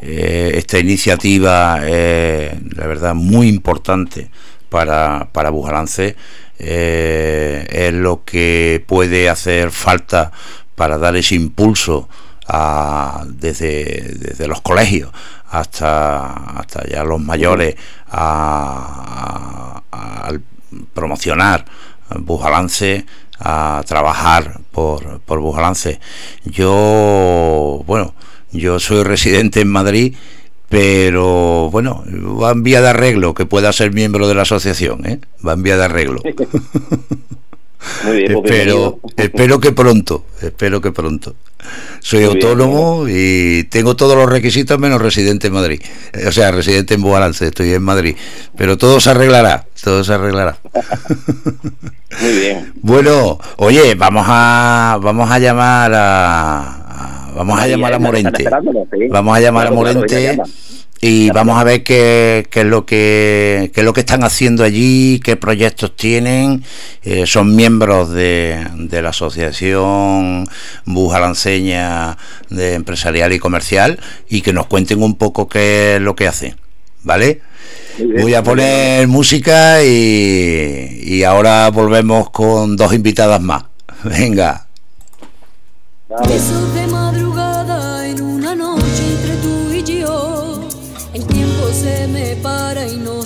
[0.01, 4.29] Eh, esta iniciativa, eh, la verdad, muy importante
[4.69, 6.15] para, para Bujalance.
[6.57, 10.31] Eh, es lo que puede hacer falta
[10.75, 12.09] para dar ese impulso
[12.47, 15.11] a, desde, desde los colegios
[15.49, 17.75] hasta, hasta ya los mayores
[18.09, 20.31] a, a, a
[20.93, 21.65] promocionar
[22.19, 23.05] Bujalance
[23.39, 25.99] a trabajar por, por Bujalance.
[26.45, 28.13] Yo, bueno,
[28.51, 30.15] yo soy residente en Madrid,
[30.69, 32.03] pero bueno,
[32.41, 35.19] va en vía de arreglo que pueda ser miembro de la asociación, ¿eh?
[35.45, 36.21] va en vía de arreglo.
[38.03, 41.35] Muy bien, pues espero, espero que pronto, espero que pronto.
[41.99, 45.81] Soy autónomo y tengo todos los requisitos menos residente en Madrid.
[46.27, 48.15] O sea, residente en Bualance, estoy en Madrid.
[48.55, 50.59] Pero todo se arreglará, todo se arreglará.
[52.21, 52.73] Muy bien.
[52.81, 58.45] Bueno, oye, vamos a vamos a llamar a, vamos a llamar a Morente.
[59.09, 60.37] Vamos a llamar a Morente
[61.01, 64.63] y vamos a ver qué, qué, es lo que qué es lo que están haciendo
[64.63, 66.63] allí, qué proyectos tienen.
[67.03, 70.47] Eh, son miembros de, de, la asociación
[70.85, 72.17] Bujalanceña
[72.49, 73.99] de empresarial y comercial
[74.29, 76.55] y que nos cuenten un poco qué es lo que hacen,
[77.03, 77.41] ¿vale?
[77.97, 83.63] Voy a poner música y, y ahora volvemos con dos invitadas más.
[84.03, 84.67] Venga.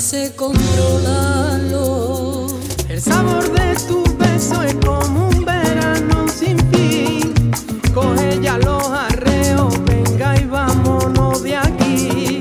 [0.09, 2.47] Sé controlarlo.
[2.87, 7.31] El sabor de tu beso es como un verano sin fin.
[7.93, 12.39] Coge ya los arreos, venga y vámonos de aquí.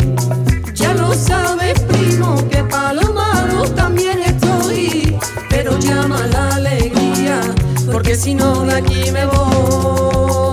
[0.72, 5.18] Ya lo sabes, primo, que para lo malo también estoy.
[5.50, 7.38] Pero llama la alegría,
[7.92, 10.47] porque si no de aquí me voy.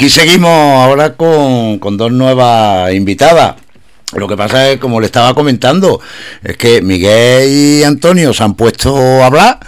[0.00, 3.56] Aquí seguimos ahora con, dos nuevas invitadas.
[4.14, 6.00] Lo que pasa es, como le estaba comentando,
[6.42, 9.60] es que Miguel y Antonio se han puesto a hablar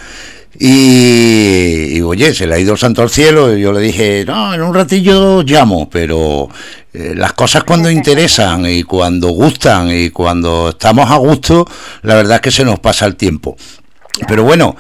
[0.59, 4.55] y, oye, se le ha ido el santo al cielo y yo le dije, no,
[4.55, 6.49] en un ratillo llamo, pero
[6.95, 11.67] eh, las cosas cuando interesan y cuando gustan y cuando estamos a gusto,
[12.05, 13.55] la verdad es que se nos pasa el tiempo.
[14.27, 14.77] Pero bueno,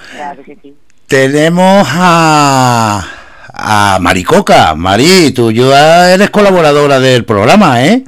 [1.06, 3.21] tenemos a,
[3.62, 4.74] a Maricoca.
[4.74, 8.04] Mari, tú ya eres colaboradora del programa, ¿eh?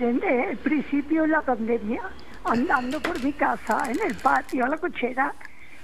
[0.00, 2.00] desde el principio de la pandemia,
[2.44, 5.34] andando por mi casa, en el patio, a la cochera,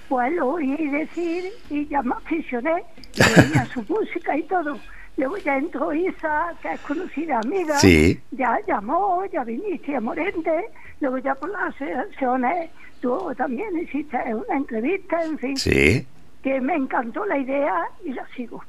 [0.08, 2.82] pues lo oí decir y ya me aficioné,
[3.60, 4.78] a su música y todo.
[5.18, 8.20] Luego ya entró Isa, que es conocida amiga, sí.
[8.32, 10.70] ya llamó, ya viniste a Morente,
[11.00, 12.70] luego ya por las elecciones
[13.00, 15.56] tú también hiciste una entrevista, en fin.
[15.56, 16.06] Sí.
[16.46, 17.74] Que me encantó la idea
[18.04, 18.62] y la sigo.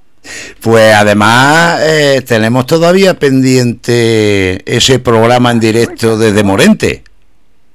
[0.63, 7.03] Pues además eh, tenemos todavía pendiente ese programa en directo desde Morente.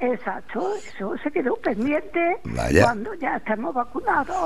[0.00, 2.82] Exacto, eso se quedó pendiente Vaya.
[2.82, 4.36] cuando ya estemos vacunados.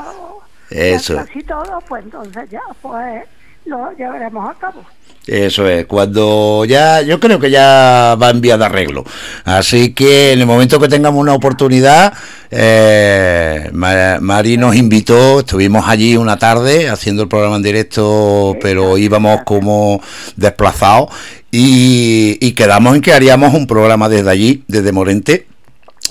[0.69, 1.17] Eso.
[1.17, 3.25] Casi todo, pues entonces ya pues
[3.65, 4.85] lo llevaremos a cabo.
[5.27, 9.05] Eso es, cuando ya, yo creo que ya va en vía de arreglo.
[9.45, 12.13] Así que en el momento que tengamos una oportunidad,
[12.51, 18.97] eh, Ma- Mari nos invitó, estuvimos allí una tarde haciendo el programa en directo, pero
[18.99, 20.01] íbamos como
[20.37, 21.11] desplazados
[21.51, 25.47] y, y quedamos en que haríamos un programa desde allí, desde Morente.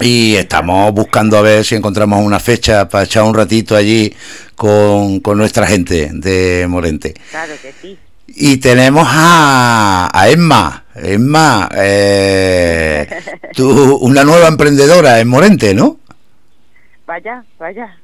[0.01, 4.13] Y estamos buscando a ver si encontramos una fecha para echar un ratito allí
[4.55, 7.13] con, con nuestra gente de Morente.
[7.31, 7.97] Claro que sí.
[8.27, 10.83] Y tenemos a, a Emma.
[10.95, 13.07] Emma, eh,
[13.53, 15.99] tú, una nueva emprendedora en Morente, ¿no?
[17.05, 17.97] Vaya, vaya.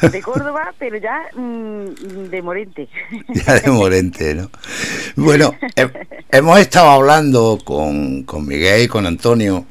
[0.00, 2.88] De Córdoba, pero ya mm, de Morente.
[3.46, 4.50] Ya de Morente, ¿no?
[5.16, 5.90] Bueno, he-
[6.32, 9.64] hemos estado hablando con, con Miguel y con Antonio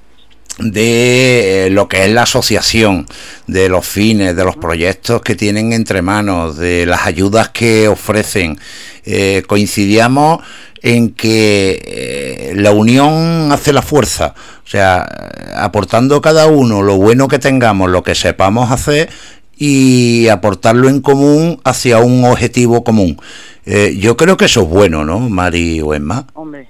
[0.59, 3.05] de eh, lo que es la asociación,
[3.47, 8.59] de los fines, de los proyectos que tienen entre manos, de las ayudas que ofrecen.
[9.05, 10.41] Eh, coincidíamos
[10.81, 14.33] en que eh, la unión hace la fuerza,
[14.65, 15.07] o sea,
[15.55, 19.09] aportando cada uno lo bueno que tengamos, lo que sepamos hacer
[19.55, 23.19] y aportarlo en común hacia un objetivo común.
[23.65, 26.25] Eh, yo creo que eso es bueno, ¿no, Mari o Emma?
[26.33, 26.67] Hombre,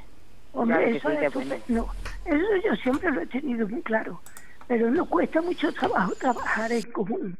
[0.54, 1.28] Hombre, Claro eso es bueno.
[1.28, 1.88] estupendo.
[2.26, 4.22] Eso yo siempre lo he tenido muy claro.
[4.68, 7.38] Pero nos cuesta mucho trabajo trabajar en común.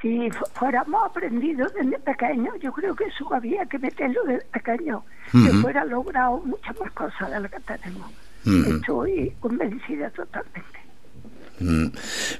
[0.00, 5.02] Si fu- fuéramos aprendidos desde pequeños, yo creo que eso había que meterlo desde pequeños,
[5.30, 8.10] que fuera logrado muchas más cosas de las que tenemos.
[8.76, 10.80] Estoy convencida totalmente.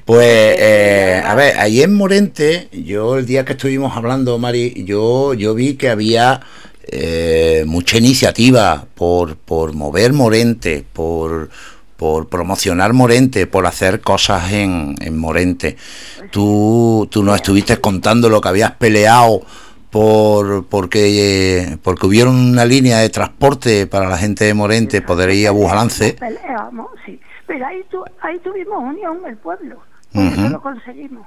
[0.05, 5.33] Pues, eh, a ver, ahí en Morente, yo el día que estuvimos hablando, Mari, yo,
[5.35, 6.41] yo vi que había
[6.85, 11.51] eh, mucha iniciativa por, por mover Morente, por,
[11.97, 15.77] por promocionar Morente, por hacer cosas en, en Morente.
[16.31, 19.43] Tú, tú nos estuviste contando lo que habías peleado
[19.91, 25.49] por porque porque hubiera una línea de transporte para la gente de Morente poder ir
[25.49, 26.15] a Bujalance.
[26.15, 27.21] Peleamos, sí.
[27.47, 29.77] Pero ahí, tu, ahí tuvimos unión el pueblo.
[30.13, 31.27] Por eso lo conseguimos.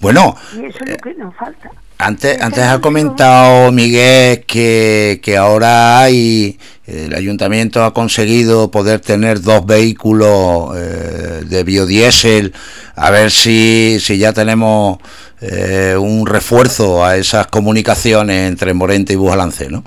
[0.00, 1.70] Bueno, Y eso es lo que nos falta.
[1.98, 9.40] Antes, antes ha comentado Miguel que, que ahora hay, el ayuntamiento ha conseguido poder tener
[9.40, 12.52] dos vehículos eh, de biodiesel,
[12.96, 14.98] a ver si, si ya tenemos
[15.40, 19.84] eh, un refuerzo a esas comunicaciones entre Morente y Bujalance, ¿no?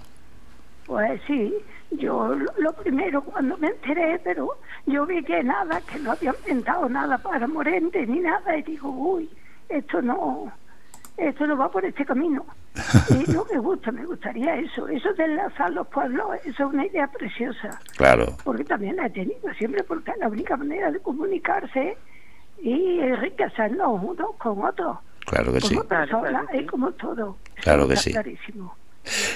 [0.86, 1.54] Pues sí,
[1.92, 6.36] yo lo, lo primero cuando me enteré, pero yo vi que nada, que no habían
[6.46, 9.30] inventado nada para Morente ni nada, y digo, uy,
[9.68, 10.54] esto no,
[11.18, 12.46] esto no va por este camino.
[13.10, 16.86] Y no me gusta, me gustaría eso, eso de enlazar los pueblos, eso es una
[16.86, 21.00] idea preciosa, Claro, porque también la he tenido siempre, porque es la única manera de
[21.00, 21.98] comunicarse
[22.62, 25.70] y enriquecernos unos con otros, claro que sí.
[25.76, 26.66] como personas Claro, claro que y sí.
[26.68, 27.38] como todo.
[27.56, 28.12] Eso Claro que sí.
[28.12, 28.76] Clarísimo.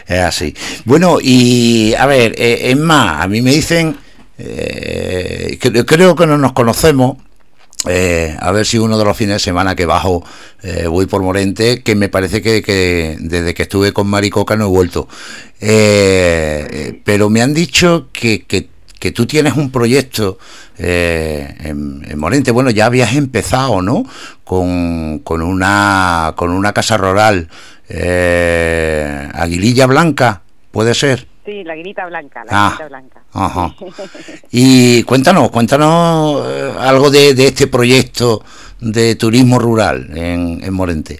[0.07, 0.53] Es así.
[0.85, 3.95] Bueno, y a ver, eh, es más, a mí me dicen,
[4.37, 7.17] eh, que- creo que no nos conocemos,
[7.87, 10.23] eh, a ver si uno de los fines de semana que bajo
[10.61, 14.69] eh, voy por Morente, que me parece que, desde que estuve con Maricoca no he
[14.69, 15.07] vuelto.
[15.59, 20.37] Eh, eh, pero me han dicho que, que, que tú tienes un proyecto
[20.77, 22.51] en, en Morente.
[22.51, 24.05] Bueno, ya habías empezado, ¿no?
[24.43, 27.49] Con, con, una, con una casa rural,
[29.33, 31.30] Aguililla Blanca, ¿puede ser?
[31.51, 32.67] Sí, la guinita blanca, la Ah.
[32.69, 33.23] guinita blanca.
[33.33, 33.75] Ajá.
[34.51, 38.41] Y cuéntanos, cuéntanos eh, algo de, de este proyecto
[38.79, 41.19] de turismo rural en, en Morente.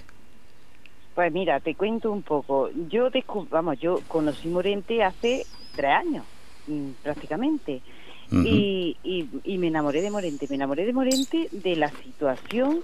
[1.14, 2.70] Pues mira, te cuento un poco.
[2.88, 3.10] Yo
[3.50, 5.44] vamos, yo conocí Morente hace
[5.76, 6.24] tres años,
[6.66, 7.82] mm, prácticamente.
[8.30, 10.46] Y, y, y me enamoré de Morente.
[10.48, 12.80] Me enamoré de Morente de la situación,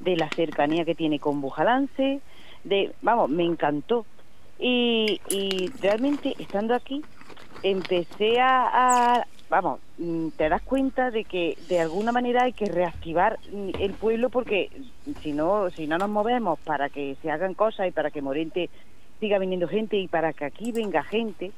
[0.00, 2.20] de la cercanía que tiene con Bujalance,
[2.64, 4.04] de, vamos, me encantó.
[4.64, 7.02] Y, y realmente estando aquí
[7.64, 12.66] empecé a, a- vamos, mm, te das cuenta de que de alguna manera hay que
[12.66, 13.40] reactivar
[13.80, 14.70] el pueblo porque
[15.20, 18.70] si no, si no nos movemos para que se hagan cosas y para que Morente
[19.18, 21.50] siga viniendo gente y para que aquí venga gente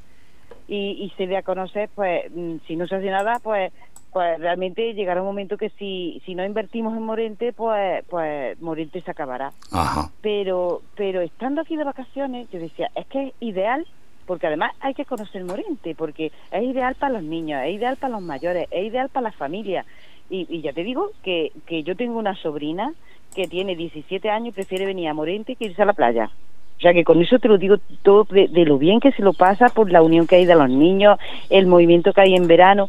[0.66, 3.70] y, y se dé a conocer, pues mm, si no se hace nada, pues
[4.14, 9.02] pues realmente llegará un momento que si, si no invertimos en Morente, pues pues Morente
[9.02, 9.52] se acabará.
[9.72, 10.10] Ajá.
[10.22, 13.86] pero pero estando aquí de vacaciones yo decía es que es ideal
[14.26, 18.12] porque además hay que conocer Morente porque es ideal para los niños es ideal para
[18.14, 19.84] los mayores es ideal para las familias
[20.30, 22.94] y, y ya te digo que, que yo tengo una sobrina
[23.34, 26.30] que tiene 17 años y prefiere venir a Morente que irse a la playa.
[26.78, 29.22] O sea que con eso te lo digo todo de, de lo bien que se
[29.22, 31.18] lo pasa por la unión que hay de los niños
[31.50, 32.88] el movimiento que hay en verano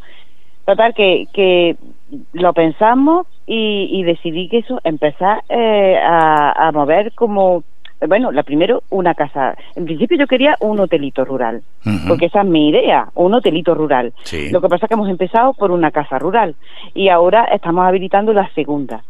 [0.66, 1.76] Total, que, que
[2.34, 7.64] lo pensamos y, y decidí que eso, empezar eh, a, a mover como,
[8.08, 9.56] bueno, la primero una casa.
[9.76, 11.62] En principio yo quería un hotelito rural,
[12.08, 14.14] porque esa es mi idea, un hotelito rural.
[14.24, 14.50] Sí.
[14.52, 16.56] Lo que pasa es que hemos empezado por una casa rural
[16.94, 19.04] y ahora estamos habilitando la segunda.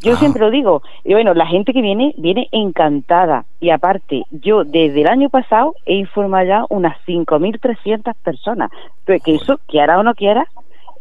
[0.00, 0.16] Yo Ah.
[0.16, 3.46] siempre lo digo, y bueno, la gente que viene, viene encantada.
[3.60, 8.70] Y aparte, yo desde el año pasado he informado ya unas 5.300 personas.
[9.06, 10.46] Que eso, quiera o no quiera,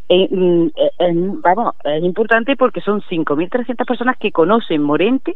[0.10, 0.70] eh,
[1.44, 5.36] vamos, es importante porque son 5.300 personas que conocen Morente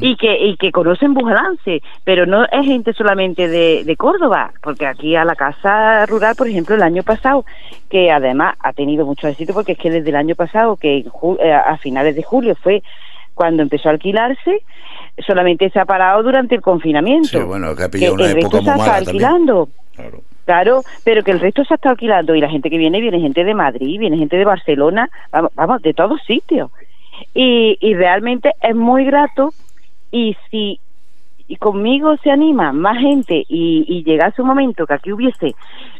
[0.00, 4.86] y que y que conocen Bujalance, pero no es gente solamente de, de Córdoba, porque
[4.86, 7.44] aquí a la Casa Rural, por ejemplo, el año pasado,
[7.90, 11.06] que además ha tenido mucho éxito, porque es que desde el año pasado, que en
[11.40, 12.82] eh, a finales de julio fue
[13.34, 14.62] cuando empezó a alquilarse,
[15.26, 17.28] solamente se ha parado durante el confinamiento.
[17.28, 19.08] Sí, bueno, que ha pillado Que una el época muy mala también.
[19.08, 19.68] alquilando.
[19.94, 20.20] Claro.
[20.48, 23.44] Claro, pero que el resto se está alquilando y la gente que viene, viene gente
[23.44, 26.70] de Madrid, viene gente de Barcelona, vamos, vamos de todos sitios.
[27.34, 29.50] Y, y realmente es muy grato
[30.10, 30.80] y si
[31.48, 35.54] y conmigo se anima más gente y, y llegase un momento que aquí hubiese,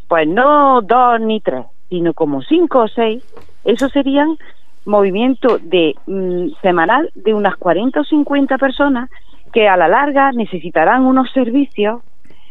[0.09, 3.23] pues no dos ni tres, sino como cinco o seis,
[3.67, 4.39] eso serían
[4.87, 9.11] movimiento de mm, semanal de unas 40 o 50 personas
[9.53, 12.01] que a la larga necesitarán unos servicios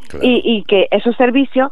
[0.10, 0.26] Claro.
[0.26, 1.72] y, y que esos servicios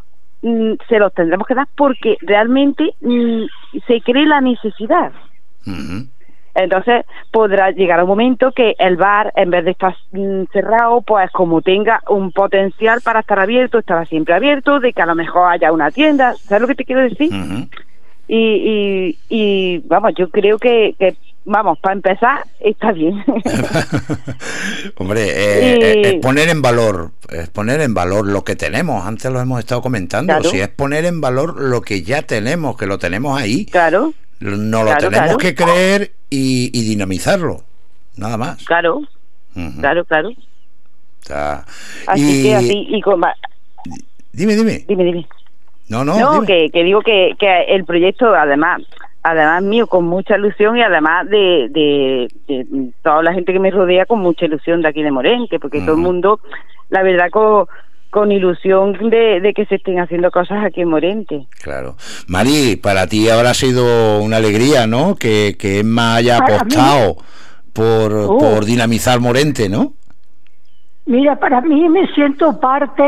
[0.87, 3.43] se los tendremos que dar porque realmente mm,
[3.87, 5.11] se cree la necesidad.
[6.53, 11.31] Entonces podrá llegar un momento que el bar, en vez de estar mm, cerrado, pues
[11.31, 15.51] como tenga un potencial para estar abierto, estará siempre abierto, de que a lo mejor
[15.51, 16.35] haya una tienda.
[16.35, 17.29] ¿Sabes lo que te quiero decir?
[18.27, 21.15] Y, y, y vamos, yo creo que, que
[21.45, 23.23] vamos, para empezar, está bien.
[24.97, 29.05] Hombre, eh, Y- eh, es poner en valor, es poner en valor lo que tenemos.
[29.05, 30.33] Antes lo hemos estado comentando.
[30.33, 30.49] Claro.
[30.49, 34.79] Si es poner en valor lo que ya tenemos, que lo tenemos ahí, claro, no
[34.83, 35.37] lo Claro, tenemos claro.
[35.37, 37.63] que creer y, y dinamizarlo.
[38.17, 38.63] Nada más.
[38.65, 39.01] claro,
[39.79, 40.29] claro, claro.
[42.07, 43.21] Así y- que así, y con,
[44.31, 44.85] Dime, dime.
[44.87, 45.27] dime, dime.
[45.87, 46.47] No, no, No, dime.
[46.47, 48.81] que, que digo que, que el proyecto, además,
[49.27, 53.71] además mío, con mucha ilusión y además de, de, de toda la gente que me
[53.71, 56.39] rodea con mucha ilusión de aquí de Morente, porque todo el mundo,
[56.89, 57.65] la verdad, con,
[58.11, 61.47] con ilusión de, de que se estén haciendo cosas aquí en Morente.
[61.63, 61.95] Claro.
[62.27, 65.15] Mari, para ti ahora ha sido una alegría, ¿no?
[65.15, 67.17] Que, que Emma haya apostado
[67.73, 68.37] por, Uh.
[68.37, 69.93] por dinamizar Morente, ¿no?
[71.07, 73.03] Mira, para mí me siento parte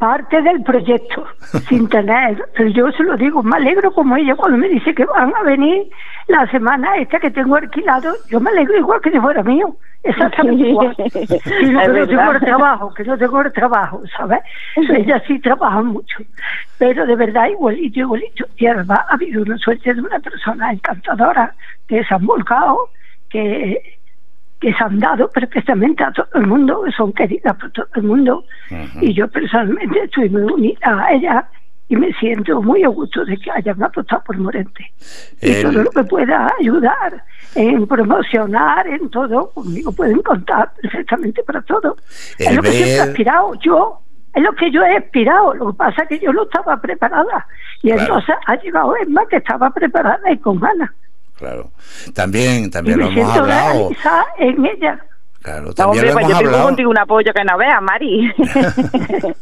[0.00, 1.26] parte del proyecto,
[1.68, 5.04] sin tener, pero yo se lo digo, me alegro como ella cuando me dice que
[5.04, 5.90] van a venir
[6.26, 10.70] la semana esta que tengo alquilado, yo me alegro igual que si fuera mío, exactamente
[10.70, 10.96] igual.
[10.96, 11.12] Sino
[11.82, 14.40] Es que no tengo el trabajo, que no tengo el trabajo, ¿sabes?
[14.76, 16.16] Ella sí trabaja mucho,
[16.78, 18.46] pero de verdad igualito, igualito.
[18.56, 21.54] Y además ha habido una suerte de una persona encantadora
[21.86, 22.88] que se han volcado,
[23.28, 23.99] que
[24.60, 28.02] que se han dado perfectamente a todo el mundo, que son queridas por todo el
[28.02, 28.44] mundo.
[29.00, 31.48] Y yo personalmente estoy muy unida a ella
[31.88, 34.92] y me siento muy a gusto de que hayan apostado por Morente.
[35.40, 37.24] Y El- todo lo que pueda ayudar
[37.54, 41.96] en promocionar, en todo, conmigo pueden contar perfectamente para todo.
[42.38, 44.00] El es lo que siempre he aspirado yo.
[44.34, 47.46] Es lo que yo he aspirado, lo que pasa es que yo no estaba preparada.
[47.82, 48.02] Y Claro.
[48.02, 50.90] entonces ha llegado Emma que estaba preparada y con ganas.
[51.40, 51.72] Claro.
[52.14, 53.90] También, también lo hemos hablado.
[54.38, 55.00] en ella.
[55.42, 56.64] Claro, No, también hombre, lo pues hemos yo tengo hablado.
[56.68, 58.32] contigo un apoyo que no veas, Mari.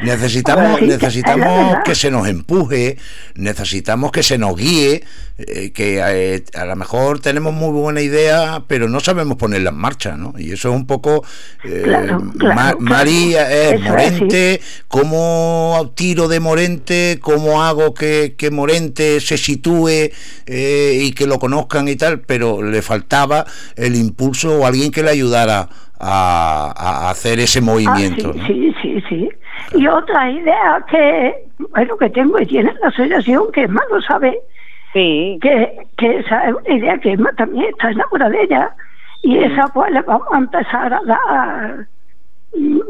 [0.00, 2.96] Necesitamos, necesitamos que se nos empuje,
[3.34, 5.02] necesitamos que se nos guíe,
[5.38, 9.76] eh, que eh, a lo mejor tenemos muy buena idea, pero no sabemos ponerla en
[9.76, 10.34] marcha, ¿no?
[10.38, 11.24] Y eso es un poco...
[11.64, 12.76] eh, Claro, claro, Ma- claro.
[12.80, 17.18] María es Eso es, Morente, ¿cómo tiro de Morente?
[17.20, 20.10] ¿Cómo hago que, que Morente se sitúe
[20.46, 22.20] eh, y que lo conozcan y tal?
[22.20, 23.46] Pero le faltaba
[23.76, 25.68] el impulso o alguien que le ayudara
[26.00, 28.46] a, a hacer ese movimiento, Ah, ¿no?
[28.46, 29.28] sí, sí, sí, sí.
[29.74, 34.40] Y otra idea que, bueno, que tengo y tiene la asociación, que Emma lo sabe,
[34.92, 38.74] Sí, que, que esa es una idea que Emma también está enamorada de ella,
[39.22, 41.86] y esa pues le vamos a empezar a dar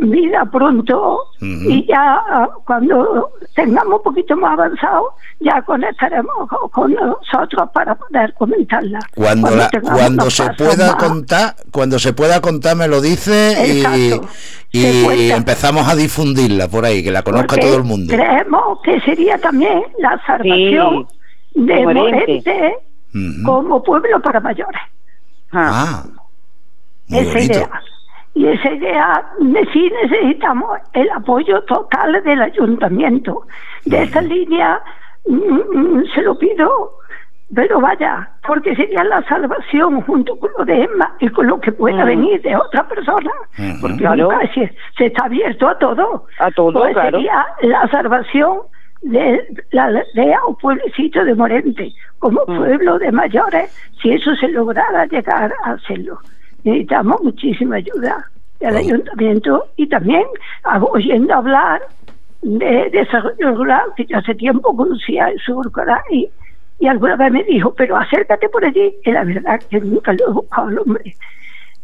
[0.01, 1.97] vida pronto, y ya
[2.31, 6.33] ah, cuando tengamos un poquito más avanzado, ya conectaremos
[6.73, 8.99] con, nosotros para poder comentarla.
[9.15, 10.95] Cuando, la- tengamos cuando se pueda más.
[10.97, 13.79] contar, cuando se pueda contar me lo dice y,
[14.13, 14.29] Exacto.
[14.73, 18.15] y empezamos a difundirla por ahí, que la conozca Porque todo el mundo.
[18.15, 21.07] Creemos que sería también la salvación
[21.55, 22.75] de de Morente.
[23.45, 24.81] Como pueblo para mayores.
[25.53, 26.05] Ah, Ah,
[27.09, 27.53] muy esa bonito.
[27.55, 27.71] idea.
[28.39, 33.43] Y esa idea, de sí necesitamos el apoyo total del ayuntamiento.
[33.85, 34.81] De esta línea
[35.27, 35.35] mm,
[35.77, 36.93] mm, se lo pido,
[37.53, 41.73] pero vaya, porque sería la salvación junto con lo de Emma y con lo que
[41.73, 42.07] pueda Mm.
[42.07, 43.33] venir de otra persona.
[43.81, 44.31] Porque Claro.
[44.31, 46.27] nunca se, se está abierto a todo.
[46.39, 47.19] A todo, Pues claro.
[47.19, 48.59] Sería la salvación
[49.03, 52.57] de la aldea o pueblecito de Morente, como Mm.
[52.57, 56.21] pueblo de mayores, si eso se lograra llegar a hacerlo.
[56.69, 58.31] Necesitamos muchísima ayuda
[58.61, 60.25] del ayuntamiento y también
[60.93, 61.81] oyendo hablar
[62.43, 65.73] de desarrollo rural, que yo hace tiempo conocía el sur
[66.11, 66.29] y,
[66.79, 70.29] y alguna vez me dijo, pero acércate por allí, y la verdad que nunca lo
[70.29, 71.17] he buscado al hombre.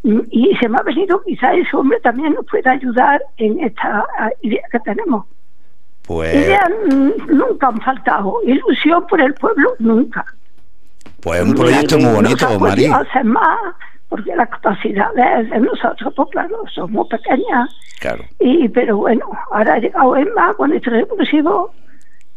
[0.03, 4.07] Y se me ha venido, quizás ese hombre también nos pueda ayudar en esta
[4.43, 5.25] idea que tenemos.
[6.03, 10.27] Pues, Ideas mm, nunca han faltado, ilusión por el pueblo nunca.
[11.23, 13.03] pues un proyecto muy bonito, María.
[13.25, 13.59] más,
[14.15, 17.69] porque las capacidades de nosotros, pues claro, somos pequeñas.
[17.99, 18.25] Claro.
[18.39, 21.73] Y, pero bueno, ahora ha llegado Emma con este recursivo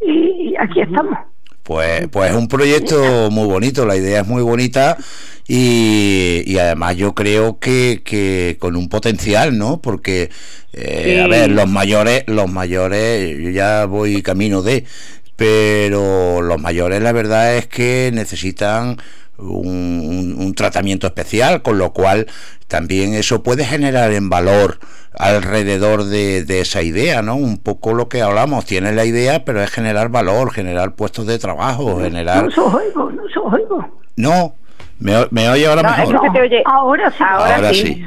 [0.01, 1.19] y, y aquí estamos.
[1.61, 4.97] Pues, pues es un proyecto muy bonito, la idea es muy bonita
[5.47, 9.79] y, y además yo creo que, que con un potencial, ¿no?
[9.79, 10.31] Porque,
[10.73, 14.83] eh, a ver, los mayores, los mayores, yo ya voy camino de,
[15.35, 18.97] pero los mayores la verdad es que necesitan
[19.37, 22.27] un, un- un tratamiento especial, con lo cual
[22.67, 24.79] también eso puede generar en valor
[25.13, 27.35] alrededor de, de esa idea, ¿no?
[27.35, 31.39] Un poco lo que hablamos, tiene la idea, pero es generar valor, generar puestos de
[31.39, 32.49] trabajo, generar...
[32.55, 34.01] No oigo, no oigo.
[34.15, 34.55] No,
[34.99, 36.15] me, o- me oye ahora No, mejor.
[36.15, 36.63] es que te oye.
[36.65, 37.17] Ahora sí.
[37.27, 37.81] Ahora Ahora sí.
[37.81, 38.03] sí.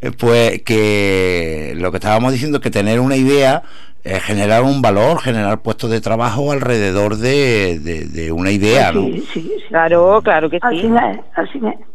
[0.00, 3.62] Eh, Pues que lo que estábamos diciendo que tener una idea
[4.06, 9.02] es generar un valor, generar puestos de trabajo alrededor de, de- de una idea, ¿no?
[9.02, 9.52] Sí, sí, sí.
[9.68, 10.86] Claro, claro que Así sí.
[10.86, 11.86] es, así es.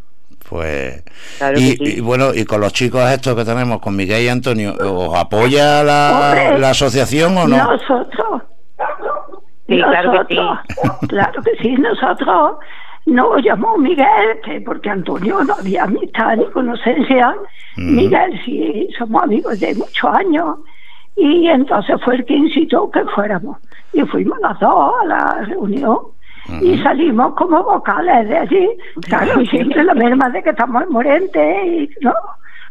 [0.49, 1.03] Pues
[1.37, 1.97] Claro y, que sí.
[1.97, 5.81] y bueno, y con los chicos estos que tenemos, con Miguel y Antonio, ¿os apoya
[5.83, 7.57] la, la asociación o no?
[7.57, 8.41] Nosotros.
[9.67, 10.59] Sí, claro que nosotros,
[11.07, 12.57] claro que sí, nosotros
[13.05, 17.33] nos llamó Miguel, que porque Antonio no había amistad ni conocencia.
[17.77, 17.95] Mm.
[17.95, 20.57] Miguel sí, somos amigos de muchos años.
[21.15, 23.57] Y entonces fue el que incitó que fuéramos.
[23.93, 25.97] Y fuimos las dos a la reunión.
[26.61, 28.69] Y salimos como vocales de allí.
[29.07, 31.67] Claro, siempre la misma de que estamos en Morente.
[31.67, 32.13] Y, ¿no?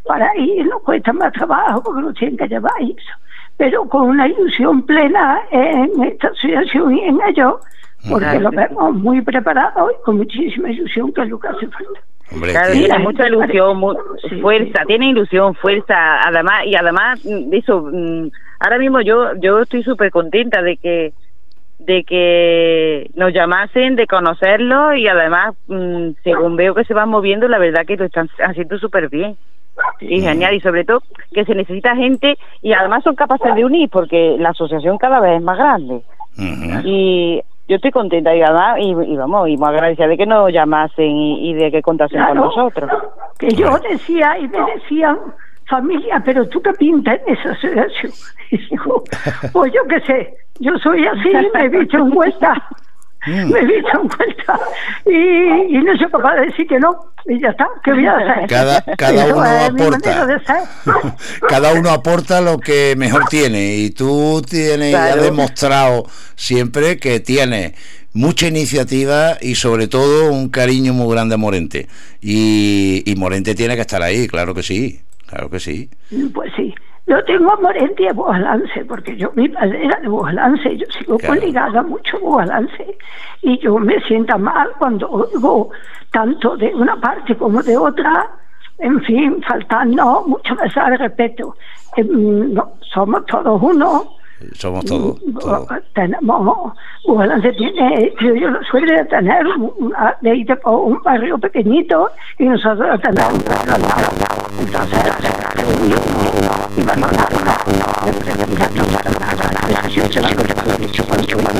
[0.04, 3.12] Para ir nos cuesta más trabajo porque nos tienen que llevar y eso
[3.60, 7.60] pero con una ilusión plena en esta asociación y en ello,
[8.08, 12.00] porque lo vemos muy preparado y con muchísima ilusión, que es lo que hace falta.
[12.32, 13.96] Hombre, tiene la mucha ilusión, mu-
[14.28, 14.86] sí, fuerza, sí.
[14.86, 18.30] tiene ilusión, fuerza, además, y además, mm, eso, mm,
[18.60, 21.12] ahora mismo yo, yo estoy súper contenta de que,
[21.78, 27.48] de que nos llamasen, de conocerlos, y además, mm, según veo que se van moviendo,
[27.48, 29.36] la verdad que lo están haciendo súper bien.
[30.00, 31.02] Y genial, y sobre todo
[31.32, 35.36] que se necesita gente, y además son capaces de unir, porque la asociación cada vez
[35.36, 36.02] es más grande.
[36.84, 40.52] Y yo estoy contenta y además, y, y vamos, y muy agradecida de que nos
[40.52, 42.90] llamasen y, y de que contasen con nosotros.
[43.38, 45.16] Que yo decía y me decían,
[45.68, 48.12] familia, pero tú qué pintas en esa asociación.
[48.52, 49.04] Y digo,
[49.52, 52.60] pues yo qué sé, yo soy así, me he visto en vuelta.
[53.26, 53.52] Mm.
[53.52, 54.60] Me he visto en vuelta
[55.06, 58.16] y, y no soy capaz de decir que no, y ya está, ¿qué voy a
[58.16, 58.48] hacer?
[58.48, 60.40] Cada, cada uno manera aporta.
[61.48, 67.72] cada uno aporta lo que mejor tiene y tú tienes ya demostrado siempre que tienes
[68.12, 71.88] mucha iniciativa y sobre todo un cariño muy grande a Morente
[72.20, 75.88] y, y Morente tiene que estar ahí claro que sí claro que sí
[76.34, 76.74] Pues sí,
[77.10, 81.18] Yo tengo amor en a Bujalance, porque yo mi padre era de Bujalance, yo sigo
[81.18, 81.40] Claro.
[81.40, 82.98] ligada mucho a Bujalance,
[83.42, 85.70] y yo me siento mal cuando oigo
[86.12, 88.30] tanto de una parte como de otra,
[88.78, 91.56] en fin, faltando mucho más al respeto.
[91.96, 94.04] Em, no, somos todos uno.
[94.52, 95.18] Somos todos.
[95.40, 95.66] todos.
[95.94, 96.72] Tenemos,
[97.08, 102.08] Bujalance tiene, yo, la suerte de tener una, de un barrio pequeñito
[102.38, 103.34] y nosotros tenemos.
[104.60, 105.00] Entonces,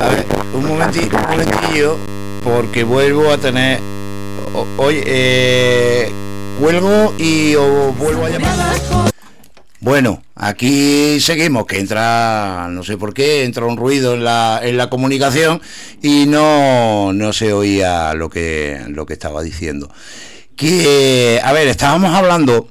[0.01, 1.97] A ver, un momentito, un momentillo,
[2.43, 3.79] porque vuelvo a tener.
[4.53, 6.11] o- Oye, eh,
[6.59, 8.51] cuelgo y os vuelvo a llamar.
[9.79, 14.77] Bueno, aquí seguimos, que entra, no sé por qué, entra un ruido en la, en
[14.77, 15.61] la comunicación
[16.03, 19.89] y no, no se oía lo que, lo que estaba diciendo.
[20.55, 22.67] Que, a ver, estábamos hablando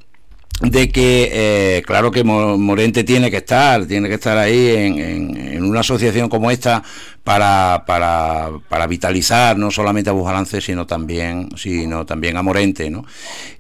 [0.61, 1.31] de que,
[1.79, 5.65] eh, claro que Mo- Morente tiene que estar, tiene que estar ahí en, en- en
[5.65, 6.83] una asociación como esta
[7.25, 13.05] para, para, para vitalizar no solamente a Bujalance, sino también, sino también a Morente, ¿no?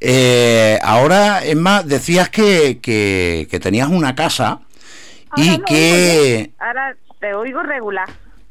[0.00, 4.60] Eh, ahora, es más, decías que, que, que tenías una casa
[5.36, 6.50] y Ahora que...
[6.58, 8.08] Ahora te oigo regular.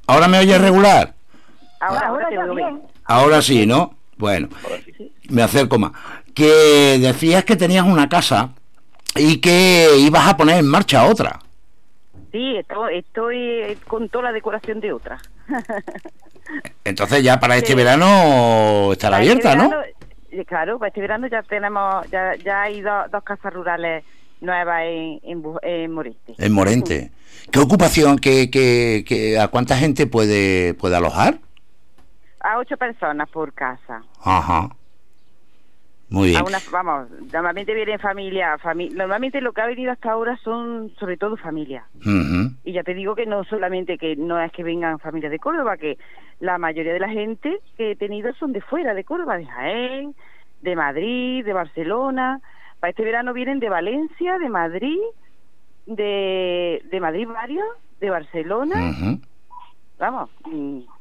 [0.07, 1.13] ¿Ahora me oyes regular?
[1.81, 2.67] Ahora, ahora Ahora te oigo también.
[2.77, 2.87] bien.
[3.05, 3.95] Ahora sí, ¿no?
[4.17, 4.49] Bueno,
[5.29, 5.91] me acerco más.
[6.39, 8.51] Que decías que tenías una casa
[9.15, 11.37] y que ibas a poner en marcha otra.
[12.31, 15.17] Sí, estoy, estoy con toda la decoración de otra.
[16.85, 17.75] Entonces ya para este Sí.
[17.75, 19.69] verano estará Para este abierta, ¿no?
[19.69, 19.85] verano,
[20.31, 24.05] eh, Claro, para este verano ya tenemos, ya, ya hay do- dos casas rurales
[24.39, 26.35] nuevas en, en, en Moreste.
[26.37, 27.11] En Morente.
[27.51, 31.39] ¿Qué ocupación, qué, qué, qué- a cuánta gente puede, puede alojar?
[32.39, 34.01] A ocho personas por casa.
[34.23, 34.69] Ajá.
[36.09, 36.41] Muy bien.
[36.41, 40.89] A una, vamos, normalmente vienen familia, fami- normalmente lo que ha venido hasta ahora son
[40.99, 41.85] sobre todo familias.
[42.63, 45.77] Y ya te digo que no solamente que no es que vengan familias de Córdoba,
[45.77, 45.97] que
[46.39, 50.15] la mayoría de la gente que he tenido son de fuera de Córdoba, de Jaén,
[50.61, 52.41] de Madrid, de Barcelona.
[52.79, 54.97] Para este verano vienen de Valencia, de Madrid,
[55.85, 57.65] de, de Madrid varios,
[57.99, 58.75] de Barcelona.
[59.99, 60.29] Vamos,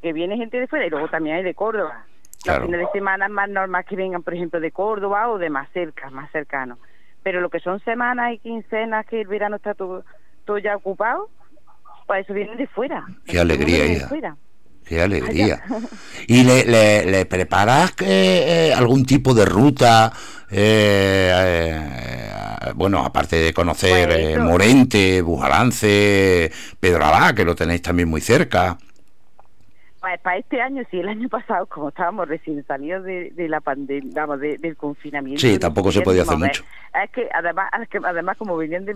[0.03, 2.05] que viene gente de fuera y luego también hay de Córdoba.
[2.49, 2.61] Claro.
[2.65, 5.51] Los fines de semana es más normal que vengan, por ejemplo, de Córdoba o de
[5.51, 6.79] más cerca, más cercano.
[7.23, 10.05] Pero lo que son semanas y quincenas que el verano está todo,
[10.45, 11.29] todo ya ocupado,
[12.07, 13.05] para eso vienen de fuera.
[13.27, 14.09] Qué alegría, hija.
[14.85, 15.63] Qué alegría.
[16.27, 20.11] ¿Y le, le, le preparas eh, eh, algún tipo de ruta?
[20.51, 24.39] eh, eh, bueno, aparte de conocer Pues eh.
[24.39, 26.51] Morente, Bujalance,
[26.81, 28.79] Pedralá, que lo tenéis también muy cerca.
[30.01, 33.61] Para, para este año, sí, el año pasado, como estábamos recién salidos de, de la
[33.61, 35.41] pandemia, vamos, de- del confinamiento.
[35.41, 36.63] Sí, tampoco se podía hacer mucho.
[37.03, 38.95] Es que además, es que además como venían de...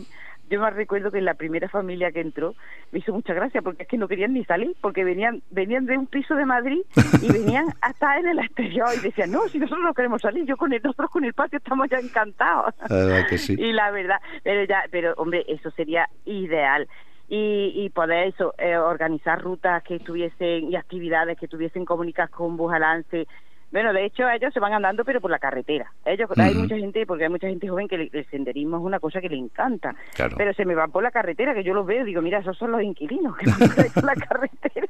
[0.50, 2.54] Yo me recuerdo que la primera familia que entró
[2.90, 5.96] me hizo mucha gracia porque es que no querían ni salir, porque venían venían de
[5.96, 6.80] un piso de Madrid
[7.22, 10.56] y venían hasta en el exterior y decían, no, si nosotros no queremos salir, yo
[10.58, 12.74] con el, nosotros con el patio estamos ya encantados.
[12.90, 13.54] La que sí.
[13.58, 16.86] Y la verdad, pero ya, pero hombre, eso sería ideal.
[17.28, 22.56] Y, y poder eso, eh, organizar rutas que estuviesen y actividades que tuviesen comunicadas con
[22.56, 23.26] Bujalance.
[23.70, 25.90] Bueno, de hecho, ellos se van andando, pero por la carretera.
[26.04, 29.00] Ellos, hay mucha gente, porque hay mucha gente joven que le- el senderismo es una
[29.00, 29.94] cosa que le encanta.
[30.14, 30.34] Claro.
[30.36, 32.58] Pero se me van por la carretera, que yo los veo y digo, mira, esos
[32.58, 34.88] son los inquilinos que van por la carretera.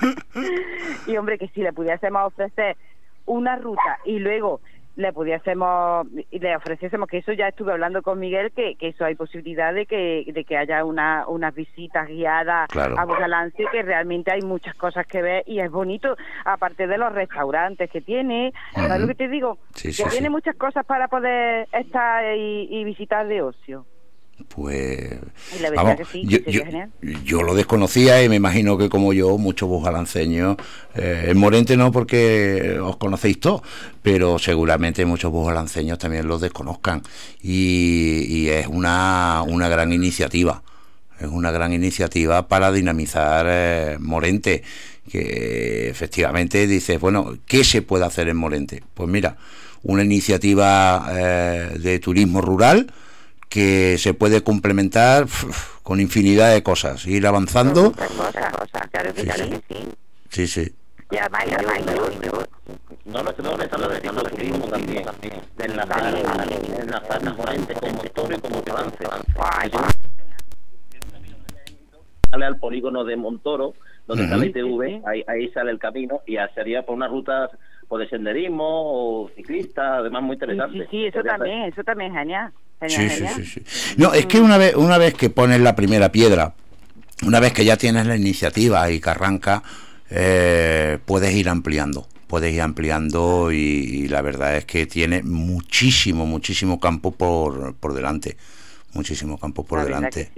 [1.06, 2.76] y hombre, que si le pudiésemos ofrecer
[3.26, 4.60] una ruta y luego
[4.98, 9.04] le pudiésemos y le ofreciésemos que eso ya estuve hablando con Miguel que, que eso
[9.04, 12.98] hay posibilidad de que de que haya una unas visitas guiadas Claro.
[12.98, 17.12] a Bujalance que realmente hay muchas cosas que ver y es bonito aparte de los
[17.12, 19.00] restaurantes que tiene ¿sabes Ujú.
[19.02, 19.58] lo que te digo?
[19.72, 20.30] Sí, que sí, tiene sí.
[20.30, 23.86] muchas cosas para poder estar y, y visitar de ocio
[24.46, 25.18] Pues
[25.56, 26.26] Y la verdad vamos, que sí,
[27.24, 30.56] yo lo desconocía y me imagino que como yo, muchos bujalanceños,
[30.94, 33.62] eh, en Morente no porque os conocéis todos,
[34.02, 37.02] pero seguramente muchos bujalanceños también los desconozcan
[37.42, 40.62] y, y es una, una gran iniciativa.
[41.20, 44.62] Es una gran iniciativa para dinamizar eh, Morente,
[45.10, 48.84] que efectivamente dices, bueno, ¿qué se puede hacer en Morente?
[48.94, 49.36] Pues mira,
[49.82, 52.92] una iniciativa eh, de turismo rural,
[53.48, 57.92] que se puede complementar uf, con infinidad de cosas, ir avanzando.
[57.92, 59.22] claro que
[59.68, 59.88] sí,
[60.30, 60.72] Sí, sí.
[63.06, 65.04] No, no, no, estamos metiendo el turismo también.
[65.56, 66.14] De enlazar,
[66.78, 68.98] enlazar Morente con motor y como avance.
[72.30, 73.72] Sale al polígono de Montoro,
[74.06, 74.44] donde está la.
[74.46, 77.48] ITV, ahí, ahí sale el camino y sería por una ruta
[77.88, 78.64] pues, de senderismo
[79.24, 80.78] o ciclista, además muy Sí, interesante.
[80.80, 81.38] sí, sí, eso Podría ser.
[81.38, 82.52] también, eso también es genial.
[82.86, 83.94] Sí, sí, sí, sí.
[83.96, 86.54] No, es que una vez, una vez que pones la primera piedra,
[87.26, 89.62] una vez que ya tienes la iniciativa y que arranca,
[90.10, 96.24] eh, puedes ir ampliando, puedes ir ampliando y, y la verdad es que tiene muchísimo,
[96.24, 98.36] muchísimo campo por, por delante,
[98.94, 100.30] muchísimo campo por La delante.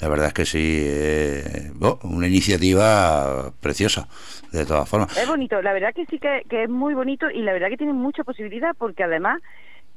[0.00, 4.08] La verdad es que sí, eh, oh, una iniciativa preciosa,
[4.52, 5.16] de todas formas.
[5.16, 7.76] Es bonito, la verdad que sí que, que es muy bonito y la verdad que
[7.76, 9.42] tiene mucha posibilidad porque además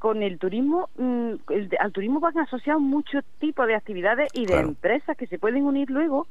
[0.02, 1.34] con el turismo, mm,
[1.78, 4.68] al turismo van asociados muchos tipos de actividades y de Claro.
[4.70, 6.26] empresas que se pueden unir luego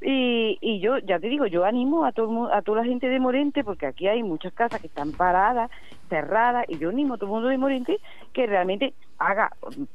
[0.00, 3.20] y, y yo ya te digo, yo animo a todo a toda la gente de
[3.20, 5.70] Morente porque aquí hay muchas casas que están paradas,
[6.08, 7.98] cerradas y yo animo a todo el mundo de Morente
[8.32, 9.52] que realmente haga,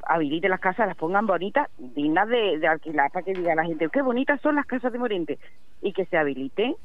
[0.07, 3.89] habilite las casas, las pongan bonitas, dignas de, de alquilar para que diga la gente
[3.91, 5.37] qué bonitas son las casas de Morente
[5.81, 6.75] y que se habiliten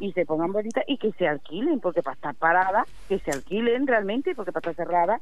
[0.00, 3.86] y se pongan bonitas y que se alquilen porque para estar paradas, que se alquilen
[3.86, 5.20] realmente porque para estar cerradas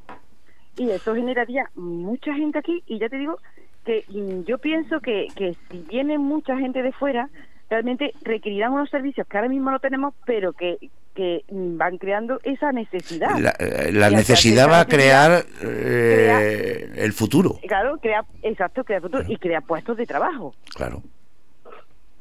[0.77, 3.37] y eso generaría mucha gente aquí y ya te digo
[3.85, 7.29] que mm, yo pienso que, que si viene mucha gente de fuera
[7.69, 10.77] realmente requerirán unos servicios que ahora mismo no tenemos pero que,
[11.15, 13.37] que mm, van creando esa necesidad.
[13.37, 19.23] La, eh, la necesidad va a crear eh, el futuro, claro crea exacto crea futuro
[19.27, 20.53] y crea puestos de trabajo.
[20.75, 21.01] Claro.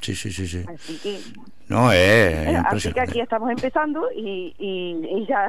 [0.01, 0.65] Sí, sí, sí, sí.
[0.67, 1.21] así que
[1.69, 5.49] No, es bueno, así que aquí estamos empezando y, y, y ya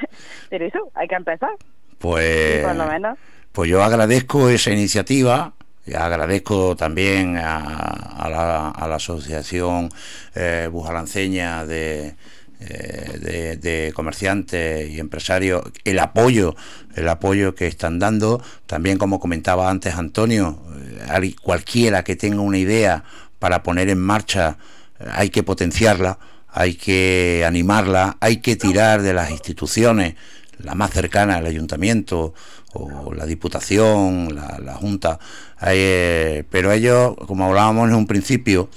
[0.50, 1.50] pero eso hay que empezar
[1.98, 3.18] Pues, por lo menos
[3.52, 5.52] pues yo agradezco esa iniciativa,
[5.86, 9.90] y agradezco también a, a la, a la Asociación
[10.34, 12.16] eh, Bujalanceña de,
[12.58, 16.56] eh, de, de comerciantes y empresarios el apoyo,
[16.96, 18.42] el apoyo que están dando.
[18.66, 23.04] También, como comentaba antes Antonio, eh, al- cualquiera que tenga una idea
[23.44, 24.56] para poner en marcha,
[24.98, 26.18] eh, hay que potenciarla,
[26.48, 30.14] hay que animarla, hay que tirar de las instituciones,
[30.60, 32.32] la más cercana, el ayuntamiento
[32.72, 35.18] o la diputación, la, junta,
[35.60, 38.70] eh, pero ellos, como hablábamos en un principio,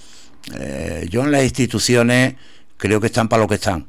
[0.59, 2.35] eh, yo en las instituciones
[2.75, 3.87] creo que están para lo que están,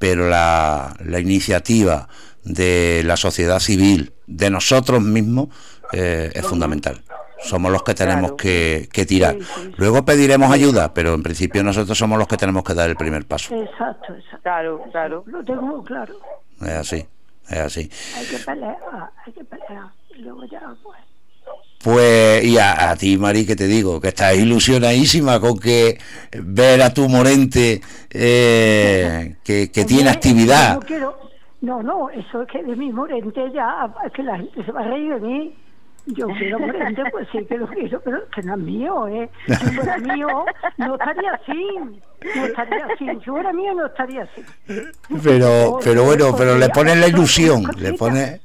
[0.00, 2.08] pero la, iniciativa
[2.42, 5.50] de la sociedad civil, de nosotros mismos,
[5.92, 7.05] es fundamental.
[7.46, 8.36] Somos los que tenemos Claro.
[8.36, 9.34] que, que tirar.
[9.34, 9.72] Sí, sí, sí.
[9.76, 13.24] Luego pediremos ayuda, pero en principio nosotros somos los que tenemos que dar el primer
[13.26, 13.54] paso.
[13.54, 14.38] Exacto, exacto.
[14.42, 16.14] claro claro Lo tengo claro.
[16.60, 17.06] Es así,
[17.48, 17.90] es así.
[18.16, 18.76] Hay que pelear,
[19.24, 19.86] hay que pelear.
[20.16, 20.98] Y luego ya, pues.
[21.84, 25.98] Pues, y a, a ti, Mari, que te digo, que estás ilusionadísima con que
[26.42, 30.74] ver a tu Morente eh, que, que tiene actividad.
[30.74, 31.18] No, quiero,
[31.60, 34.80] no, no, eso es que de mi Morente ya, es que la gente se va
[34.80, 35.54] a reír de mí.
[36.06, 39.28] Yo quiero Morente, pues sí que lo quiero, pero que no es mío, ¿eh?
[39.46, 40.44] Si fuera mío,
[40.78, 42.00] no estaría así.
[42.34, 43.06] No estaría así.
[43.24, 44.42] Si fuera mío, no estaría así.
[45.22, 48.40] Pero, pero bueno, pero le pones la ilusión, le pones,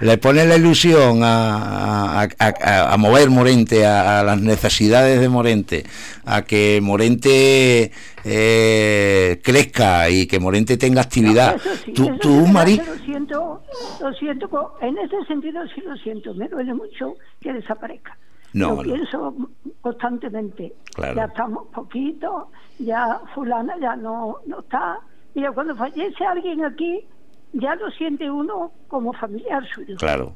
[0.00, 5.84] le pones la ilusión a, a, a- a mover Morente, a, las necesidades de Morente,
[6.26, 7.90] a que Morente
[8.24, 11.56] eh, crezca y que Morente tenga actividad.
[11.56, 13.62] Eso sí, Tú, tú, Mari, Lo siento,
[14.00, 18.16] lo siento, en ese sentido sí lo siento, me duele mucho que desaparezca.
[18.54, 19.34] No, lo pienso
[19.80, 20.72] constantemente.
[20.94, 21.16] Claro.
[21.16, 22.44] Ya estamos poquitos,
[22.78, 25.00] ya fulana ya no, no está.
[25.34, 27.04] Mira, cuando fallece alguien aquí,
[27.52, 29.96] ya lo siente uno como familiar suyo.
[29.98, 30.32] claro,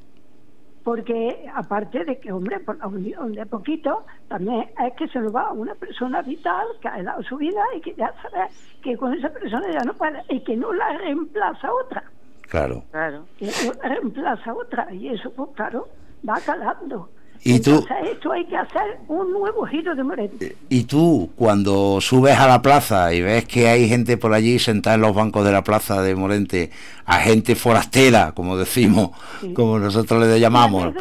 [0.82, 5.30] Porque aparte de que, hombre, por la unión de poquito, también es que se lo
[5.30, 8.48] va a una persona vital que ha dado su vida y que ya sabe
[8.82, 12.02] que con esa persona ya no puede y que no la reemplaza otra
[12.42, 12.84] claro.
[12.90, 15.88] claro que no la reemplaza otra y eso pues claro
[16.28, 17.10] va calando
[17.44, 22.00] Y tú- Entonces, esto hay que hacer un nuevo giro de Morente Y tú, cuando
[22.00, 25.44] subes a la plaza y ves que hay gente por allí sentada en los bancos
[25.44, 26.70] de la plaza de Morente,
[27.06, 29.10] a gente forastera, como decimos,
[29.40, 29.52] Sí.
[29.54, 30.92] como nosotros le llamamos,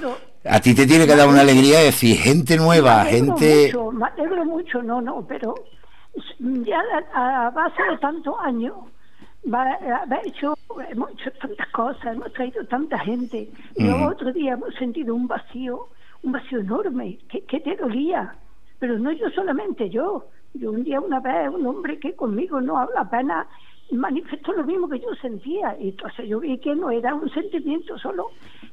[0.46, 3.66] a ti te tiene que dar una alegría decir gente nueva, me gente...
[3.74, 5.56] mucho, me alegro mucho no no pero
[6.40, 6.80] ya
[7.14, 8.74] a, base de tantos años
[9.52, 10.54] haber hecho
[10.90, 14.06] hemos hecho tantas cosas hemos traído tanta gente y Ujú.
[14.06, 15.88] otro día hemos sentido un vacío
[16.28, 17.18] un vacío enorme.
[17.30, 18.36] Que, te dolía
[18.80, 22.78] pero no yo solamente yo yo un día una vez un hombre que conmigo no
[22.78, 23.48] habla apenas
[23.92, 25.76] manifestó lo mismo que yo sentía.
[25.80, 28.28] Y entonces yo vi que no era un sentimiento solo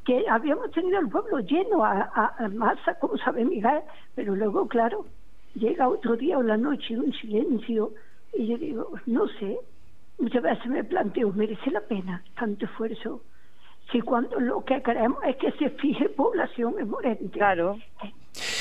[0.04, 3.80] que habíamos tenido el pueblo lleno a, a- a masa como sabe Miguel.
[4.14, 5.06] Pero luego claro
[5.54, 7.92] llega otro día o la noche un silencio
[8.36, 9.56] y yo digo no sé
[10.18, 13.22] muchas veces me planteo merece la pena tanto esfuerzo
[13.92, 17.78] si cuando lo que queremos es que se fije población en Morente claro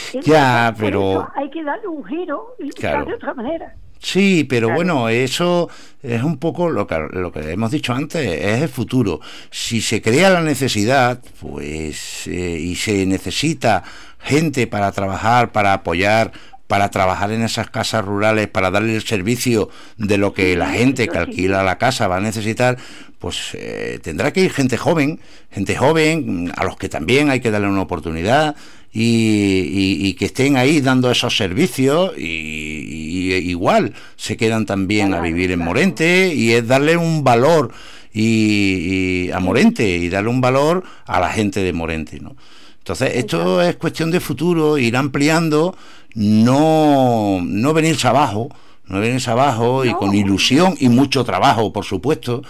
[0.08, 3.00] Entonces, Ya, pero- hay que darle un giro y Claro.
[3.00, 5.70] buscar de otra manera Sí, pero bueno, eso
[6.02, 9.22] es un poco lo que, lo que hemos dicho antes, es el futuro.
[9.50, 13.82] Si se crea la necesidad, pues, eh, y se necesita
[14.20, 16.34] gente para trabajar, para apoyar,
[16.74, 21.08] para trabajar en esas casas rurales, para darle el servicio de lo que la gente
[21.08, 22.80] que alquila la casa va a necesitar,
[23.20, 25.20] pues eh, tendrá que ir gente joven,
[25.52, 28.56] gente joven, a los que también hay que darle una oportunidad
[28.92, 35.60] y, que estén ahí dando esos servicios y, igual se quedan también a vivir en
[35.60, 37.72] Morente y es darle un valor
[38.12, 42.36] y, a Morente y darle un valor a la gente de Morente, ¿no?
[42.84, 45.74] Entonces, esto es cuestión de futuro, ir ampliando,
[46.16, 48.50] no, no venirse abajo,
[48.88, 52.42] no venirse abajo y con ilusión y mucho trabajo, por supuesto,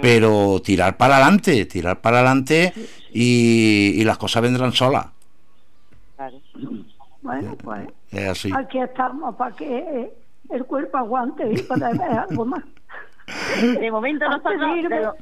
[0.00, 2.72] pero tirar para adelante, tirar para adelante
[3.12, 5.06] y, y las cosas vendrán solas.
[7.22, 7.88] Bueno, pues
[8.28, 8.52] así.
[8.56, 10.12] aquí estamos para que
[10.50, 12.62] el cuerpo aguante y para ver algo más.
[13.60, 14.40] De momento no
[14.88, 15.14] pero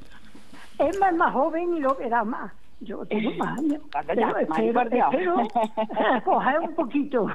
[0.78, 2.52] Es más, más joven y lo verá más.
[2.80, 3.82] Yo tengo más años.
[4.06, 5.36] Pero espero, espero
[6.24, 7.26] coger un poquito.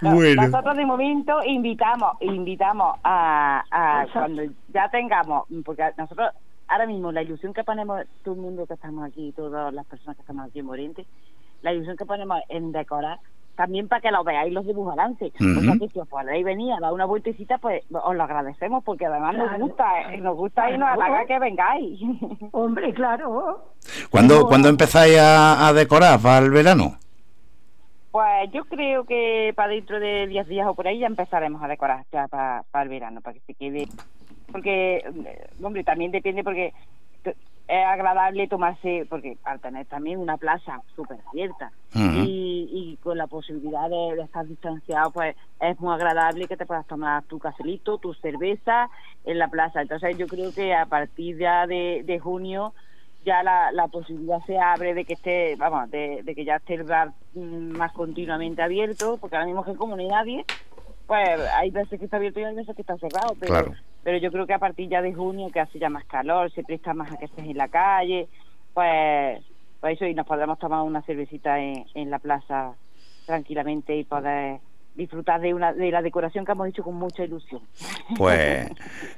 [0.00, 0.42] Bueno.
[0.42, 6.30] Nosotros de momento invitamos, invitamos a, a cuando ya tengamos, porque nosotros
[6.66, 10.16] ahora mismo la ilusión que ponemos todo el mundo que estamos aquí, todas las personas
[10.16, 11.06] que estamos aquí en Moriente,
[11.62, 13.20] la ilusión que ponemos en decorar
[13.56, 16.72] también para que lo veáis los dibujos Uh O sea que si os podéis venir
[16.72, 20.70] a dar una vueltecita, pues os lo agradecemos porque además nos gusta, eh, nos gusta
[20.70, 22.00] y nos halaga que vengáis.
[22.52, 23.72] Hombre, claro.
[24.10, 26.96] ¿Cuándo, ¿cuándo empezáis a, a, decorar para el verano?
[28.10, 31.68] Pues yo creo que para dentro de 10 días o por ahí ya empezaremos a
[31.68, 33.88] decorar ya para, para el verano, para que se quede.
[34.50, 36.74] Porque, eh, hombre, también depende porque
[37.68, 41.72] es agradable tomarse, porque al tener también una plaza súper abierta.
[41.94, 46.86] Y, y, con la posibilidad de, estar distanciado, pues es muy agradable que te puedas
[46.86, 48.88] tomar tu cafelito, tu cerveza
[49.24, 49.82] en la plaza.
[49.82, 52.72] Entonces yo creo que a partir ya de, junio
[53.24, 56.84] ya la, la, posibilidad se abre de que esté, vamos, de, que ya esté el
[56.84, 60.44] bar mm, más continuamente abierto, porque ahora mismo que como no hay nadie,
[61.06, 64.30] pues hay veces que está abierto y hay veces que está cerrado, pero pero yo
[64.32, 67.12] creo que a partir ya de junio, que hace ya más calor, se presta más
[67.12, 68.28] a que estés en la calle,
[68.74, 69.42] pues,
[69.80, 72.72] pues eso, y nos podemos tomar una cervecita en, en la plaza
[73.26, 74.60] tranquilamente y poder
[74.94, 77.62] disfrutar de una de la decoración que hemos hecho con mucha ilusión.
[78.16, 78.68] Pues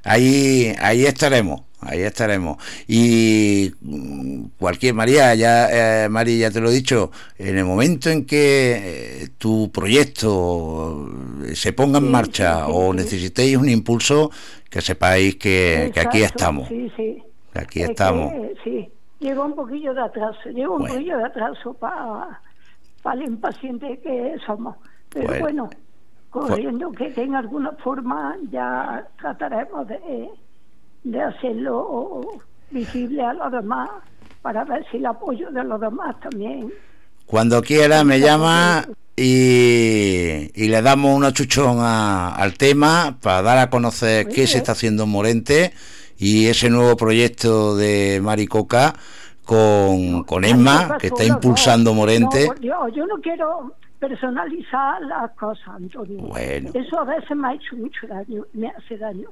[0.05, 2.59] ahí ahí estaremos, ahí estaremos.
[2.87, 8.09] Y mm, cualquier María, ya eh, María ya te lo he dicho, en el momento
[8.11, 11.11] en que eh, tu proyecto
[11.55, 14.31] se ponga en marcha o necesitéis un impulso,
[14.75, 16.67] que sepáis que, aquí estamos.
[16.67, 17.23] Sí, sí.
[17.55, 18.33] aquí estamos.
[18.65, 18.91] sí,
[19.21, 22.41] llevo un poquillo de atraso, llevo un poquillo de atraso para
[23.01, 24.75] para el impaciente que somos.
[25.11, 25.71] Pero bueno,
[26.29, 30.29] corriendo que tenga alguna forma, ya trataremos de,
[31.05, 32.23] de hacerlo
[32.73, 33.91] visible a los demás
[34.43, 36.73] para ver si el apoyo de los demás también.
[37.27, 38.87] Cuando quiera me llama
[39.17, 44.73] y, y le damos una chuchón al tema para dar a conocer qué se está
[44.73, 45.73] haciendo en Morente
[46.19, 48.95] y ese nuevo proyecto de Maricoca
[49.45, 52.49] con, con Emma, que está impulsando Morente.
[52.61, 56.23] yo no quiero personalizar las cosas, Antonio.
[56.23, 56.71] Bueno.
[56.75, 59.29] Eso a veces me ha hecho mucho daño, me hace daño.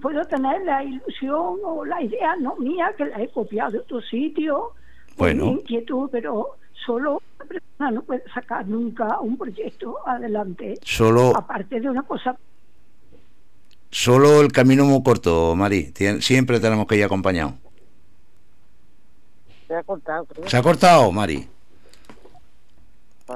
[0.00, 4.00] Puedo tener la ilusión o la idea no mía que la he copiado de otro
[4.02, 4.70] sitio,
[5.16, 5.46] bueno.
[5.46, 10.78] inquietud, pero solo una persona no puede sacar nunca un proyecto adelante.
[10.82, 11.36] Solo.
[11.36, 12.36] Aparte de una cosa.
[13.90, 15.92] Solo el camino muy corto, Mari.
[16.20, 17.54] Siempre tenemos que ir acompañados.
[19.68, 21.48] Se ha cortado, ¿Se ha cortado, Mari?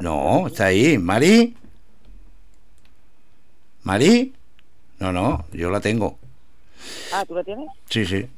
[0.01, 0.98] No, está ahí.
[0.98, 1.56] ¿Mari?
[3.85, 4.35] ¿Mari?
[4.98, 6.19] No, no, yo la tengo.
[7.12, 7.69] Ah, ¿tú la tienes?
[7.89, 8.28] Sí, sí.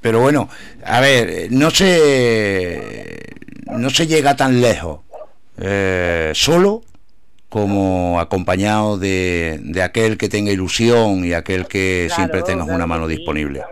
[0.00, 0.48] Pero bueno,
[0.84, 3.20] a ver, no se,
[3.76, 5.00] no se llega tan lejos
[5.58, 6.82] eh, solo
[7.48, 13.06] como acompañado de, de, aquel que tenga ilusión y aquel que siempre tenga una mano
[13.06, 13.62] disponible.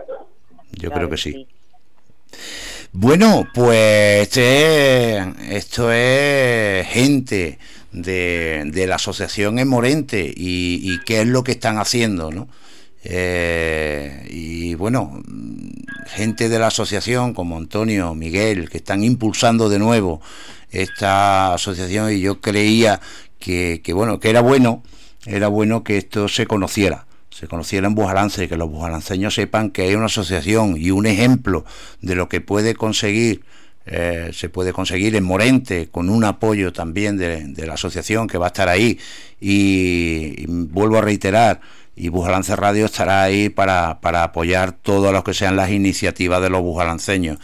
[0.71, 1.47] Yo creo que sí.
[2.95, 5.17] Bueno, pues este,
[5.49, 7.57] esto es gente
[7.91, 12.47] de, la asociación en Morente y, qué es lo que están haciendo, ¿no?
[13.03, 15.21] Eh, y bueno,
[16.07, 20.21] gente de la asociación como Antonio, Miguel, que están impulsando de nuevo
[20.71, 22.99] esta asociación y yo creía
[23.39, 24.83] que, bueno, que era bueno,
[25.25, 29.81] era bueno que esto se conociera se conociera en Bujalance, que los bujalanceños sepan que
[29.81, 31.65] hay una asociación y un ejemplo
[31.99, 33.41] de lo que puede conseguir
[33.85, 38.45] eh, se puede conseguir en Morente con un apoyo también de, la asociación que va
[38.45, 38.97] a estar ahí.
[39.41, 41.59] Y, vuelvo a reiterar
[41.95, 46.49] y Bujalance Radio estará ahí para, para apoyar todo lo que sean las iniciativas de
[46.49, 47.39] los bujalanceños.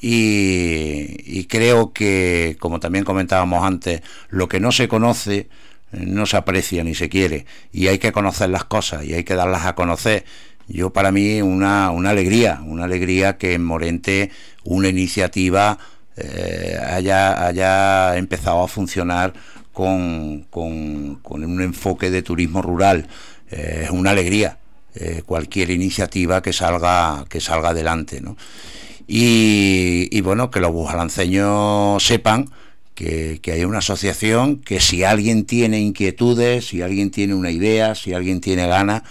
[0.00, 5.48] Y, creo que como también comentábamos antes lo que no se conoce
[5.92, 7.44] no se aprecia ni se quiere.
[7.72, 10.24] Y hay que conocer las cosas y hay que darlas a conocer.
[10.66, 14.30] Yo para mí una, una alegría, una alegría que en Morente
[14.64, 15.78] una iniciativa
[16.16, 19.34] eh, haya, haya empezado a funcionar
[19.72, 23.08] con, con, un enfoque de turismo rural.
[23.52, 24.58] Eh, es una alegría
[24.94, 28.20] eh, cualquier iniciativa que salga, que salga adelante.
[28.20, 28.36] ¿no?
[29.06, 32.46] Y, bueno, que los bujalanceños sepan
[32.94, 37.94] que, que, hay una asociación que si alguien tiene inquietudes, si alguien tiene una idea,
[37.94, 39.02] si alguien tiene ganas,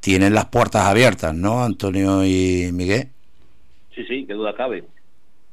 [0.00, 3.08] tienen las puertas abiertas, ¿no, Antonio y Miguel?
[3.94, 4.84] Sí, sí, qué duda cabe.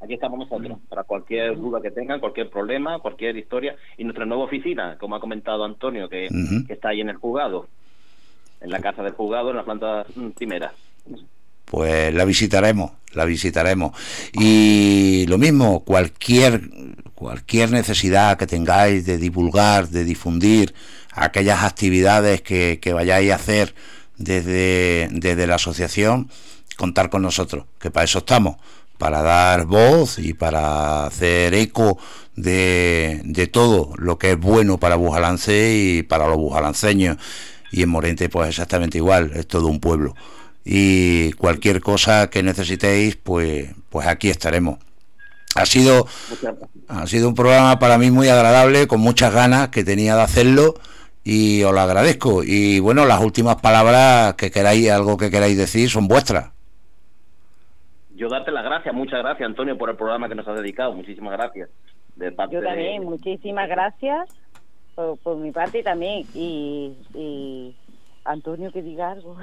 [0.02, 3.76] Aquí estamos nosotros, para cualquier duda que tengan, cualquier problema, cualquier historia.
[3.96, 6.28] Y nuestra nueva oficina, como ha comentado Antonio, que,
[6.68, 7.68] está ahí en el juzgado,
[8.62, 10.06] en la casa del juzgado, en la planta
[10.36, 10.72] primera.
[11.64, 13.96] Pues la visitaremos, la visitaremos.
[14.32, 16.60] Y lo mismo, cualquier,
[17.14, 20.74] cualquier necesidad que tengáis de divulgar, de difundir
[21.12, 23.74] aquellas actividades que, vayáis a hacer
[24.16, 26.30] desde, desde la asociación,
[26.76, 28.56] contar con nosotros, que para eso estamos,
[28.98, 31.98] para dar voz y para hacer eco
[32.36, 37.16] de, de todo lo que es bueno para Bujalance y para los bujalanceños.
[37.72, 40.14] Y en Morente pues exactamente igual, es todo un pueblo.
[40.64, 44.78] Y cualquier cosa que necesitéis, pues, pues aquí estaremos.
[45.54, 46.06] Ha sido,
[46.88, 50.74] ha sido un programa para mí muy agradable, con muchas ganas que tenía de hacerlo
[51.24, 52.42] y os lo agradezco.
[52.44, 56.50] Y bueno, las últimas palabras que queráis, algo que queráis decir, son vuestras.
[58.14, 61.32] Yo darte las gracias, muchas gracias Antonio por el programa que nos has dedicado, muchísimas
[61.32, 61.68] gracias.
[62.14, 64.28] De Yo también, muchísimas gracias
[64.94, 66.26] por, mi parte también.
[66.34, 67.74] Y, y
[68.24, 69.36] Antonio que diga algo.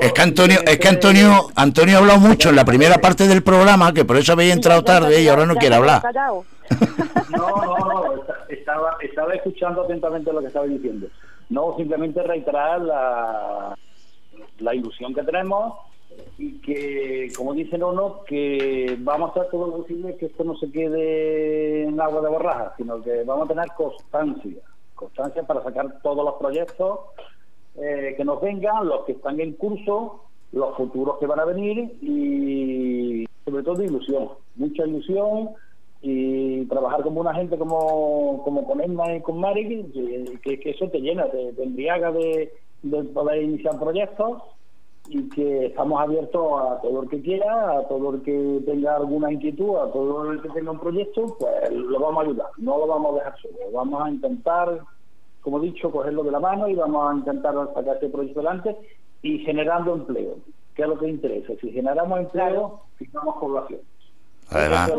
[0.00, 3.42] es que Antonio, es que Antonio, Antonio ha hablado mucho en la primera parte del
[3.42, 6.02] programa, que por eso habéis entrado tarde y ahora no quiere hablar.
[7.30, 11.08] No, no, no, estaba, estaba escuchando atentamente lo que estaba diciendo.
[11.50, 13.76] No, simplemente reiterar la,
[14.58, 15.74] la ilusión que tenemos
[16.38, 20.56] y que, como dicen uno, que vamos a hacer todo lo posible que esto no
[20.56, 24.62] se quede en agua de borraja, sino que vamos a tener constancia,
[24.94, 27.00] constancia para sacar todos los proyectos
[27.76, 31.96] eh, que nos vengan, los que están en curso, los futuros que van a venir
[32.00, 35.50] y sobre todo ilusión, mucha ilusión
[36.00, 39.90] y trabajar como una gente como, como con Emma y con Mari,
[40.42, 42.52] que, eso te llena, te, embriaga de,
[43.14, 44.42] poder iniciar proyectos
[45.08, 49.32] y que estamos abiertos a todo el que quiera, a todo el que tenga alguna
[49.32, 52.86] inquietud, a todo el que tenga un proyecto, pues lo vamos a ayudar, no lo
[52.86, 54.80] vamos a dejar solo, vamos a intentar,
[55.42, 58.76] como he dicho, cogerlo de la mano y vamos a intentar sacar este proyecto adelante
[59.22, 60.36] y generando empleo,
[60.74, 61.52] que es lo que interesa.
[61.60, 63.80] Si generamos empleo, fijamos población.
[64.50, 64.92] Además,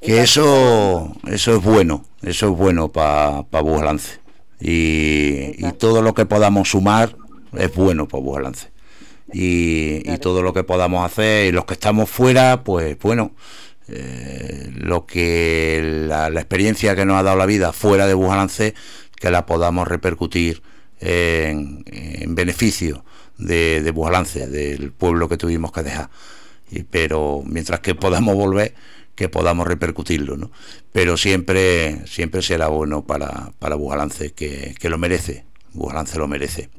[0.00, 1.12] que eso.
[1.26, 4.20] Eso es bueno eso es bueno para pa Bujalance
[4.60, 7.14] y, y, todo lo que podamos sumar
[7.56, 8.70] es bueno para Bujalance
[9.32, 13.32] y, y, todo lo que podamos hacer y los que estamos fuera pues bueno
[13.88, 18.74] eh, lo que la, experiencia que nos ha dado la vida fuera de Bujalance
[19.16, 20.62] que la podamos repercutir
[21.00, 23.04] en, en beneficio
[23.36, 26.10] de, de Bujalance del pueblo que tuvimos que dejar
[26.70, 28.74] y, pero mientras que podamos volver
[29.18, 30.52] que podamos repercutirlo, ¿no?
[30.92, 36.70] Pero siempre, siempre será bueno para, para Bujalance, que, que lo merece, Bujalance lo merece.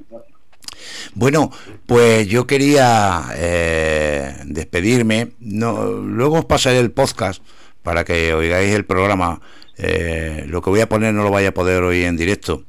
[1.13, 1.51] Bueno,
[1.85, 5.31] pues yo quería eh, despedirme.
[5.39, 7.41] No, luego os pasaré el podcast
[7.83, 9.41] para que oigáis el programa.
[9.77, 12.63] Eh, lo que voy a poner no lo vaya a poder oír en directo.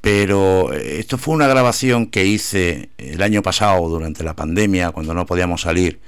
[0.00, 5.14] Pero eh, esto fue una grabación que hice el año pasado durante la pandemia, cuando
[5.14, 6.00] no podíamos salir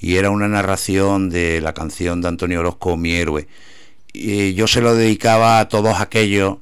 [0.00, 3.46] y era una narración de la canción de Antonio Orozco, Mi héroe.
[4.12, 6.56] Y yo se lo dedicaba a todos aquellos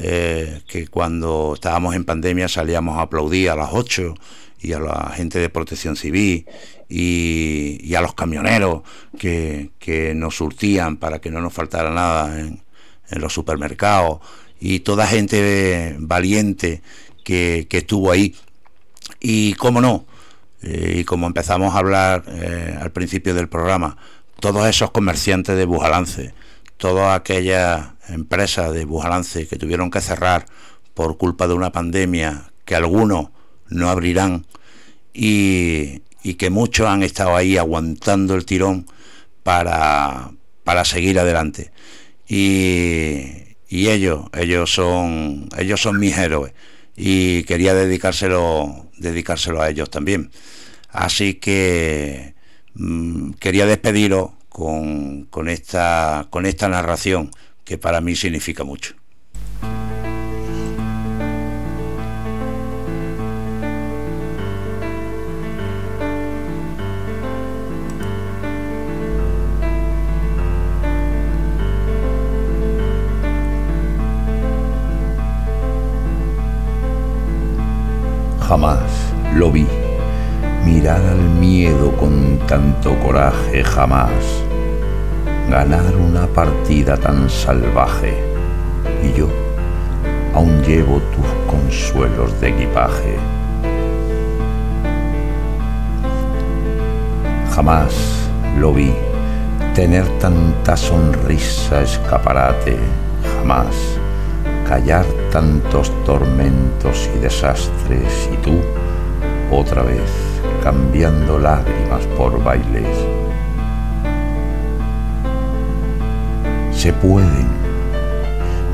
[0.00, 4.14] eh, que cuando estábamos en pandemia salíamos a aplaudir a las 8
[4.60, 6.46] y a la gente de protección civil
[6.88, 8.82] y, a los camioneros
[9.18, 9.70] que,
[10.14, 12.62] nos surtían para que no nos faltara nada en,
[13.10, 14.20] en los supermercados
[14.60, 16.82] y toda gente valiente
[17.24, 18.34] que, que estuvo ahí.
[19.20, 20.06] Y cómo no,
[20.62, 23.96] eh, y como empezamos a hablar eh, al principio del programa,
[24.40, 26.34] todos esos comerciantes de Bujalance,
[26.76, 30.46] todas aquellas empresas de Bujalance que tuvieron que cerrar
[30.94, 33.28] por culpa de una pandemia que algunos
[33.68, 34.46] no abrirán
[35.12, 36.00] y
[36.38, 38.86] que muchos han estado ahí aguantando el tirón
[39.42, 40.30] para,
[40.62, 41.72] para seguir adelante.
[42.28, 46.52] Y, y ellos, ellos son, ellos son mis héroes
[46.96, 50.30] y quería dedicárselo, dedicárselo a ellos también.
[50.90, 52.34] Así que
[52.74, 57.30] mm, quería despediros con, con, esta, con esta narración
[57.68, 58.94] que para mí significa mucho.
[78.48, 78.80] Jamás
[79.34, 79.66] lo vi
[80.64, 84.47] mirar al miedo con tanto coraje, jamás
[85.48, 88.22] ganar una partida tan salvaje.
[89.02, 89.28] Y yo
[90.34, 93.16] aún llevo tus consuelos de equipaje.
[97.54, 97.92] Jamás
[98.58, 98.92] lo vi
[99.74, 102.76] tener tanta sonrisa escaparate,
[103.36, 103.74] jamás
[104.68, 108.60] callar tantos tormentos y desastres y tú
[109.50, 110.10] otra vez
[110.62, 113.27] cambiando lágrimas por bailes.
[116.78, 117.48] Se pueden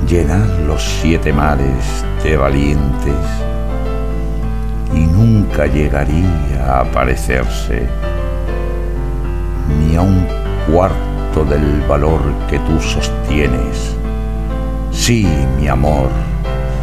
[0.06, 3.14] llenar los siete mares de valientes
[4.92, 7.88] y nunca llegaría a parecerse
[9.80, 10.26] ni a un
[10.70, 12.20] cuarto del valor
[12.50, 13.96] que tú sostienes.
[14.92, 15.26] Sí,
[15.58, 16.10] mi amor,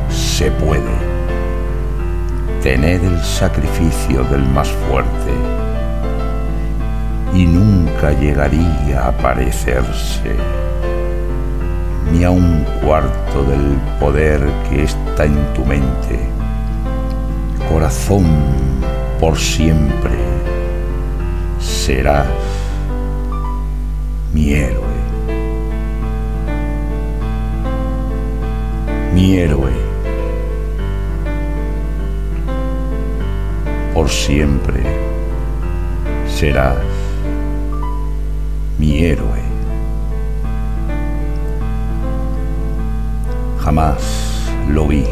[0.09, 0.97] se puede
[2.63, 5.33] tener el sacrificio del más fuerte
[7.35, 10.35] y nunca llegaría a parecerse
[12.11, 16.19] ni a un cuarto del poder que está en tu mente.
[17.69, 18.25] Corazón,
[19.19, 20.11] por siempre
[21.59, 22.27] serás
[24.33, 24.91] mi héroe.
[29.13, 29.71] mi héroe.
[33.93, 34.81] Por siempre
[36.27, 36.77] serás
[38.77, 39.50] mi héroe.
[43.63, 45.05] Jamás lo vi.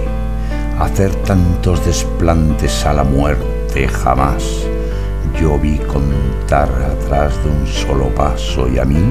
[0.80, 4.44] Hacer tantos desplantes a la muerte, jamás.
[5.40, 9.04] Yo vi contar atrás de un solo paso y a mí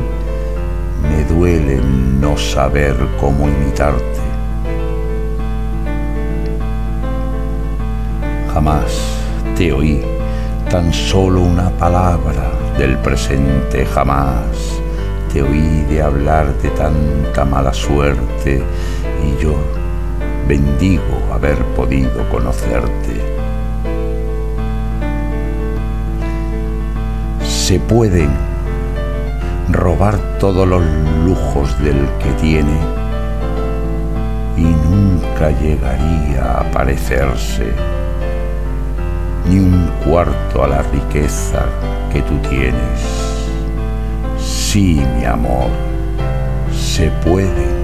[1.02, 1.81] me duele
[2.20, 4.20] no saber cómo imitarte.
[8.52, 8.93] Jamás
[9.56, 10.02] te oí
[10.69, 14.81] tan solo una palabra del presente, jamás
[15.32, 18.62] te oí de hablar de tanta mala suerte
[19.24, 19.54] y yo
[20.46, 23.22] bendigo haber podido conocerte.
[27.42, 28.30] Se pueden
[29.70, 30.82] robar todos los
[31.24, 32.78] lujos del que tiene
[34.56, 37.72] y nunca llegaría a parecerse
[39.48, 41.66] ni un cuarto a la riqueza
[42.12, 43.00] que tú tienes.
[44.38, 45.68] Sí, mi amor,
[46.72, 47.77] se puede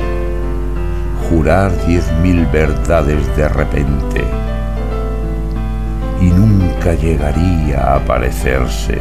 [1.29, 4.25] jurar diez mil verdades de repente
[6.21, 9.01] y nunca llegaría a parecerse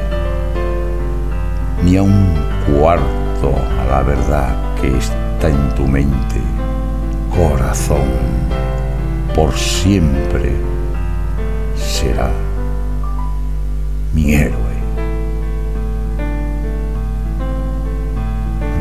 [1.83, 2.33] ni a un
[2.65, 6.41] cuarto a la verdad que está en tu mente,
[7.35, 8.07] corazón,
[9.35, 10.53] por siempre
[11.75, 12.29] será
[14.13, 14.75] mi héroe,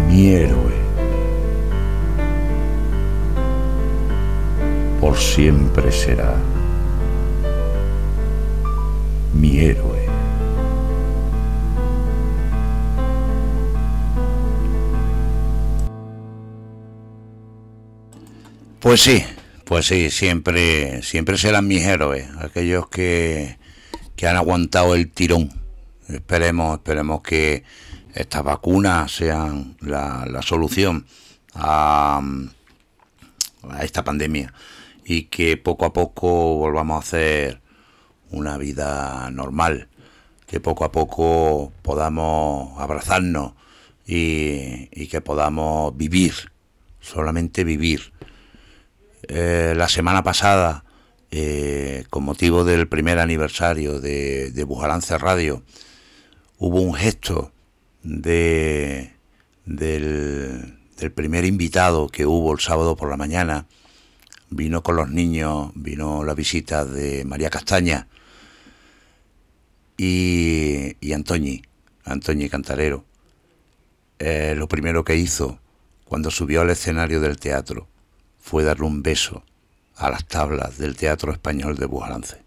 [0.09, 0.72] mi héroe,
[5.15, 6.35] siempre será
[9.35, 10.03] mi héroe.
[18.81, 19.25] Pues sí,
[19.65, 23.59] pues sí, siempre, siempre serán mis héroes, aquellos que,
[24.17, 25.51] que han aguantado el tirón.
[26.09, 27.63] Esperemos, esperemos que
[28.13, 31.07] estas vacunas sean la, la solución
[31.55, 32.21] a,
[33.71, 34.53] a, esta pandemia
[35.05, 37.61] y que poco a poco volvamos a hacer
[38.31, 39.89] una vida normal,
[40.47, 43.53] que poco a poco podamos abrazarnos
[44.07, 46.35] y, que podamos vivir,
[47.01, 48.13] solamente vivir.
[49.29, 50.85] Eh, la semana pasada
[51.31, 55.63] eh, con motivo del primer aniversario de, de Bujalance Radio,
[56.59, 57.53] hubo un gesto
[58.03, 59.15] de,
[59.65, 63.67] del, del, primer invitado que hubo el sábado por la mañana.
[64.55, 68.07] Vino con los niños, vino la visita de María Castaña.
[69.97, 71.63] Y, y Antoñi,
[72.05, 73.07] Antoñi Cantarero,
[74.19, 75.59] eh, lo primero que hizo
[76.05, 77.89] cuando subió al escenario del teatro
[78.39, 79.43] fue darle un beso
[79.97, 82.43] a las tablas del Teatro Español de Bujalance.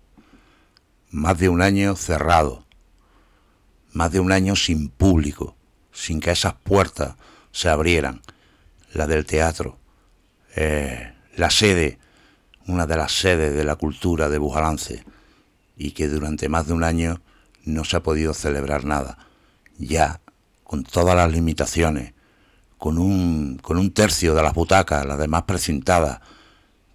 [1.09, 2.65] Más de un año cerrado,
[3.93, 5.55] más de un año sin público,
[5.91, 7.15] sin que esas puertas
[7.51, 8.21] se abrieran,
[8.93, 9.79] la del teatro,
[10.55, 11.99] eh, la sede,
[12.67, 15.03] una de las sedes de la cultura de Bujalance,
[15.77, 17.21] y que durante más de un año
[17.63, 19.17] no se ha podido celebrar nada,
[19.77, 20.21] ya
[20.63, 22.13] con todas las limitaciones,
[22.77, 26.21] con un, con un tercio de las butacas, las demás precintadas,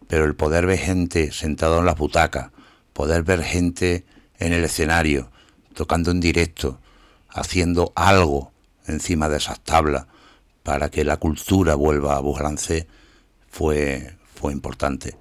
[0.08, 2.50] pero el poder ver gente sentado en las butacas,
[2.92, 4.04] poder ver gente
[4.38, 5.30] en el escenario,
[5.74, 6.80] tocando en directo,
[7.28, 8.52] haciendo algo
[8.86, 10.06] encima de esas tablas
[10.62, 12.86] para que la cultura vuelva a Bujalance,
[13.48, 15.16] fue, fue importante.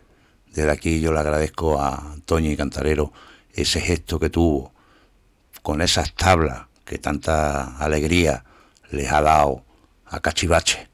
[0.48, 3.12] Desde aquí yo le agradezco a Toño y Cantarero
[3.54, 4.72] ese gesto que tuvo
[5.62, 8.46] con esas tablas que tanta alegría
[8.92, 9.66] les ha dado
[10.06, 10.88] a Cachivache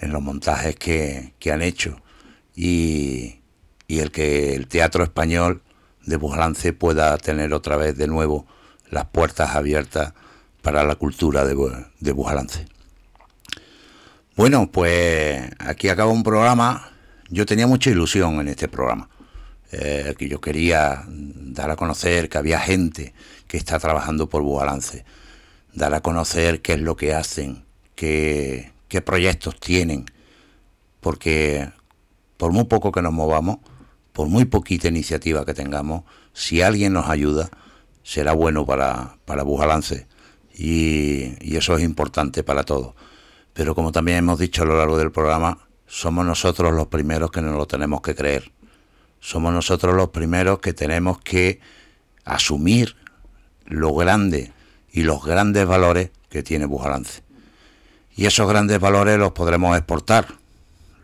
[0.00, 1.96] en los montajes que, han hecho
[2.54, 3.40] y,
[3.88, 5.62] y, el que el teatro español
[6.04, 8.46] de Bujalance pueda tener otra vez de nuevo
[8.90, 10.12] las puertas abiertas
[10.60, 11.56] para la cultura de,
[12.00, 12.66] de Bujalance.
[14.36, 16.95] Bueno, pues aquí acaba un programa.
[17.28, 19.08] Yo tenía mucha ilusión en este programa.
[19.72, 23.14] Eh, que yo quería dar a conocer que había gente
[23.48, 25.04] que está trabajando por Bujalance,
[25.74, 27.64] dar a conocer qué es lo que hacen,
[27.96, 30.06] qué, qué proyectos tienen,
[31.00, 31.68] porque
[32.36, 33.58] por muy poco que nos movamos,
[34.12, 37.50] por muy poquita iniciativa que tengamos, si alguien nos ayuda,
[38.04, 40.06] será bueno para, para Bujalance
[40.54, 42.94] y, y eso es importante para todos.
[43.52, 47.42] Pero como también hemos dicho a lo largo del programa, somos nosotros los primeros que
[47.42, 48.52] nos lo tenemos que creer
[49.26, 51.58] somos nosotros los primeros que tenemos que
[52.24, 52.94] asumir
[53.64, 54.52] lo grande
[54.92, 57.22] y los grandes valores que tiene Bujalance.
[58.14, 60.28] Y esos grandes valores los podremos exportar,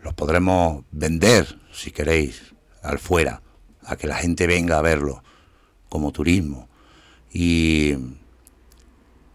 [0.04, 3.42] los podremos vender, si queréis, al fuera,
[3.84, 5.24] a que la gente venga a verlo
[5.88, 6.68] como turismo.
[7.32, 7.96] Y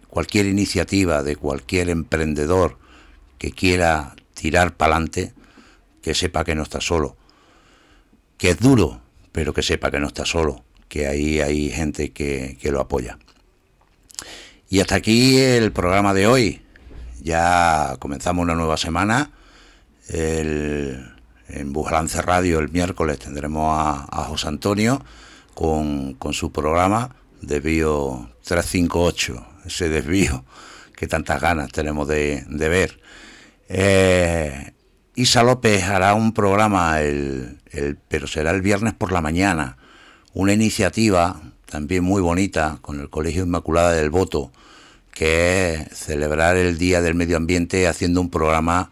[0.07, 2.77] cualquier iniciativa de cualquier emprendedor
[3.37, 5.33] que quiera tirar para adelante,
[6.07, 7.17] que sepa que no está solo
[8.37, 9.01] que es duro,
[9.31, 13.17] pero que sepa que no está solo, que ahí hay gente que, lo apoya.
[14.69, 16.61] Y hasta aquí el programa de hoy.
[17.21, 19.31] Ya comenzamos una nueva semana.
[20.09, 23.73] en Bujalance Radio el miércoles tendremos
[24.09, 25.03] a, José Antonio
[25.53, 30.43] con, su programa Desvío 358, ese desvío
[30.95, 32.99] que tantas ganas tenemos de, ver.
[33.69, 34.73] Eh,
[35.17, 37.57] Isa López hará un programa, el,
[38.07, 39.77] pero será el viernes por la mañana,
[40.35, 44.51] una iniciativa también muy bonita con el Colegio Inmaculada del Voto,
[45.11, 48.91] que es celebrar el Día del Medio Ambiente haciendo un programa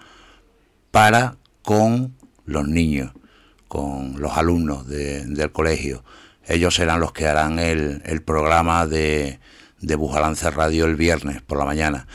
[0.89, 2.15] para con
[2.45, 3.11] los niños,
[3.67, 6.03] con los alumnos del colegio.
[6.47, 9.39] Ellos serán los que harán el, programa de,
[9.79, 12.07] de Bujalance Radio el viernes por la mañana.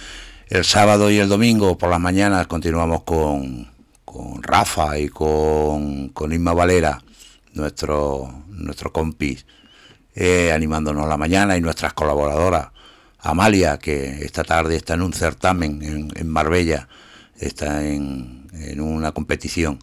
[0.49, 3.70] El sábado y el domingo por las mañanas continuamos con,
[4.11, 7.01] con Rafa y con, con Isma Valera,
[7.53, 9.47] nuestro, nuestro compis,
[10.17, 12.71] eh, animándonos la mañana y nuestras colaboradoras.
[13.21, 16.89] Amalia, que esta tarde está en un certamen en, Marbella,
[17.39, 19.79] está en, en, una competición.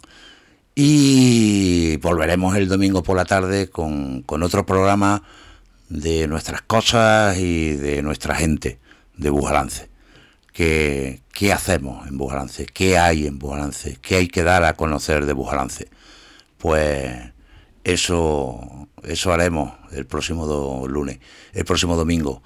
[0.75, 5.23] Y volveremos el domingo por la tarde con, con otro programa
[5.87, 8.77] de nuestras cosas y de nuestra gente
[9.15, 9.96] de Bujalance.
[10.57, 12.65] ¿Qué, hacemos en Bujalance?
[12.65, 13.99] ¿Qué hay en Bujalance?
[14.01, 15.87] ¿Qué hay que dar a conocer de Bujalance?
[16.57, 17.15] Pues
[17.83, 21.19] eso, eso haremos el próximo lunes,
[21.53, 22.41] el próximo domingo.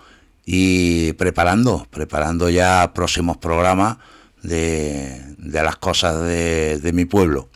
[0.45, 3.95] Y preparando, preparando ya próximos programas
[4.43, 7.47] de, las cosas de, mi pueblo.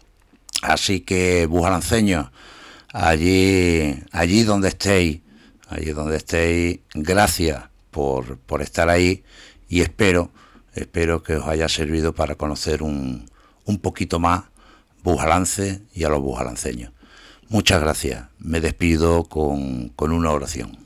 [0.61, 2.31] Así que, bujalanceños,
[2.93, 5.19] allí, allí donde estéis,
[5.67, 7.61] allí donde estéis, gracias
[7.91, 9.25] por, por estar ahí
[9.67, 10.31] y espero
[10.75, 13.29] Espero que os haya servido para conocer un,
[13.63, 14.43] un poquito más
[15.03, 16.91] Bujalance y a los bujalanceños.
[17.47, 18.25] Muchas gracias.
[18.39, 20.85] Me despido con, con una oración.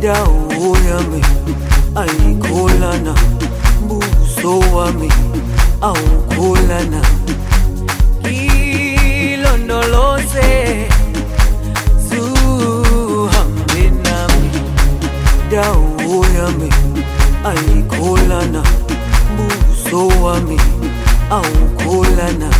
[0.00, 1.22] dawo yami
[1.94, 3.14] ayikholana
[3.88, 5.08] buso wami
[5.80, 7.00] awukholana.
[9.28, 10.50] Ilondoloze
[12.08, 14.50] zuhambe nami.
[15.50, 16.70] Dawo yami
[17.44, 18.62] ayikholana
[19.36, 20.58] buso wami
[21.30, 22.50] awukholana.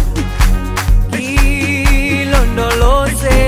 [2.08, 3.38] Ilondoloze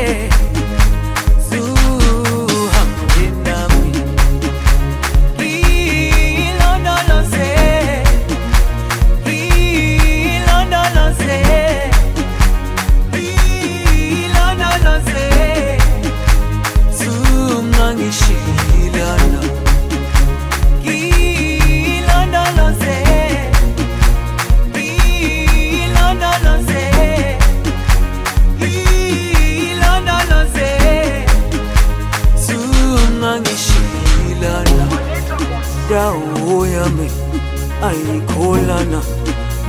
[38.81, 39.01] ayikholana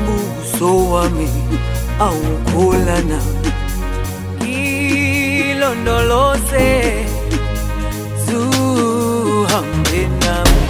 [0.05, 1.27] buso wami
[1.99, 3.19] awukholana
[5.51, 6.69] ilondoloze
[8.25, 10.61] zuhambe nami.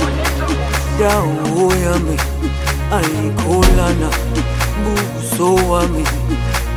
[0.99, 2.17] Dawo yami
[2.97, 4.09] ayikholana
[4.83, 6.03] buso wami